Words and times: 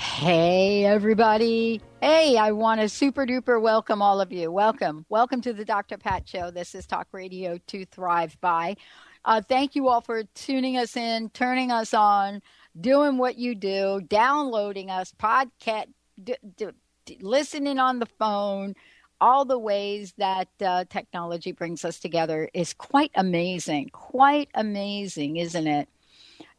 Hey, 0.00 0.86
everybody. 0.86 1.82
Hey, 2.00 2.38
I 2.38 2.52
want 2.52 2.80
to 2.80 2.88
super 2.88 3.26
duper 3.26 3.60
welcome 3.60 4.00
all 4.00 4.22
of 4.22 4.32
you. 4.32 4.50
Welcome. 4.50 5.04
Welcome 5.10 5.42
to 5.42 5.52
the 5.52 5.62
Dr. 5.62 5.98
Pat 5.98 6.26
Show. 6.26 6.50
This 6.50 6.74
is 6.74 6.86
Talk 6.86 7.08
Radio 7.12 7.58
to 7.66 7.84
Thrive 7.84 8.34
By. 8.40 8.78
Uh, 9.26 9.42
thank 9.46 9.74
you 9.74 9.88
all 9.88 10.00
for 10.00 10.22
tuning 10.34 10.78
us 10.78 10.96
in, 10.96 11.28
turning 11.34 11.70
us 11.70 11.92
on, 11.92 12.40
doing 12.80 13.18
what 13.18 13.36
you 13.36 13.54
do, 13.54 14.00
downloading 14.08 14.90
us, 14.90 15.12
podcast, 15.20 15.88
d- 16.24 16.34
d- 16.56 16.68
d- 17.04 17.18
listening 17.20 17.78
on 17.78 17.98
the 17.98 18.08
phone. 18.18 18.74
All 19.20 19.44
the 19.44 19.58
ways 19.58 20.14
that 20.16 20.48
uh, 20.64 20.86
technology 20.88 21.52
brings 21.52 21.84
us 21.84 21.98
together 21.98 22.48
is 22.54 22.72
quite 22.72 23.10
amazing. 23.16 23.90
Quite 23.92 24.48
amazing, 24.54 25.36
isn't 25.36 25.66
it? 25.66 25.90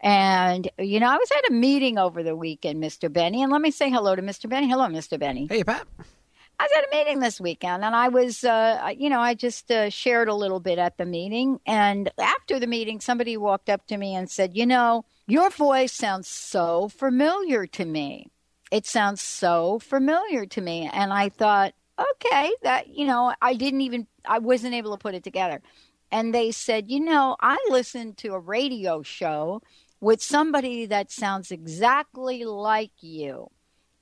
And, 0.02 0.70
you 0.80 1.00
know, 1.00 1.10
I 1.10 1.18
was 1.18 1.30
at 1.32 1.52
a 1.52 1.54
meeting 1.54 2.00
over 2.00 2.24
the 2.24 2.36
weekend, 2.36 2.84
Mr. 2.84 3.12
Benny, 3.12 3.44
and 3.44 3.52
let 3.52 3.62
me 3.62 3.70
say 3.70 3.90
hello 3.90 4.16
to 4.16 4.22
Mr. 4.22 4.50
Benny. 4.50 4.68
Hello, 4.68 4.88
Mr. 4.88 5.20
Benny. 5.20 5.48
Hey, 5.48 5.64
Pat. 5.64 5.88
I 6.60 6.64
was 6.64 6.72
at 6.78 6.94
a 6.94 6.96
meeting 6.96 7.20
this 7.20 7.40
weekend, 7.40 7.84
and 7.84 7.96
I 7.96 8.10
was, 8.10 8.44
uh, 8.44 8.92
you 8.98 9.10
know, 9.10 9.20
I 9.20 9.36
just 9.36 9.72
uh, 9.72 9.90
shared 9.90 10.28
a 10.28 10.36
little 10.36 10.60
bit 10.60 10.80
at 10.80 10.98
the 10.98 11.06
meeting. 11.06 11.60
And 11.66 12.12
after 12.20 12.60
the 12.60 12.68
meeting, 12.68 13.00
somebody 13.00 13.38
walked 13.38 13.70
up 13.70 13.86
to 13.88 13.98
me 13.98 14.16
and 14.16 14.30
said, 14.30 14.56
You 14.56 14.66
know, 14.66 15.06
your 15.28 15.50
voice 15.50 15.94
sounds 15.94 16.28
so 16.28 16.90
familiar 16.90 17.68
to 17.68 17.86
me. 17.86 18.28
It 18.72 18.86
sounds 18.86 19.22
so 19.22 19.80
familiar 19.80 20.46
to 20.48 20.62
me. 20.62 20.90
And 20.92 21.12
I 21.12 21.30
thought, 21.30 21.74
okay, 22.00 22.52
that, 22.64 22.88
you 22.88 23.06
know, 23.06 23.34
I 23.42 23.54
didn't 23.54 23.82
even, 23.82 24.08
I 24.26 24.40
wasn't 24.40 24.74
able 24.74 24.92
to 24.92 25.02
put 25.02 25.16
it 25.16 25.24
together. 25.24 25.62
And 26.12 26.34
they 26.34 26.52
said, 26.52 26.90
You 26.90 27.00
know, 27.00 27.36
I 27.40 27.58
listened 27.70 28.18
to 28.18 28.34
a 28.34 28.40
radio 28.40 29.02
show 29.02 29.62
with 30.02 30.22
somebody 30.22 30.88
that 30.88 31.12
sounds 31.12 31.52
exactly 31.52 32.44
like 32.44 32.92
you. 33.00 33.50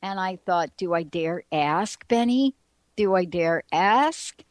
And 0.02 0.20
I 0.20 0.38
thought, 0.38 0.72
do 0.78 0.94
I 0.94 1.04
dare 1.04 1.44
ask, 1.52 2.08
Benny? 2.08 2.56
Do 2.96 3.14
I 3.16 3.26
dare 3.26 3.64
ask? 3.72 4.42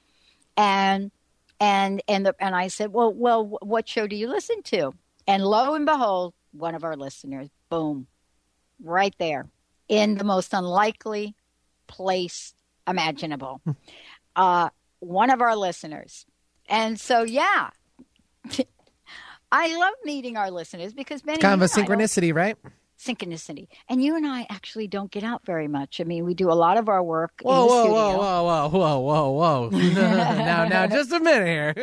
And 0.56 1.10
and 1.58 2.02
and 2.06 2.26
the, 2.26 2.34
and 2.38 2.54
I 2.54 2.68
said, 2.68 2.92
well, 2.92 3.12
well, 3.12 3.44
what 3.44 3.88
show 3.88 4.06
do 4.06 4.14
you 4.14 4.28
listen 4.28 4.62
to? 4.64 4.92
And 5.26 5.44
lo 5.44 5.74
and 5.74 5.86
behold, 5.86 6.34
one 6.52 6.74
of 6.74 6.84
our 6.84 6.96
listeners, 6.96 7.48
boom, 7.68 8.06
right 8.82 9.14
there, 9.18 9.46
in 9.88 10.16
the 10.16 10.24
most 10.24 10.52
unlikely 10.52 11.34
place 11.86 12.54
imaginable. 12.86 13.60
uh, 14.36 14.68
one 15.00 15.30
of 15.30 15.40
our 15.40 15.56
listeners. 15.56 16.26
And 16.68 17.00
so, 17.00 17.22
yeah, 17.22 17.70
I 19.50 19.76
love 19.76 19.94
meeting 20.04 20.36
our 20.36 20.50
listeners 20.50 20.92
because 20.92 21.22
Benny, 21.22 21.38
kind 21.38 21.54
of 21.54 21.62
a 21.62 21.72
synchronicity, 21.72 22.34
right? 22.34 22.56
Synchronicity, 22.98 23.68
and 23.88 24.02
you 24.02 24.16
and 24.16 24.26
I 24.26 24.44
actually 24.50 24.88
don't 24.88 25.10
get 25.10 25.22
out 25.22 25.46
very 25.46 25.68
much. 25.68 26.00
I 26.00 26.04
mean, 26.04 26.24
we 26.24 26.34
do 26.34 26.50
a 26.50 26.54
lot 26.54 26.76
of 26.76 26.88
our 26.88 27.02
work. 27.02 27.32
Whoa, 27.42 27.62
in 27.62 27.68
the 27.68 27.72
whoa, 27.72 27.82
studio. 27.84 27.94
whoa, 27.94 28.42
whoa, 28.44 28.68
whoa, 28.68 28.98
whoa, 28.98 29.30
whoa, 29.30 29.68
whoa! 29.70 29.78
now, 29.92 30.64
now, 30.66 30.86
just 30.88 31.12
a 31.12 31.20
minute 31.20 31.76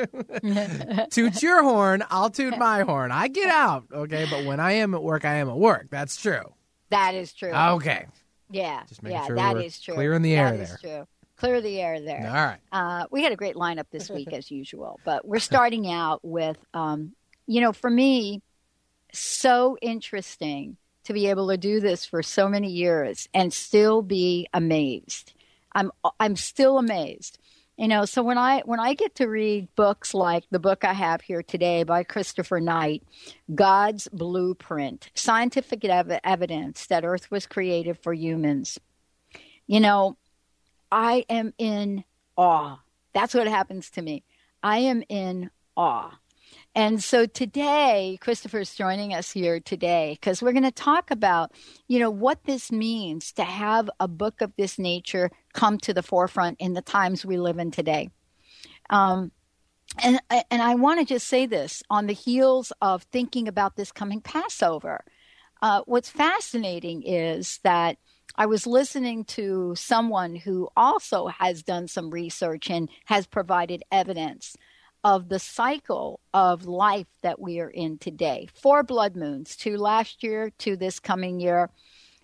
here. 0.44 1.08
toot 1.12 1.42
your 1.42 1.64
horn, 1.64 2.04
I'll 2.10 2.30
toot 2.30 2.58
my 2.58 2.82
horn. 2.82 3.12
I 3.14 3.30
get 3.30 3.48
out, 3.50 3.86
okay, 3.94 4.28
but 4.30 4.46
when 4.46 4.60
I 4.60 4.74
am 4.74 4.94
at 4.94 5.02
work, 5.02 5.24
I 5.24 5.36
am 5.36 5.50
at 5.50 5.56
work. 5.58 5.88
That's 5.90 6.18
true. 6.18 6.54
That 6.90 7.16
is 7.16 7.34
true. 7.34 7.52
Okay. 7.54 8.06
Yeah, 8.52 8.84
Just 8.88 9.02
making 9.02 9.18
yeah, 9.18 9.26
sure 9.26 9.36
that 9.38 9.58
is 9.58 9.80
true. 9.80 9.96
clear 9.96 10.14
in 10.14 10.22
the 10.22 10.36
air 10.36 10.52
That 10.52 10.60
is 10.60 10.70
there. 10.70 10.98
true. 10.98 11.08
Clear 11.38 11.62
the 11.62 11.82
air 11.82 12.00
there. 12.00 12.28
All 12.28 12.34
right. 12.34 12.60
Uh, 12.72 13.08
we 13.10 13.24
had 13.24 13.32
a 13.32 13.36
great 13.36 13.56
lineup 13.56 13.86
this 13.92 14.10
week, 14.10 14.32
as 14.32 14.52
usual, 14.52 15.00
but 15.04 15.28
we're 15.28 15.40
starting 15.40 15.90
out 15.92 16.20
with, 16.24 16.58
um, 16.74 17.14
you 17.48 17.62
know, 17.62 17.74
for 17.74 17.90
me, 17.90 18.42
so 19.14 19.78
interesting 19.82 20.78
to 21.06 21.14
be 21.14 21.28
able 21.28 21.48
to 21.50 21.58
do 21.58 21.80
this 21.80 22.06
for 22.06 22.24
so 22.24 22.50
many 22.50 22.70
years 22.70 23.30
and 23.34 23.54
still 23.54 24.02
be 24.02 24.48
amazed. 24.54 25.34
I'm 25.74 25.92
I'm 26.20 26.36
still 26.36 26.78
amazed. 26.78 27.38
You 27.78 27.90
know, 27.90 28.06
so 28.06 28.24
when 28.24 28.38
I 28.38 28.62
when 28.62 28.80
I 28.80 28.94
get 28.94 29.16
to 29.16 29.28
read 29.28 29.68
books 29.76 30.14
like 30.14 30.46
the 30.50 30.60
book 30.60 30.86
I 30.86 30.94
have 30.94 31.22
here 31.22 31.44
today 31.44 31.84
by 31.84 32.04
Christopher 32.04 32.62
Knight, 32.62 33.04
God's 33.54 34.08
Blueprint: 34.14 35.12
Scientific 35.14 35.84
ev- 35.86 36.20
Evidence 36.24 36.88
that 36.88 37.04
Earth 37.04 37.30
was 37.30 37.46
created 37.46 38.00
for 38.02 38.14
humans. 38.14 38.80
You 39.68 39.82
know, 39.82 40.18
I 40.92 41.26
am 41.30 41.54
in 41.58 42.06
awe. 42.38 42.80
That's 43.14 43.34
what 43.34 43.48
happens 43.48 43.90
to 43.92 44.02
me. 44.02 44.24
I 44.64 44.80
am 44.80 45.04
in 45.10 45.52
awe. 45.76 46.18
And 46.76 47.02
so 47.02 47.26
today, 47.26 48.18
Christopher's 48.20 48.76
joining 48.76 49.14
us 49.14 49.32
here 49.32 49.62
today 49.62 50.18
because 50.20 50.42
we're 50.42 50.52
going 50.52 50.64
to 50.64 50.72
talk 50.72 51.10
about, 51.10 51.54
you 51.88 52.00
know, 52.00 52.10
what 52.10 52.44
this 52.44 52.70
means 52.70 53.32
to 53.34 53.46
have 53.46 53.90
a 54.02 54.10
book 54.10 54.42
of 54.42 54.52
this 54.58 54.78
nature 54.78 55.32
come 55.54 55.78
to 55.80 55.94
the 55.94 56.04
forefront 56.04 56.60
in 56.60 56.74
the 56.74 56.82
times 56.82 57.26
we 57.26 57.38
live 57.38 57.60
in 57.60 57.72
today. 57.72 58.10
Um, 58.90 59.32
and 60.04 60.20
and 60.30 60.62
I 60.62 60.76
want 60.76 61.00
to 61.00 61.06
just 61.06 61.28
say 61.28 61.46
this 61.46 61.82
on 61.90 62.08
the 62.08 62.14
heels 62.14 62.74
of 62.82 63.04
thinking 63.04 63.48
about 63.48 63.78
this 63.78 63.94
coming 63.94 64.20
Passover. 64.20 65.06
Uh, 65.62 65.82
what's 65.86 66.10
fascinating 66.10 67.04
is 67.04 67.62
that 67.64 67.98
I 68.36 68.48
was 68.48 68.68
listening 68.68 69.24
to 69.26 69.76
someone 69.78 70.36
who 70.36 70.68
also 70.76 71.28
has 71.28 71.64
done 71.64 71.88
some 71.88 72.10
research 72.10 72.70
and 72.70 72.90
has 73.06 73.26
provided 73.26 73.84
evidence 73.94 74.58
of 75.06 75.30
the 75.30 75.38
cycle 75.38 76.20
of 76.34 76.66
life 76.66 77.06
that 77.22 77.40
we 77.40 77.60
are 77.60 77.70
in 77.70 77.96
today. 78.00 78.48
Four 78.56 78.82
blood 78.82 79.16
moons, 79.16 79.56
two 79.56 79.78
last 79.78 80.24
year, 80.24 80.50
two 80.58 80.76
this 80.76 81.00
coming 81.00 81.40
year. 81.40 81.70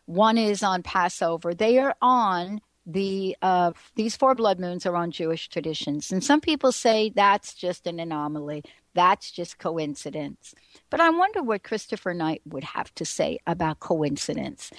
One 0.08 0.36
is 0.36 0.64
on 0.64 0.81
Passover. 0.81 1.53
They 1.53 1.78
are 1.78 1.96
on 2.02 2.59
the 2.88 3.38
uh, 3.44 3.74
these 3.94 4.18
four 4.18 4.34
blood 4.34 4.59
moons 4.59 4.88
are 4.88 4.96
on 4.96 5.12
Jewish 5.12 5.47
traditions, 5.47 6.12
and 6.12 6.24
some 6.24 6.42
people 6.42 6.72
say 6.72 7.12
that's 7.16 7.53
just 7.53 7.86
an 7.86 8.00
anomaly. 8.00 8.64
That's 8.96 9.30
just 9.30 9.60
coincidence. 9.60 10.56
But 10.89 11.00
I 11.01 11.12
wonder 11.12 11.44
what 11.44 11.62
Christopher 11.62 12.16
Knight 12.16 12.42
would 12.48 12.63
have 12.63 12.94
to 12.95 13.06
say 13.06 13.38
about 13.45 13.80
coincidence. 13.80 14.72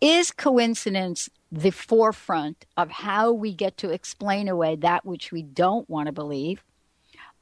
Is 0.00 0.30
coincidence 0.30 1.28
the 1.52 1.70
forefront 1.70 2.64
of 2.78 2.90
how 2.90 3.32
we 3.32 3.52
get 3.52 3.76
to 3.76 3.90
explain 3.90 4.48
away 4.48 4.76
that 4.76 5.04
which 5.04 5.30
we 5.30 5.42
don't 5.42 5.88
want 5.90 6.06
to 6.06 6.12
believe? 6.12 6.64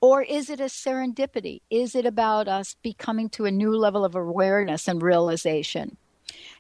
Or 0.03 0.21
is 0.21 0.51
it 0.51 0.59
a 0.59 0.65
serendipity? 0.65 1.63
Is 1.71 1.95
it 1.95 2.05
about 2.05 2.49
us 2.49 2.75
becoming 2.83 3.29
to 3.31 3.45
a 3.45 3.53
new 3.53 3.71
level 3.71 4.05
of 4.05 4.17
awareness 4.17 4.89
and 4.89 5.01
realization? 5.01 5.97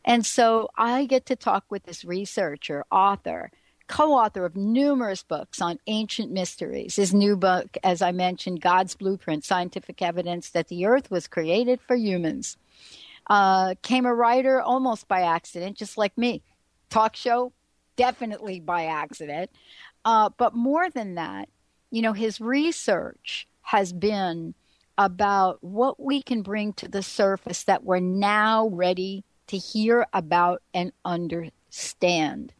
And 0.04 0.24
so 0.24 0.68
I 0.78 1.06
get 1.06 1.26
to 1.26 1.36
talk 1.36 1.64
with 1.68 1.82
this 1.82 2.04
researcher, 2.04 2.84
author, 2.92 3.50
co 3.88 4.12
author 4.12 4.44
of 4.44 4.54
numerous 4.54 5.24
books 5.24 5.60
on 5.60 5.80
ancient 5.88 6.30
mysteries. 6.30 6.94
His 6.94 7.12
new 7.12 7.36
book, 7.36 7.76
as 7.82 8.00
I 8.00 8.12
mentioned, 8.12 8.60
God's 8.60 8.94
Blueprint 8.94 9.44
Scientific 9.44 10.00
Evidence 10.00 10.50
That 10.50 10.68
the 10.68 10.86
Earth 10.86 11.10
Was 11.10 11.26
Created 11.26 11.80
for 11.80 11.96
Humans. 11.96 12.56
Uh, 13.28 13.74
came 13.82 14.06
a 14.06 14.14
writer 14.14 14.60
almost 14.60 15.08
by 15.08 15.22
accident, 15.22 15.76
just 15.76 15.98
like 15.98 16.16
me. 16.16 16.42
Talk 16.90 17.16
show, 17.16 17.52
definitely 17.96 18.60
by 18.60 18.84
accident. 18.84 19.50
Uh, 20.04 20.30
but 20.36 20.54
more 20.54 20.88
than 20.90 21.16
that, 21.16 21.48
you 21.92 22.00
know, 22.00 22.14
his 22.14 22.40
research 22.40 23.46
has 23.60 23.92
been 23.92 24.54
about 24.96 25.62
what 25.62 26.00
we 26.00 26.22
can 26.22 26.42
bring 26.42 26.72
to 26.72 26.88
the 26.88 27.02
surface 27.02 27.64
that 27.64 27.84
we're 27.84 28.00
now 28.00 28.68
ready 28.68 29.24
to 29.46 29.58
hear 29.58 30.06
about 30.12 30.62
and 30.72 30.92
understand. 31.04 32.52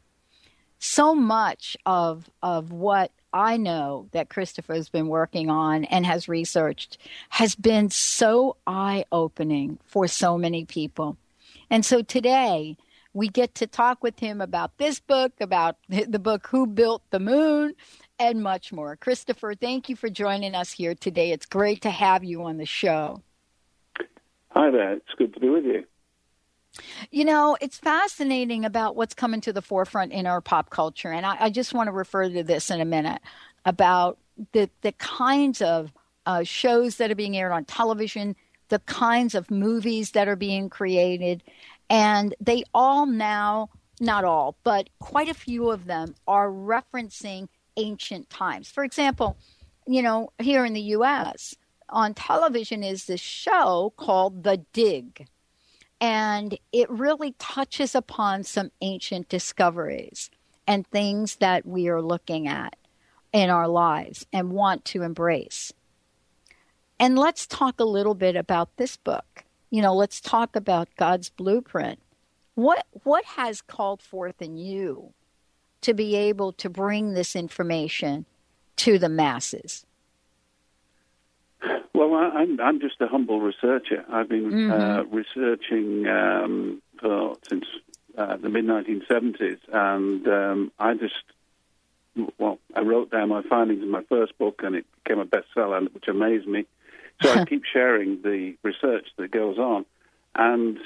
So 0.79 1.15
much 1.15 1.77
of 1.87 2.29
of 2.43 2.73
what 2.73 3.11
I 3.33 3.57
know 3.57 4.09
that 4.13 4.29
Christopher 4.29 4.75
has 4.75 4.91
been 4.91 5.09
working 5.09 5.49
on 5.49 5.85
and 5.85 6.05
has 6.05 6.29
researched 6.29 6.99
has 7.31 7.55
been 7.55 7.89
so 7.89 8.57
eye 8.67 9.07
opening 9.11 9.79
for 9.87 10.07
so 10.09 10.37
many 10.37 10.67
people. 10.67 11.17
And 11.71 11.87
so 11.87 12.03
today 12.03 12.77
we 13.15 13.29
get 13.29 13.55
to 13.57 13.67
talk 13.67 14.03
with 14.03 14.19
him 14.19 14.41
about 14.41 14.77
this 14.79 15.01
book, 15.01 15.33
about 15.41 15.77
the 15.89 16.19
book 16.19 16.49
Who 16.49 16.67
Built 16.67 17.03
the 17.11 17.21
Moon, 17.21 17.75
and 18.23 18.41
much 18.41 18.73
more. 18.73 18.95
Christopher, 18.95 19.55
thank 19.57 19.89
you 19.89 19.97
for 19.97 20.09
joining 20.09 20.55
us 20.55 20.71
here 20.71 20.95
today. 20.95 21.33
It's 21.33 21.45
great 21.45 21.83
to 21.83 21.91
have 21.91 22.23
you 22.23 22.45
on 22.45 22.57
the 22.57 22.65
show. 22.65 23.21
Hi 24.51 24.71
there. 24.71 24.93
It's 24.93 25.15
good 25.19 25.35
to 25.35 25.41
be 25.41 25.49
with 25.49 25.65
you. 25.65 25.85
You 27.11 27.25
know, 27.25 27.57
it's 27.61 27.79
fascinating 27.79 28.65
about 28.65 28.95
what's 28.95 29.13
coming 29.13 29.41
to 29.41 29.53
the 29.53 29.61
forefront 29.61 30.13
in 30.13 30.29
our 30.29 30.41
pop 30.41 30.71
culture. 30.71 31.11
And 31.11 31.27
I, 31.27 31.37
I 31.41 31.51
just 31.51 31.75
want 31.75 31.89
to 31.89 31.93
refer 31.93 32.29
to 32.29 32.45
this 32.45 32.71
in 32.71 32.81
a 32.81 32.85
minute 32.85 33.21
about 33.65 34.19
the, 34.53 34.71
the 34.83 34.93
kinds 34.93 35.61
of 35.61 35.93
uh, 36.25 36.45
shows 36.45 36.97
that 36.97 37.11
are 37.11 37.17
being 37.17 37.37
aired 37.37 37.51
on 37.51 37.65
television, 37.65 38.37
the 38.69 38.79
kinds 38.81 39.35
of 39.35 39.51
movies 39.51 40.13
that 40.13 40.29
are 40.29 40.37
being 40.37 40.71
created. 40.71 41.43
And 41.91 42.37
they 42.41 42.63
all 42.73 43.05
now, 43.05 43.71
not 44.01 44.25
all, 44.25 44.55
but 44.63 44.89
quite 45.01 45.29
a 45.29 45.35
few 45.35 45.71
of 45.71 45.87
them 45.87 46.15
are 46.29 46.49
referencing 46.49 47.49
ancient 47.77 48.31
times. 48.31 48.71
For 48.71 48.85
example, 48.85 49.37
you 49.87 50.03
know, 50.03 50.33
here 50.39 50.65
in 50.65 50.73
the 50.73 50.81
U.S., 50.81 51.57
on 51.89 52.15
television 52.15 52.83
is 52.83 53.05
this 53.05 53.21
show 53.21 53.93
called 53.97 54.45
The 54.45 54.65
Dig 54.73 55.27
and 56.03 56.59
it 56.73 56.91
really 56.91 57.37
touches 57.39 57.95
upon 57.95 58.43
some 58.43 58.73
ancient 58.81 59.29
discoveries 59.29 60.31
and 60.67 60.85
things 60.89 61.37
that 61.37 61.65
we 61.65 61.89
are 61.89 62.03
looking 62.03 62.49
at 62.49 62.75
in 63.33 63.51
our 63.51 63.69
lives 63.69 64.27
and 64.33 64.51
want 64.51 64.85
to 64.87 65.03
embrace. 65.03 65.73
And 66.99 67.17
let's 67.17 67.47
talk 67.47 67.79
a 67.79 67.85
little 67.85 68.17
bit 68.17 68.35
about 68.35 68.77
this 68.79 68.97
book. 68.97 69.45
You 69.71 69.81
know, 69.81 69.95
let's 69.95 70.21
talk 70.21 70.57
about 70.57 70.89
God's 70.97 71.31
blueprint. 71.31 72.01
What 72.57 72.85
what 73.05 73.25
has 73.25 73.63
called 73.63 74.03
forth 74.03 74.43
in 74.43 74.57
you 74.57 75.15
to 75.83 75.95
be 75.95 76.17
able 76.17 76.53
to 76.53 76.71
bring 76.71 77.15
this 77.15 77.37
information 77.37 78.25
to 78.77 78.99
the 78.99 79.09
masses? 79.09 79.85
Well, 81.95 82.15
I'm, 82.15 82.59
I'm 82.61 82.81
just 82.81 83.01
a 83.01 83.07
humble 83.07 83.41
researcher. 83.41 84.05
I've 84.11 84.29
been 84.29 84.51
mm-hmm. 84.51 84.73
uh, 84.73 85.03
researching 85.05 86.07
um, 86.09 86.83
for, 87.01 87.37
since 87.49 87.65
uh, 88.17 88.37
the 88.37 88.49
mid 88.49 88.65
1970s, 88.65 89.59
and 89.73 90.27
um, 90.27 90.73
I 90.79 90.95
just, 90.95 91.15
well, 92.39 92.59
I 92.75 92.81
wrote 92.81 93.11
down 93.11 93.29
my 93.29 93.43
findings 93.43 93.83
in 93.83 93.91
my 93.91 94.03
first 94.09 94.37
book, 94.39 94.63
and 94.65 94.75
it 94.75 94.87
became 95.05 95.21
a 95.21 95.27
bestseller, 95.27 95.93
which 95.95 96.09
amazed 96.09 96.47
me. 96.49 96.65
So 97.23 97.33
I 97.33 97.45
keep 97.47 97.63
sharing 97.71 98.23
the 98.23 98.57
research 98.63 99.07
that 99.19 99.31
goes 99.31 99.59
on, 99.59 99.85
and 100.35 100.79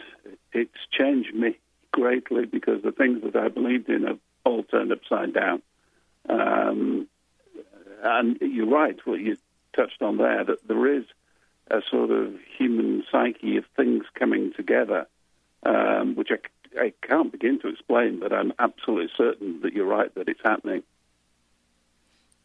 it's 0.52 0.70
changed 0.90 1.34
me 1.34 1.58
greatly 1.92 2.44
because 2.44 2.82
the 2.82 2.92
things 2.92 3.22
that 3.22 3.36
I 3.36 3.48
believed 3.48 3.88
in 3.88 4.02
have 4.02 4.18
all 4.46 4.62
turned 4.62 4.92
upside 4.92 5.34
down. 5.34 5.62
Um, 6.28 7.08
and 8.02 8.38
you're 8.40 8.68
right, 8.68 8.98
what 9.04 9.20
you 9.20 9.36
touched 9.74 10.00
on 10.00 10.16
there, 10.16 10.44
that 10.44 10.66
there 10.66 10.94
is 10.94 11.04
a 11.70 11.82
sort 11.90 12.10
of 12.10 12.34
human 12.56 13.04
psyche 13.10 13.56
of 13.56 13.64
things 13.76 14.04
coming 14.14 14.52
together, 14.52 15.06
um, 15.64 16.14
which 16.14 16.30
I, 16.30 16.80
I 16.80 16.92
can't 17.02 17.32
begin 17.32 17.60
to 17.60 17.68
explain, 17.68 18.20
but 18.20 18.32
I'm 18.32 18.52
absolutely 18.58 19.10
certain 19.16 19.60
that 19.62 19.72
you're 19.72 19.86
right 19.86 20.14
that 20.14 20.28
it's 20.28 20.40
happening. 20.44 20.82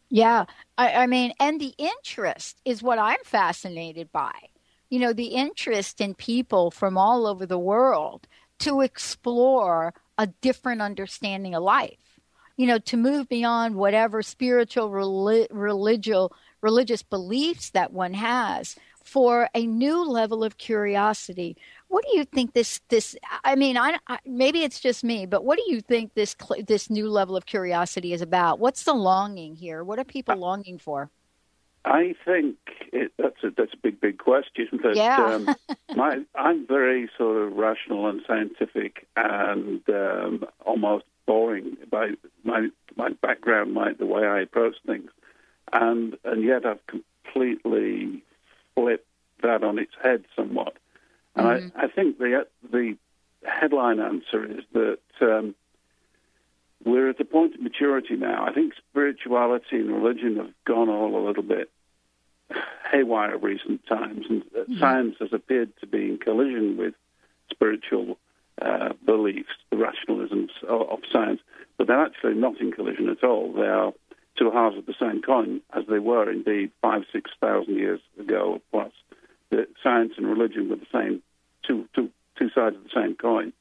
Yeah, 0.08 0.44
I, 0.76 0.92
I 0.92 1.06
mean, 1.06 1.32
and 1.40 1.60
the 1.60 1.74
interest 1.78 2.60
is 2.64 2.82
what 2.82 2.98
I'm 2.98 3.22
fascinated 3.24 4.12
by. 4.12 4.34
You 4.90 4.98
know, 4.98 5.14
the 5.14 5.28
interest 5.28 6.00
in 6.02 6.14
people 6.14 6.70
from 6.70 6.98
all 6.98 7.26
over 7.26 7.46
the 7.46 7.58
world 7.58 8.26
to 8.58 8.82
explore 8.82 9.94
a 10.18 10.26
different 10.26 10.82
understanding 10.82 11.54
of 11.54 11.62
life 11.62 12.12
you 12.56 12.66
know, 12.66 12.78
to 12.78 12.96
move 12.96 13.28
beyond 13.28 13.74
whatever 13.74 14.22
spiritual, 14.22 14.90
relig- 14.90 15.48
religious, 15.50 16.28
religious 16.60 17.02
beliefs 17.02 17.70
that 17.70 17.92
one 17.92 18.14
has 18.14 18.76
for 19.04 19.48
a 19.54 19.66
new 19.66 20.04
level 20.04 20.44
of 20.44 20.58
curiosity. 20.58 21.56
What 21.88 22.04
do 22.04 22.16
you 22.16 22.24
think 22.24 22.52
this 22.52 22.80
this? 22.88 23.16
I 23.44 23.56
mean, 23.56 23.76
I, 23.76 23.98
I, 24.06 24.18
maybe 24.24 24.62
it's 24.62 24.80
just 24.80 25.02
me, 25.02 25.26
but 25.26 25.44
what 25.44 25.58
do 25.58 25.64
you 25.66 25.80
think 25.80 26.14
this 26.14 26.36
this 26.66 26.88
new 26.88 27.08
level 27.08 27.36
of 27.36 27.46
curiosity 27.46 28.12
is 28.12 28.22
about? 28.22 28.60
What's 28.60 28.84
the 28.84 28.94
longing 28.94 29.56
here? 29.56 29.82
What 29.82 29.98
are 29.98 30.04
people 30.04 30.34
uh, 30.34 30.38
longing 30.38 30.78
for? 30.78 31.10
I 31.84 32.14
think 32.24 32.56
it, 32.92 33.12
that's 33.18 33.42
a 33.42 33.50
that's 33.56 33.74
a 33.74 33.76
big 33.76 34.00
big 34.00 34.18
question. 34.18 34.68
But 34.82 34.96
yeah. 34.96 35.16
um, 35.24 35.54
my 35.96 36.22
I'm 36.34 36.66
very 36.66 37.10
sort 37.18 37.42
of 37.42 37.52
rational 37.54 38.08
and 38.08 38.22
scientific 38.26 39.06
and 39.16 39.80
um, 39.88 40.44
almost 40.64 41.04
boring 41.26 41.76
by 41.90 42.10
my 42.44 42.68
my 42.96 43.10
background, 43.20 43.74
my 43.74 43.92
the 43.92 44.06
way 44.06 44.26
I 44.26 44.40
approach 44.40 44.76
things 44.86 45.10
and 45.72 46.16
and 46.24 46.44
yet 46.44 46.66
I've 46.66 46.84
completely 46.86 48.22
flipped 48.74 49.06
that 49.42 49.64
on 49.64 49.78
its 49.78 49.92
head 50.02 50.24
somewhat. 50.36 50.76
And 51.34 51.46
mm-hmm. 51.46 51.78
I, 51.78 51.84
I 51.84 51.88
think 51.88 52.18
the 52.18 52.46
the 52.70 52.96
headline 53.44 54.00
answer 54.00 54.44
is 54.44 54.64
that 54.72 54.98
um, 55.20 55.54
we're 56.84 57.08
at 57.08 57.18
the 57.18 57.24
point 57.24 57.54
of 57.54 57.60
maturity 57.60 58.16
now. 58.16 58.44
I 58.46 58.52
think 58.52 58.74
spirituality 58.90 59.76
and 59.76 59.90
religion 59.90 60.36
have 60.36 60.50
gone 60.64 60.88
all 60.88 61.16
a 61.16 61.26
little 61.26 61.42
bit 61.42 61.70
haywire 62.90 63.38
recent 63.38 63.86
times, 63.86 64.26
and 64.28 64.42
mm-hmm. 64.42 64.78
science 64.78 65.16
has 65.20 65.32
appeared 65.32 65.72
to 65.80 65.86
be 65.86 66.10
in 66.10 66.18
collision 66.18 66.76
with 66.76 66.94
spiritual 67.50 68.18
uh, 68.60 68.90
beliefs, 69.04 69.48
the 69.70 69.76
rationalisms 69.76 70.50
of, 70.68 70.82
of, 70.88 70.98
science, 71.10 71.40
but 71.78 71.86
they're 71.86 72.04
actually 72.04 72.34
not 72.34 72.60
in 72.60 72.72
collision 72.72 73.08
at 73.08 73.24
all. 73.24 73.52
They 73.52 73.62
are 73.62 73.92
two 74.38 74.50
halves 74.50 74.76
of 74.76 74.86
the 74.86 74.94
same 75.00 75.22
coin, 75.22 75.60
as 75.74 75.84
they 75.88 75.98
were 75.98 76.30
indeed 76.30 76.70
five, 76.80 77.02
six 77.12 77.30
thousand 77.40 77.76
years 77.76 78.00
ago 78.18 78.60
plus. 78.70 78.92
The 79.50 79.66
science 79.82 80.12
and 80.16 80.26
religion 80.26 80.68
were 80.68 80.76
the 80.76 80.86
same, 80.92 81.22
two, 81.66 81.88
two, 81.94 82.10
two 82.38 82.48
sides 82.54 82.76
of 82.76 82.84
the 82.84 82.90
same 82.94 83.14
coin. 83.14 83.52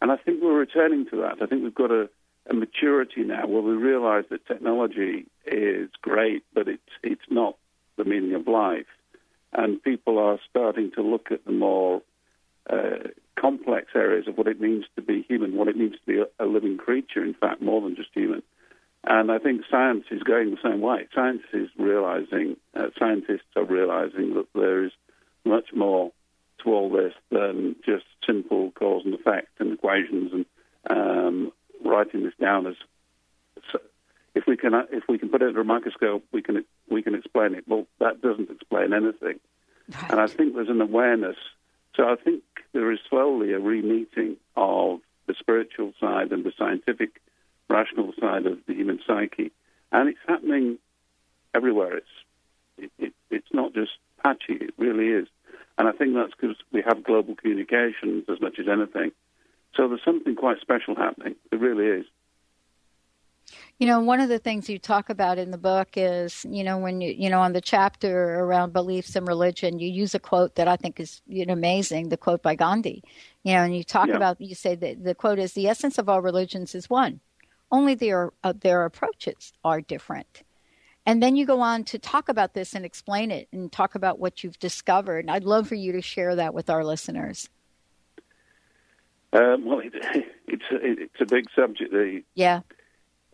And 0.00 0.10
I 0.10 0.16
think 0.16 0.42
we're 0.42 0.58
returning 0.58 1.06
to 1.10 1.16
that. 1.22 1.42
I 1.42 1.46
think 1.46 1.62
we've 1.62 1.74
got 1.74 1.90
a, 1.90 2.08
a 2.48 2.54
maturity 2.54 3.22
now 3.22 3.46
where 3.46 3.62
we 3.62 3.72
realize 3.72 4.24
that 4.30 4.46
technology 4.46 5.26
is 5.46 5.90
great, 6.00 6.44
but 6.54 6.68
it's, 6.68 6.82
it's 7.02 7.28
not 7.30 7.56
the 7.96 8.04
meaning 8.04 8.34
of 8.34 8.46
life. 8.46 8.86
And 9.52 9.82
people 9.82 10.18
are 10.18 10.38
starting 10.48 10.90
to 10.92 11.02
look 11.02 11.28
at 11.30 11.44
the 11.44 11.52
more 11.52 12.02
uh, 12.68 13.08
complex 13.38 13.88
areas 13.94 14.28
of 14.28 14.36
what 14.36 14.48
it 14.48 14.60
means 14.60 14.84
to 14.96 15.02
be 15.02 15.24
human, 15.28 15.56
what 15.56 15.68
it 15.68 15.76
means 15.76 15.94
to 15.94 16.06
be 16.06 16.20
a, 16.20 16.44
a 16.44 16.46
living 16.46 16.76
creature, 16.76 17.24
in 17.24 17.34
fact, 17.34 17.62
more 17.62 17.80
than 17.80 17.96
just 17.96 18.10
human. 18.12 18.42
And 19.04 19.30
I 19.30 19.38
think 19.38 19.62
science 19.70 20.04
is 20.10 20.22
going 20.22 20.50
the 20.50 20.56
same 20.62 20.80
way. 20.80 21.06
Science 21.14 21.42
is 21.52 21.68
realizing, 21.78 22.56
uh, 22.74 22.88
scientists 22.98 23.46
are 23.54 23.64
realizing 23.64 24.34
that 24.34 24.46
there 24.54 24.84
is 24.84 24.92
much 25.44 25.72
more 25.74 26.10
to 26.64 26.72
all 26.72 26.90
this 26.90 27.12
than 27.30 27.76
just 27.84 28.04
simple 28.26 28.72
cause 28.72 29.02
and 29.04 29.14
effect 29.14 29.48
and 29.60 29.72
equations 29.74 30.32
and 30.32 30.46
um, 30.90 31.52
writing 31.84 32.24
this 32.24 32.34
down 32.40 32.66
as. 32.66 32.74
if 34.34 34.46
we 34.46 34.56
can, 34.56 34.74
uh, 34.74 34.82
if 34.92 35.04
we 35.08 35.18
can 35.18 35.28
put 35.28 35.42
it 35.42 35.48
under 35.48 35.60
a 35.62 35.64
microscope, 35.64 36.24
we 36.32 36.42
can 36.42 36.64
we 36.88 37.02
can 37.02 37.14
explain 37.14 37.54
it. 37.54 37.64
Well, 37.66 37.86
that 38.00 38.20
doesn't 38.20 38.50
explain 38.50 38.92
anything, 38.92 39.40
right. 39.90 40.10
and 40.10 40.20
I 40.20 40.26
think 40.26 40.54
there's 40.54 40.68
an 40.68 40.80
awareness. 40.80 41.36
So 41.94 42.04
I 42.04 42.16
think 42.16 42.42
there 42.72 42.92
is 42.92 42.98
slowly 43.08 43.52
a 43.52 43.58
re-meeting 43.58 44.36
of 44.54 45.00
the 45.26 45.34
spiritual 45.38 45.94
side 45.98 46.30
and 46.30 46.44
the 46.44 46.52
scientific 46.58 47.22
rational 47.68 48.12
side 48.20 48.44
of 48.46 48.58
the 48.66 48.74
human 48.74 49.00
psyche, 49.06 49.50
and 49.90 50.08
it's 50.08 50.18
happening 50.28 50.78
everywhere. 51.54 51.96
It's 51.96 52.06
it, 52.78 52.90
it, 52.98 53.12
it's 53.30 53.52
not 53.52 53.72
just 53.72 53.92
patchy; 54.22 54.54
it 54.54 54.74
really 54.76 55.08
is, 55.08 55.28
and 55.78 55.88
I 55.88 55.92
think 55.92 56.14
that's 56.14 56.32
because 56.38 56.56
we 56.72 56.82
have 56.82 57.02
global 57.04 57.34
communications 57.34 58.24
as 58.28 58.40
much 58.40 58.58
as 58.58 58.68
anything. 58.68 59.12
So 59.76 59.88
there's 59.88 60.04
something 60.04 60.34
quite 60.34 60.60
special 60.60 60.94
happening. 60.94 61.36
It 61.52 61.60
really 61.60 61.86
is. 61.86 62.06
You 63.78 63.86
know, 63.86 64.00
one 64.00 64.20
of 64.20 64.28
the 64.28 64.38
things 64.38 64.68
you 64.68 64.78
talk 64.78 65.10
about 65.10 65.38
in 65.38 65.50
the 65.50 65.58
book 65.58 65.90
is, 65.94 66.46
you 66.48 66.64
know, 66.64 66.78
when 66.78 67.00
you, 67.00 67.12
you 67.12 67.28
know, 67.28 67.40
on 67.40 67.52
the 67.52 67.60
chapter 67.60 68.40
around 68.40 68.72
beliefs 68.72 69.14
and 69.14 69.28
religion, 69.28 69.78
you 69.78 69.88
use 69.88 70.14
a 70.14 70.18
quote 70.18 70.54
that 70.54 70.66
I 70.66 70.76
think 70.76 70.98
is 70.98 71.20
you 71.26 71.44
know, 71.44 71.52
amazing, 71.52 72.08
the 72.08 72.16
quote 72.16 72.42
by 72.42 72.54
Gandhi. 72.54 73.04
You 73.44 73.52
know, 73.52 73.62
and 73.62 73.76
you 73.76 73.84
talk 73.84 74.08
yeah. 74.08 74.16
about, 74.16 74.40
you 74.40 74.54
say 74.54 74.74
that 74.76 75.04
the 75.04 75.14
quote 75.14 75.38
is, 75.38 75.52
the 75.52 75.68
essence 75.68 75.98
of 75.98 76.08
all 76.08 76.22
religions 76.22 76.74
is 76.74 76.90
one 76.90 77.20
only 77.70 77.94
their 77.94 78.32
uh, 78.44 78.52
their 78.58 78.84
approaches 78.84 79.52
are 79.64 79.80
different. 79.80 80.42
And 81.04 81.22
then 81.22 81.36
you 81.36 81.46
go 81.46 81.60
on 81.60 81.84
to 81.84 81.98
talk 81.98 82.28
about 82.28 82.54
this 82.54 82.74
and 82.74 82.84
explain 82.84 83.30
it 83.30 83.48
and 83.52 83.70
talk 83.70 83.94
about 83.94 84.18
what 84.18 84.42
you've 84.42 84.58
discovered. 84.58 85.20
And 85.20 85.30
I'd 85.30 85.44
love 85.44 85.68
for 85.68 85.76
you 85.76 85.92
to 85.92 86.02
share 86.02 86.34
that 86.34 86.52
with 86.52 86.68
our 86.68 86.84
listeners. 86.84 87.48
Um, 89.32 89.64
well, 89.64 89.80
it, 89.80 89.92
it's 90.46 90.64
it's 90.70 91.20
a 91.20 91.26
big 91.26 91.46
subject. 91.54 91.92
The, 91.92 92.22
yeah. 92.34 92.60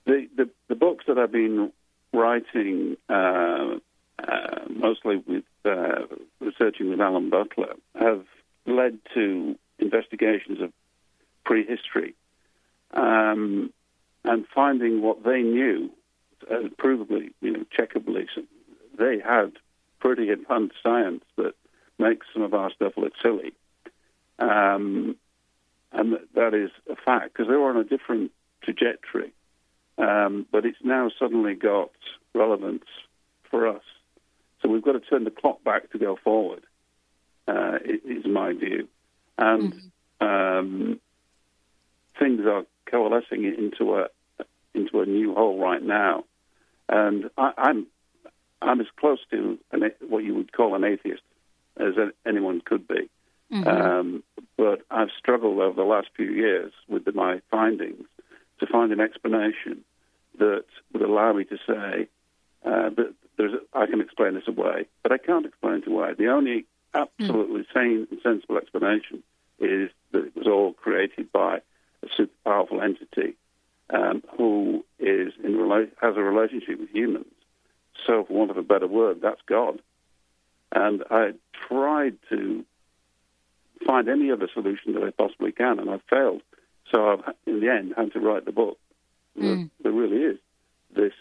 The, 0.05 0.29
the 0.37 0.51
the 0.69 0.75
books 0.75 1.05
that 1.07 1.19
I've 1.19 1.33
been 1.33 1.73
writing, 2.13 2.97
uh, 3.09 3.77
uh, 4.19 4.59
mostly 4.69 5.23
with 5.27 5.45
uh, 5.65 6.07
researching 6.41 6.91
with 6.91 7.01
Alan 7.01 7.31
Butler, 7.31 7.75
have 7.95 8.25
led 8.67 8.99
to 9.15 9.57
investigations 9.79 10.61
of 10.61 10.73
prehistory 11.45 12.15
um, 12.95 13.73
and 14.25 14.47
finding 14.55 15.03
what 15.03 15.25
they 15.25 15.43
knew 15.43 15.91
uh, 16.51 16.69
provably, 16.79 17.33
you 17.41 17.53
know, 17.53 17.65
checkably, 17.77 18.27
they 18.99 19.19
had 19.19 19.53
pretty 20.01 20.31
advanced 20.31 20.77
science 20.83 21.25
that 21.37 21.55
makes 21.99 22.27
some 22.33 22.43
of 22.43 22.55
our 22.55 22.71
stuff 22.73 22.93
look 22.97 23.13
silly. 23.23 23.53
Um, 24.39 25.17
and 25.93 26.19
that 26.35 26.55
is 26.55 26.71
a 26.91 26.97
fact 26.97 27.33
because 27.33 27.49
they 27.49 27.57
were 27.57 27.71
on 27.71 27.77
a 27.77 27.85
different 27.85 28.33
trajectory. 28.63 29.33
Um, 29.99 30.47
but 30.51 30.65
it's 30.65 30.79
now 30.83 31.11
suddenly 31.19 31.55
got 31.55 31.91
relevance 32.35 32.85
for 33.51 33.69
us. 33.69 33.83
So 34.61 34.69
we've 34.69 34.83
got 34.83 34.93
to 34.93 35.01
turn 35.01 35.25
the 35.25 35.31
clock 35.31 35.63
back 35.65 35.91
to 35.93 35.99
go 35.99 36.17
forward, 36.23 36.63
uh, 37.47 37.79
is 37.85 38.25
my 38.25 38.53
view. 38.53 38.89
And 39.37 39.75
mm-hmm. 40.21 40.27
um, 40.27 41.01
things 42.19 42.41
are 42.47 42.65
coalescing 42.87 43.45
into 43.45 43.97
a 43.97 44.07
into 44.75 45.01
a 45.01 45.07
new 45.07 45.35
whole 45.35 45.59
right 45.59 45.83
now 45.83 46.25
and 46.93 47.31
I, 47.37 47.53
I'm 47.57 47.87
I'm 48.61 48.81
as 48.81 48.87
close 48.99 49.19
to 49.31 49.59
an, 49.73 49.91
what 50.09 50.23
you 50.25 50.35
would 50.35 50.53
call 50.53 50.75
an 50.75 50.85
atheist 50.85 51.23
as 51.79 51.95
anyone 52.27 52.61
could 52.65 52.87
be. 52.87 53.09
Mm-hmm. 53.53 53.69
Um, 53.69 54.23
but 54.57 54.83
I've 54.91 55.11
struggled 55.19 55.59
over 55.59 55.77
the 55.77 55.87
last 55.87 56.09
few 56.17 56.31
years 56.31 56.73
with 56.89 57.05
the, 57.05 57.13
my 57.13 57.41
findings 57.51 58.07
to 58.61 58.67
find 58.67 58.93
an 58.93 59.01
explanation 59.01 59.85
that 60.39 60.65
would 60.93 61.03
allow 61.03 61.33
me 61.33 61.45
to 61.45 61.57
say 61.67 62.09
uh, 62.65 62.91
that 62.91 63.15
there's 63.37 63.53
a, 63.53 63.79
I 63.79 63.87
can 63.87 64.01
explain 64.01 64.35
this 64.35 64.49
away, 64.49 64.87
but 65.03 65.13
I 65.13 65.19
can't 65.19 65.45
explain 65.45 65.83
it 65.83 65.87
away. 65.87 66.15
The 66.17 66.29
only 66.29 66.65
absolutely 66.95 67.63
mm. 67.63 67.75
sane 67.75 68.07
and 68.11 68.21
sensible 68.23 68.57
explanation 68.57 69.23
is 69.59 69.91
that 70.13 70.27
it 70.27 70.37
was 70.37 70.47
all 70.47 70.73
created 70.73 71.31
by 71.33 71.57
a 72.03 72.09
super 72.17 72.33
powerful 72.45 72.81
entity 72.81 73.37
um, 73.91 74.23
who 74.37 74.85
is 74.99 75.33
in 75.43 75.53
rela- 75.55 75.91
has 76.01 76.17
a 76.17 76.23
relationship 76.23 76.81
with 76.81 76.91
humans. 76.91 77.27
So, 78.07 78.25
for 78.25 78.33
want 78.33 78.51
of 78.51 78.57
a 78.57 78.63
better 78.63 78.87
word, 78.87 79.21
that's 79.21 79.41
God. 79.47 79.81
And 80.75 81.05
I 81.11 81.33
tried 81.69 82.17
to 82.31 82.65
find 83.87 84.09
any 84.09 84.31
other 84.31 84.49
solution 84.53 84.95
that 84.95 85.03
I 85.03 85.11
possibly 85.11 85.53
can, 85.53 85.79
and 85.79 85.91
I've 85.91 86.03
failed. 86.09 86.43
So 86.91 87.09
I've, 87.09 87.35
in 87.47 87.61
the 87.61 87.69
end, 87.69 87.95
had 87.97 88.13
to 88.13 88.21
write 88.21 88.45
the 88.45 88.53
book. 88.53 88.79
Mm. 89.39 89.71
There 89.83 89.93
really 89.93 90.19
is 90.19 90.39
this 90.95 91.13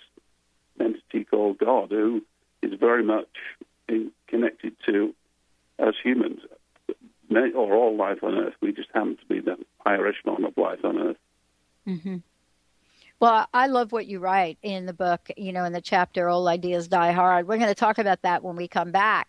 entity 0.79 1.23
called 1.23 1.57
God 1.57 1.91
who 1.91 2.21
is 2.61 2.73
very 2.79 3.03
much 3.03 3.29
in, 3.87 4.11
connected 4.27 4.75
to 4.87 5.13
us 5.79 5.95
humans, 6.03 6.41
or 7.29 7.73
all 7.73 7.95
life 7.95 8.23
on 8.23 8.35
Earth. 8.35 8.55
We 8.61 8.73
just 8.73 8.89
happen 8.93 9.17
to 9.17 9.25
be 9.25 9.39
the 9.39 9.57
higher 9.79 10.05
echelon 10.05 10.43
of 10.43 10.57
life 10.57 10.83
on 10.83 10.97
Earth. 10.97 11.17
Mm-hmm. 11.87 12.17
Well, 13.21 13.47
I 13.53 13.67
love 13.67 13.91
what 13.91 14.07
you 14.07 14.19
write 14.19 14.57
in 14.63 14.87
the 14.87 14.93
book, 14.93 15.29
you 15.37 15.53
know, 15.53 15.63
in 15.63 15.73
the 15.73 15.81
chapter 15.81 16.27
Old 16.27 16.47
Ideas 16.47 16.87
Die 16.87 17.11
Hard. 17.11 17.47
We're 17.47 17.57
going 17.57 17.69
to 17.69 17.75
talk 17.75 17.99
about 17.99 18.23
that 18.23 18.43
when 18.43 18.55
we 18.55 18.67
come 18.67 18.91
back. 18.91 19.27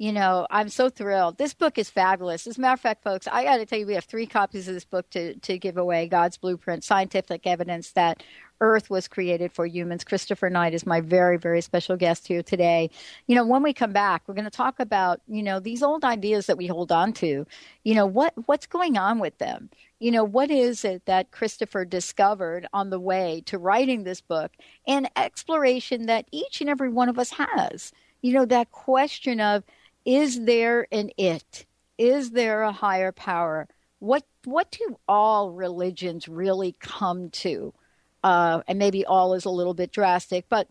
You 0.00 0.12
know, 0.12 0.46
I'm 0.48 0.70
so 0.70 0.88
thrilled. 0.88 1.36
This 1.36 1.52
book 1.52 1.76
is 1.76 1.90
fabulous. 1.90 2.46
As 2.46 2.56
a 2.56 2.60
matter 2.62 2.72
of 2.72 2.80
fact, 2.80 3.02
folks, 3.02 3.28
I 3.30 3.44
got 3.44 3.58
to 3.58 3.66
tell 3.66 3.78
you, 3.78 3.86
we 3.86 3.92
have 3.92 4.04
three 4.04 4.24
copies 4.24 4.66
of 4.66 4.72
this 4.72 4.86
book 4.86 5.10
to, 5.10 5.34
to 5.34 5.58
give 5.58 5.76
away 5.76 6.08
God's 6.08 6.38
Blueprint, 6.38 6.84
Scientific 6.84 7.46
Evidence 7.46 7.92
That 7.92 8.22
Earth 8.62 8.88
was 8.88 9.08
created 9.08 9.52
for 9.52 9.66
humans. 9.66 10.02
Christopher 10.02 10.48
Knight 10.48 10.72
is 10.72 10.86
my 10.86 11.02
very, 11.02 11.36
very 11.36 11.60
special 11.60 11.98
guest 11.98 12.26
here 12.26 12.42
today. 12.42 12.88
You 13.26 13.34
know, 13.34 13.44
when 13.44 13.62
we 13.62 13.74
come 13.74 13.92
back, 13.92 14.22
we're 14.26 14.32
going 14.32 14.46
to 14.46 14.50
talk 14.50 14.80
about, 14.80 15.20
you 15.28 15.42
know, 15.42 15.60
these 15.60 15.82
old 15.82 16.02
ideas 16.02 16.46
that 16.46 16.56
we 16.56 16.66
hold 16.66 16.90
on 16.90 17.12
to. 17.14 17.46
You 17.84 17.94
know, 17.94 18.06
what 18.06 18.32
what's 18.46 18.66
going 18.66 18.96
on 18.96 19.18
with 19.18 19.36
them? 19.36 19.68
You 19.98 20.12
know, 20.12 20.24
what 20.24 20.50
is 20.50 20.82
it 20.82 21.04
that 21.04 21.30
Christopher 21.30 21.84
discovered 21.84 22.66
on 22.72 22.88
the 22.88 23.00
way 23.00 23.42
to 23.44 23.58
writing 23.58 24.04
this 24.04 24.22
book 24.22 24.52
and 24.86 25.10
exploration 25.14 26.06
that 26.06 26.24
each 26.32 26.62
and 26.62 26.70
every 26.70 26.88
one 26.88 27.10
of 27.10 27.18
us 27.18 27.32
has? 27.32 27.92
You 28.22 28.32
know, 28.32 28.46
that 28.46 28.70
question 28.70 29.40
of 29.40 29.62
is 30.04 30.44
there 30.44 30.86
an 30.92 31.10
it? 31.16 31.66
Is 31.98 32.30
there 32.30 32.62
a 32.62 32.72
higher 32.72 33.12
power? 33.12 33.68
What 33.98 34.24
what 34.44 34.70
do 34.70 34.98
all 35.06 35.50
religions 35.50 36.28
really 36.28 36.74
come 36.80 37.30
to? 37.30 37.74
uh, 38.22 38.62
and 38.68 38.78
maybe 38.78 39.04
all 39.04 39.34
is 39.34 39.44
a 39.44 39.50
little 39.50 39.74
bit 39.74 39.92
drastic, 39.92 40.46
but 40.48 40.68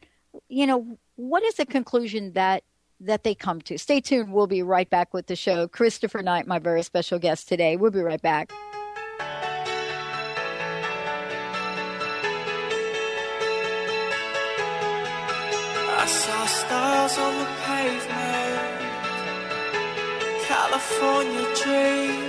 you 0.47 0.67
know, 0.67 0.97
what 1.15 1.43
is 1.43 1.55
the 1.55 1.65
conclusion 1.65 2.33
that 2.33 2.63
that 3.01 3.23
they 3.23 3.33
come 3.33 3.61
to? 3.61 3.77
Stay 3.77 4.01
tuned. 4.01 4.33
We'll 4.33 4.47
be 4.47 4.61
right 4.61 4.89
back 4.89 5.13
with 5.13 5.27
the 5.27 5.35
show. 5.35 5.67
Christopher 5.67 6.21
Knight, 6.21 6.47
my 6.47 6.59
very 6.59 6.83
special 6.83 7.17
guest 7.17 7.47
today. 7.47 7.77
We'll 7.77 7.91
be 7.91 8.01
right 8.01 8.21
back. 8.21 8.51
California 20.99 21.45
dreams, 21.55 22.28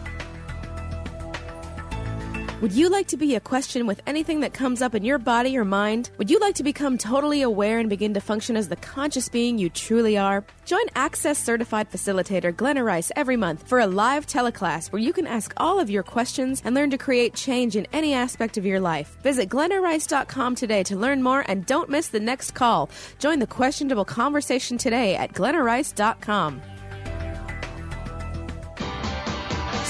Would 2.61 2.73
you 2.73 2.89
like 2.89 3.07
to 3.07 3.17
be 3.17 3.33
a 3.33 3.39
question 3.39 3.87
with 3.87 4.03
anything 4.05 4.41
that 4.41 4.53
comes 4.53 4.83
up 4.83 4.93
in 4.93 5.03
your 5.03 5.17
body 5.17 5.57
or 5.57 5.65
mind? 5.65 6.11
Would 6.19 6.29
you 6.29 6.37
like 6.37 6.53
to 6.55 6.63
become 6.63 6.95
totally 6.95 7.41
aware 7.41 7.79
and 7.79 7.89
begin 7.89 8.13
to 8.13 8.21
function 8.21 8.55
as 8.55 8.69
the 8.69 8.75
conscious 8.75 9.29
being 9.29 9.57
you 9.57 9.67
truly 9.67 10.15
are? 10.15 10.43
Join 10.65 10.85
Access 10.95 11.43
Certified 11.43 11.89
Facilitator 11.89 12.55
Glenna 12.55 12.83
Rice 12.83 13.11
every 13.15 13.35
month 13.35 13.67
for 13.67 13.79
a 13.79 13.87
live 13.87 14.27
teleclass 14.27 14.91
where 14.91 15.01
you 15.01 15.11
can 15.11 15.25
ask 15.25 15.55
all 15.57 15.79
of 15.79 15.89
your 15.89 16.03
questions 16.03 16.61
and 16.63 16.75
learn 16.75 16.91
to 16.91 16.99
create 16.99 17.33
change 17.33 17.75
in 17.75 17.87
any 17.93 18.13
aspect 18.13 18.59
of 18.59 18.65
your 18.65 18.79
life. 18.79 19.17
Visit 19.23 19.49
glennarice.com 19.49 20.53
today 20.53 20.83
to 20.83 20.95
learn 20.95 21.23
more 21.23 21.43
and 21.47 21.65
don't 21.65 21.89
miss 21.89 22.09
the 22.09 22.19
next 22.19 22.51
call. 22.51 22.91
Join 23.17 23.39
the 23.39 23.47
questionable 23.47 24.05
conversation 24.05 24.77
today 24.77 25.15
at 25.15 25.33
glennarice.com. 25.33 26.61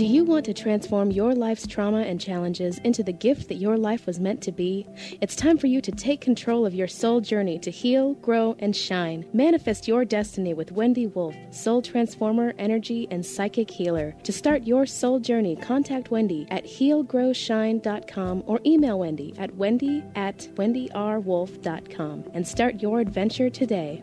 Do 0.00 0.06
you 0.06 0.24
want 0.24 0.46
to 0.46 0.54
transform 0.54 1.10
your 1.10 1.34
life's 1.34 1.66
trauma 1.66 2.00
and 2.00 2.18
challenges 2.18 2.78
into 2.78 3.02
the 3.02 3.12
gift 3.12 3.48
that 3.48 3.56
your 3.56 3.76
life 3.76 4.06
was 4.06 4.18
meant 4.18 4.40
to 4.44 4.50
be? 4.50 4.86
It's 5.20 5.36
time 5.36 5.58
for 5.58 5.66
you 5.66 5.82
to 5.82 5.92
take 5.92 6.22
control 6.22 6.64
of 6.64 6.72
your 6.72 6.88
soul 6.88 7.20
journey 7.20 7.58
to 7.58 7.70
heal, 7.70 8.14
grow, 8.14 8.56
and 8.60 8.74
shine. 8.74 9.26
Manifest 9.34 9.86
your 9.86 10.06
destiny 10.06 10.54
with 10.54 10.72
Wendy 10.72 11.06
Wolf, 11.06 11.36
soul 11.50 11.82
transformer, 11.82 12.54
energy, 12.56 13.08
and 13.10 13.26
psychic 13.26 13.70
healer. 13.70 14.16
To 14.22 14.32
start 14.32 14.62
your 14.62 14.86
soul 14.86 15.18
journey, 15.18 15.54
contact 15.54 16.10
Wendy 16.10 16.46
at 16.50 16.64
healgrowshine.com 16.64 18.44
or 18.46 18.58
email 18.64 19.00
Wendy 19.00 19.34
at 19.36 19.54
wendy 19.56 20.02
at 20.14 20.38
wendyrwolf.com 20.54 22.24
and 22.32 22.48
start 22.48 22.80
your 22.80 23.00
adventure 23.00 23.50
today. 23.50 24.02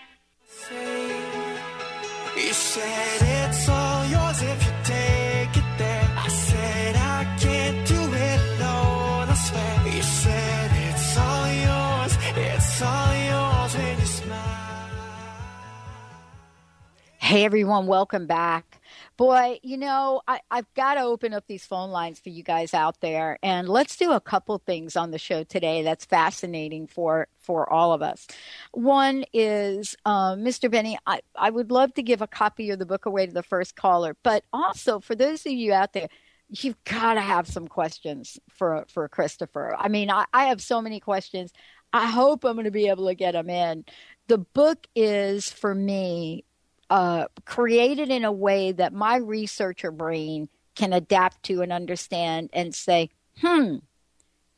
Hey 17.31 17.45
everyone, 17.45 17.87
welcome 17.87 18.27
back. 18.27 18.81
Boy, 19.15 19.59
you 19.63 19.77
know, 19.77 20.21
I, 20.27 20.41
I've 20.51 20.73
got 20.73 20.95
to 20.95 21.01
open 21.01 21.33
up 21.33 21.45
these 21.47 21.65
phone 21.65 21.89
lines 21.91 22.19
for 22.19 22.27
you 22.29 22.43
guys 22.43 22.73
out 22.73 22.99
there, 22.99 23.39
and 23.41 23.69
let's 23.69 23.95
do 23.95 24.11
a 24.11 24.19
couple 24.19 24.57
things 24.57 24.97
on 24.97 25.11
the 25.11 25.17
show 25.17 25.43
today 25.43 25.81
that's 25.81 26.03
fascinating 26.03 26.87
for 26.87 27.27
for 27.39 27.71
all 27.71 27.93
of 27.93 28.01
us. 28.01 28.27
One 28.71 29.25
is, 29.33 29.95
uh, 30.05 30.35
Mr. 30.35 30.71
Benny, 30.71 30.97
I, 31.05 31.21
I 31.35 31.49
would 31.49 31.71
love 31.71 31.93
to 31.95 32.03
give 32.03 32.21
a 32.21 32.27
copy 32.27 32.69
of 32.69 32.79
the 32.79 32.85
book 32.85 33.05
away 33.05 33.25
to 33.25 33.33
the 33.33 33.43
first 33.43 33.75
caller, 33.75 34.15
but 34.23 34.43
also 34.53 34.99
for 34.99 35.13
those 35.13 35.45
of 35.45 35.51
you 35.51 35.73
out 35.73 35.93
there, 35.93 36.07
you've 36.49 36.81
got 36.83 37.15
to 37.15 37.21
have 37.21 37.47
some 37.47 37.67
questions 37.67 38.39
for 38.49 38.85
for 38.89 39.07
Christopher. 39.07 39.75
I 39.77 39.87
mean, 39.87 40.11
I, 40.11 40.25
I 40.33 40.45
have 40.45 40.61
so 40.61 40.81
many 40.81 40.99
questions. 40.99 41.51
I 41.93 42.07
hope 42.07 42.43
I'm 42.43 42.53
going 42.53 42.65
to 42.65 42.71
be 42.71 42.87
able 42.87 43.07
to 43.07 43.15
get 43.15 43.33
them 43.33 43.49
in. 43.49 43.85
The 44.27 44.37
book 44.37 44.87
is 44.95 45.49
for 45.49 45.73
me 45.75 46.45
uh, 46.89 47.25
created 47.45 48.09
in 48.09 48.25
a 48.25 48.31
way 48.31 48.71
that 48.73 48.93
my 48.93 49.17
researcher 49.17 49.91
brain 49.91 50.49
can 50.75 50.93
adapt 50.93 51.43
to 51.43 51.61
and 51.61 51.71
understand 51.71 52.49
and 52.53 52.73
say, 52.73 53.09
hmm, 53.39 53.77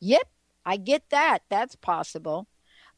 yep, 0.00 0.28
I 0.64 0.76
get 0.76 1.10
that. 1.10 1.40
That's 1.48 1.76
possible. 1.76 2.46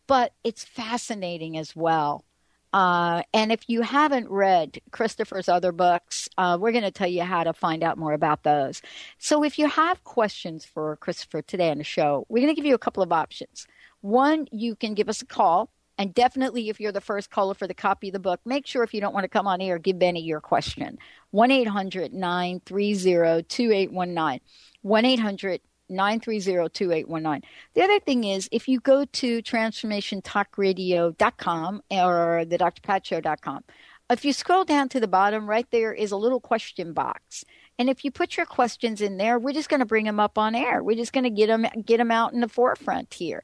But 0.06 0.32
it's 0.44 0.64
fascinating 0.64 1.56
as 1.56 1.74
well. 1.74 2.24
Uh, 2.72 3.22
and 3.32 3.52
if 3.52 3.68
you 3.68 3.82
haven't 3.82 4.28
read 4.28 4.80
Christopher's 4.90 5.48
other 5.48 5.72
books, 5.72 6.28
uh, 6.36 6.58
we're 6.60 6.72
going 6.72 6.84
to 6.84 6.90
tell 6.90 7.08
you 7.08 7.22
how 7.22 7.42
to 7.42 7.52
find 7.52 7.82
out 7.82 7.96
more 7.96 8.12
about 8.12 8.42
those. 8.42 8.82
So 9.18 9.42
if 9.42 9.58
you 9.58 9.68
have 9.68 10.04
questions 10.04 10.64
for 10.64 10.96
Christopher 10.96 11.42
today 11.42 11.70
on 11.70 11.78
the 11.78 11.84
show, 11.84 12.26
we're 12.28 12.42
going 12.42 12.54
to 12.54 12.60
give 12.60 12.66
you 12.66 12.74
a 12.74 12.78
couple 12.78 13.02
of 13.02 13.12
options. 13.12 13.66
One, 14.02 14.46
you 14.52 14.76
can 14.76 14.94
give 14.94 15.08
us 15.08 15.22
a 15.22 15.26
call 15.26 15.70
and 15.98 16.12
definitely, 16.12 16.68
if 16.68 16.78
you're 16.78 16.92
the 16.92 17.00
first 17.00 17.30
caller 17.30 17.54
for 17.54 17.66
the 17.66 17.74
copy 17.74 18.08
of 18.08 18.12
the 18.12 18.18
book, 18.18 18.40
make 18.44 18.66
sure 18.66 18.82
if 18.82 18.92
you 18.92 19.00
don't 19.00 19.14
want 19.14 19.24
to 19.24 19.28
come 19.28 19.46
on 19.46 19.62
air, 19.62 19.78
give 19.78 19.98
Benny 19.98 20.20
your 20.20 20.40
question. 20.40 20.98
1 21.30 21.50
800 21.50 22.12
930 22.12 23.42
2819. 23.44 24.40
1 24.82 25.04
800 25.04 25.60
930 25.88 26.68
2819. 26.68 27.48
The 27.74 27.82
other 27.82 28.00
thing 28.00 28.24
is, 28.24 28.48
if 28.52 28.68
you 28.68 28.80
go 28.80 29.04
to 29.04 29.42
transformationtalkradio.com 29.42 31.82
or 31.90 32.44
the 32.44 32.58
drpatshow.com, 32.58 33.64
if 34.08 34.24
you 34.24 34.32
scroll 34.32 34.64
down 34.64 34.88
to 34.90 35.00
the 35.00 35.08
bottom, 35.08 35.48
right 35.48 35.66
there 35.72 35.92
is 35.92 36.12
a 36.12 36.16
little 36.16 36.40
question 36.40 36.92
box. 36.92 37.44
And 37.78 37.90
if 37.90 38.04
you 38.04 38.10
put 38.10 38.36
your 38.36 38.46
questions 38.46 39.00
in 39.00 39.16
there, 39.16 39.38
we're 39.38 39.52
just 39.52 39.68
going 39.68 39.80
to 39.80 39.86
bring 39.86 40.04
them 40.04 40.20
up 40.20 40.38
on 40.38 40.54
air. 40.54 40.82
We're 40.82 40.96
just 40.96 41.12
going 41.12 41.24
to 41.24 41.30
get 41.30 41.48
them, 41.48 41.66
get 41.84 41.98
them 41.98 42.12
out 42.12 42.32
in 42.32 42.40
the 42.40 42.48
forefront 42.48 43.12
here. 43.12 43.42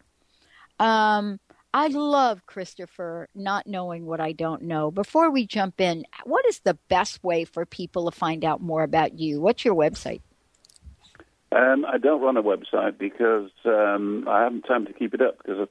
Um, 0.79 1.41
I 1.75 1.89
love 1.89 2.45
Christopher 2.47 3.29
not 3.35 3.67
knowing 3.67 4.05
what 4.05 4.21
I 4.21 4.33
don't 4.33 4.63
know. 4.63 4.91
Before 4.91 5.31
we 5.31 5.47
jump 5.47 5.81
in, 5.81 6.05
what 6.25 6.45
is 6.47 6.61
the 6.61 6.79
best 6.89 7.25
way 7.25 7.45
for 7.45 7.65
people 7.65 8.11
to 8.11 8.17
find 8.17 8.45
out 8.45 8.61
more 8.61 8.83
about 8.83 9.19
you? 9.19 9.41
What's 9.41 9.65
your 9.65 9.75
website? 9.75 10.21
Um, 11.55 11.85
I 11.85 11.99
don't 11.99 12.23
run 12.23 12.37
a 12.37 12.43
website 12.43 12.99
because 12.99 13.51
um, 13.65 14.27
I 14.29 14.43
haven't 14.45 14.63
time 14.63 14.87
to 14.87 14.93
keep 14.93 15.13
it 15.15 15.21
up 15.21 15.39
because 15.39 15.69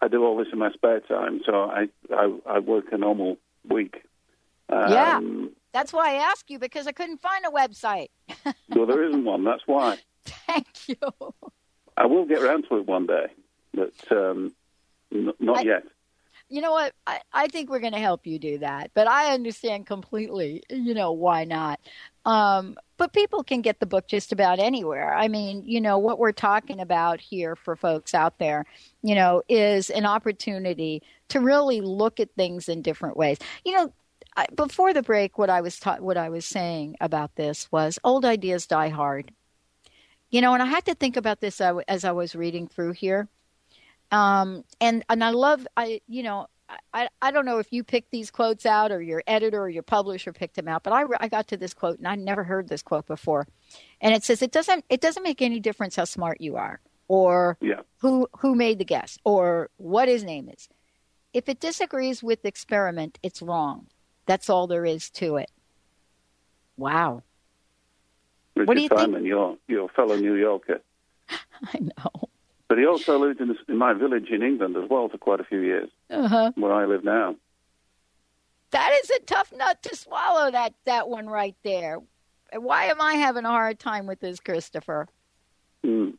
I, 0.00 0.04
I 0.04 0.08
do 0.08 0.24
all 0.24 0.36
this 0.36 0.48
in 0.52 0.58
my 0.58 0.70
spare 0.72 1.00
time. 1.00 1.40
So 1.44 1.52
I 1.54 1.88
I, 2.12 2.38
I 2.46 2.58
work 2.58 2.86
a 2.92 2.98
normal 2.98 3.38
week. 3.68 4.02
Um, 4.68 4.90
yeah, 4.90 5.20
that's 5.72 5.92
why 5.92 6.12
I 6.12 6.30
asked 6.30 6.50
you 6.50 6.58
because 6.58 6.86
I 6.86 6.92
couldn't 6.92 7.20
find 7.20 7.44
a 7.44 7.50
website. 7.50 8.08
well, 8.68 8.86
there 8.86 9.04
isn't 9.04 9.24
one. 9.24 9.44
That's 9.44 9.62
why. 9.66 9.98
Thank 10.24 10.88
you. 10.88 10.96
I 11.96 12.06
will 12.06 12.26
get 12.26 12.42
around 12.42 12.66
to 12.68 12.76
it 12.76 12.86
one 12.86 13.06
day, 13.06 13.26
but 13.74 13.94
um, 14.10 14.52
N- 15.12 15.32
not 15.38 15.58
I, 15.58 15.62
yet. 15.62 15.82
You 16.50 16.60
know 16.60 16.72
what? 16.72 16.92
I, 17.06 17.20
I 17.32 17.46
think 17.46 17.70
we're 17.70 17.78
going 17.78 17.92
to 17.92 18.00
help 18.00 18.26
you 18.26 18.38
do 18.40 18.58
that, 18.58 18.90
but 18.92 19.06
I 19.06 19.32
understand 19.32 19.86
completely. 19.86 20.64
You 20.68 20.94
know 20.94 21.12
why 21.12 21.44
not? 21.44 21.78
Um, 22.24 22.76
but 22.96 23.12
people 23.12 23.44
can 23.44 23.62
get 23.62 23.78
the 23.78 23.86
book 23.86 24.08
just 24.08 24.32
about 24.32 24.58
anywhere. 24.58 25.14
I 25.14 25.28
mean, 25.28 25.62
you 25.64 25.80
know 25.80 25.98
what 25.98 26.18
we're 26.18 26.32
talking 26.32 26.80
about 26.80 27.20
here 27.20 27.54
for 27.54 27.76
folks 27.76 28.14
out 28.14 28.38
there, 28.38 28.66
you 29.02 29.14
know, 29.14 29.42
is 29.48 29.90
an 29.90 30.04
opportunity 30.04 31.02
to 31.28 31.38
really 31.38 31.80
look 31.80 32.18
at 32.18 32.34
things 32.36 32.68
in 32.68 32.82
different 32.82 33.16
ways. 33.16 33.38
You 33.64 33.76
know, 33.76 33.92
I, 34.36 34.46
before 34.54 34.92
the 34.92 35.02
break, 35.02 35.38
what 35.38 35.50
I 35.50 35.60
was 35.60 35.78
ta- 35.78 35.98
what 36.00 36.16
I 36.16 36.30
was 36.30 36.44
saying 36.44 36.96
about 37.00 37.36
this 37.36 37.70
was 37.70 37.98
old 38.02 38.24
ideas 38.24 38.66
die 38.66 38.88
hard. 38.88 39.32
You 40.30 40.40
know, 40.40 40.52
and 40.52 40.62
I 40.62 40.66
had 40.66 40.84
to 40.86 40.94
think 40.94 41.16
about 41.16 41.40
this 41.40 41.60
as 41.60 42.04
I 42.04 42.12
was 42.12 42.34
reading 42.34 42.66
through 42.66 42.92
here. 42.92 43.28
Um, 44.10 44.64
and 44.80 45.04
and 45.08 45.22
I 45.22 45.30
love 45.30 45.66
I 45.76 46.00
you 46.08 46.22
know 46.22 46.46
I, 46.92 47.08
I 47.20 47.30
don't 47.30 47.44
know 47.44 47.58
if 47.58 47.72
you 47.72 47.82
picked 47.84 48.10
these 48.10 48.30
quotes 48.30 48.66
out 48.66 48.92
or 48.92 49.02
your 49.02 49.22
editor 49.26 49.60
or 49.60 49.68
your 49.68 49.82
publisher 49.82 50.32
picked 50.32 50.56
them 50.56 50.68
out, 50.68 50.82
but 50.82 50.92
I, 50.92 51.04
I 51.18 51.28
got 51.28 51.48
to 51.48 51.56
this 51.56 51.74
quote 51.74 51.98
and 51.98 52.06
I 52.06 52.14
never 52.14 52.44
heard 52.44 52.68
this 52.68 52.82
quote 52.82 53.06
before, 53.06 53.46
and 54.00 54.14
it 54.14 54.24
says 54.24 54.42
it 54.42 54.52
doesn't 54.52 54.84
it 54.88 55.00
doesn't 55.00 55.22
make 55.22 55.42
any 55.42 55.60
difference 55.60 55.96
how 55.96 56.04
smart 56.04 56.40
you 56.40 56.56
are 56.56 56.80
or 57.08 57.56
yeah. 57.60 57.80
who 57.98 58.28
who 58.38 58.54
made 58.54 58.78
the 58.78 58.84
guess 58.84 59.18
or 59.24 59.70
what 59.76 60.08
his 60.08 60.24
name 60.24 60.48
is. 60.48 60.68
If 61.32 61.48
it 61.48 61.60
disagrees 61.60 62.22
with 62.22 62.42
the 62.42 62.48
experiment, 62.48 63.18
it's 63.22 63.40
wrong. 63.40 63.86
That's 64.26 64.50
all 64.50 64.66
there 64.66 64.84
is 64.84 65.10
to 65.10 65.36
it. 65.36 65.50
Wow. 66.76 67.22
Richard 68.56 68.68
what 68.68 68.76
do 68.76 68.82
you 68.82 68.88
Feynman, 68.88 69.14
think? 69.14 69.26
Your 69.26 69.56
your 69.68 69.88
fellow 69.90 70.16
New 70.16 70.34
Yorker. 70.34 70.80
I 71.28 71.78
know. 71.78 72.28
But 72.70 72.78
he 72.78 72.86
also 72.86 73.18
lived 73.18 73.40
in, 73.40 73.56
in 73.68 73.76
my 73.76 73.94
village 73.94 74.28
in 74.30 74.44
England 74.44 74.76
as 74.76 74.88
well 74.88 75.08
for 75.08 75.18
quite 75.18 75.40
a 75.40 75.44
few 75.44 75.58
years, 75.58 75.90
uh-huh. 76.08 76.52
where 76.54 76.72
I 76.72 76.86
live 76.86 77.02
now. 77.02 77.34
That 78.70 78.96
is 79.02 79.10
a 79.10 79.18
tough 79.22 79.52
nut 79.52 79.82
to 79.82 79.96
swallow. 79.96 80.52
That 80.52 80.74
that 80.84 81.08
one 81.08 81.26
right 81.26 81.56
there. 81.64 81.98
Why 82.54 82.84
am 82.84 83.00
I 83.00 83.14
having 83.14 83.44
a 83.44 83.48
hard 83.48 83.80
time 83.80 84.06
with 84.06 84.20
this, 84.20 84.38
Christopher? 84.38 85.08
Mm. 85.84 86.14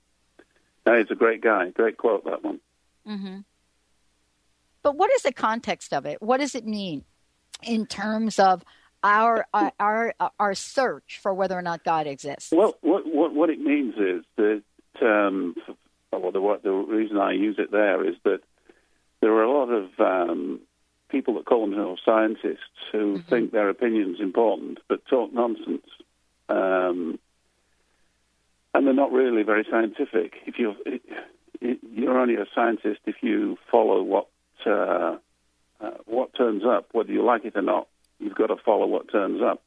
No, 0.86 0.98
he's 0.98 1.10
a 1.10 1.16
great 1.16 1.40
guy. 1.40 1.70
Great 1.70 1.96
quote 1.96 2.26
that 2.26 2.44
one. 2.44 2.60
Mm-hmm. 3.08 3.38
But 4.84 4.98
what 4.98 5.10
is 5.14 5.22
the 5.22 5.32
context 5.32 5.94
of 5.94 6.06
it? 6.06 6.22
What 6.22 6.42
does 6.42 6.54
it 6.54 6.68
mean 6.68 7.06
in 7.64 7.86
terms 7.86 8.40
of 8.40 8.66
our 9.04 9.48
our 9.54 9.72
our, 9.80 10.14
our 10.38 10.54
search 10.54 11.20
for 11.24 11.34
whether 11.34 11.58
or 11.58 11.62
not 11.62 11.86
God 11.86 12.08
exists. 12.08 12.52
Well, 12.52 12.76
what 12.82 13.04
what, 13.06 13.34
what 13.34 13.50
it 13.50 13.62
means 13.62 13.96
is 13.96 14.26
that 14.36 14.64
um, 15.02 15.56
well, 16.20 16.32
the, 16.32 16.60
the 16.64 16.72
reason 16.72 17.18
I 17.18 17.34
use 17.34 17.56
it 17.58 17.72
there 17.72 18.08
is 18.08 18.16
that 18.24 18.40
there 19.22 19.32
are 19.32 19.44
a 19.44 19.52
lot 19.52 19.70
of 19.70 19.90
um, 20.00 20.60
people 21.10 21.36
that 21.36 21.46
call 21.46 21.66
themselves 21.68 22.02
scientists 22.06 22.60
who 22.92 23.18
Mm-hmm. 23.18 23.30
think 23.30 23.52
their 23.52 23.70
opinion's 23.70 24.20
important 24.20 24.80
but 24.88 25.06
talk 25.06 25.34
nonsense. 25.34 25.88
Um, 26.50 27.20
and 28.74 28.88
they're 28.88 28.94
not 28.94 29.12
really 29.12 29.44
very 29.44 29.66
scientific. 29.70 30.34
If 30.46 30.58
you're, 30.58 30.76
you're 31.60 32.18
only 32.18 32.36
a 32.36 32.46
scientist 32.56 33.02
if 33.06 33.16
you 33.22 33.58
follow 33.70 34.02
what 34.02 34.28
uh, 34.66 35.18
uh, 35.82 35.98
what 36.06 36.34
turns 36.36 36.64
up, 36.64 36.90
whether 36.92 37.12
you 37.12 37.24
like 37.24 37.44
it 37.46 37.56
or 37.56 37.62
not. 37.62 37.88
You've 38.20 38.36
got 38.36 38.48
to 38.48 38.56
follow 38.56 38.86
what 38.86 39.12
turns 39.12 39.42
up. 39.42 39.62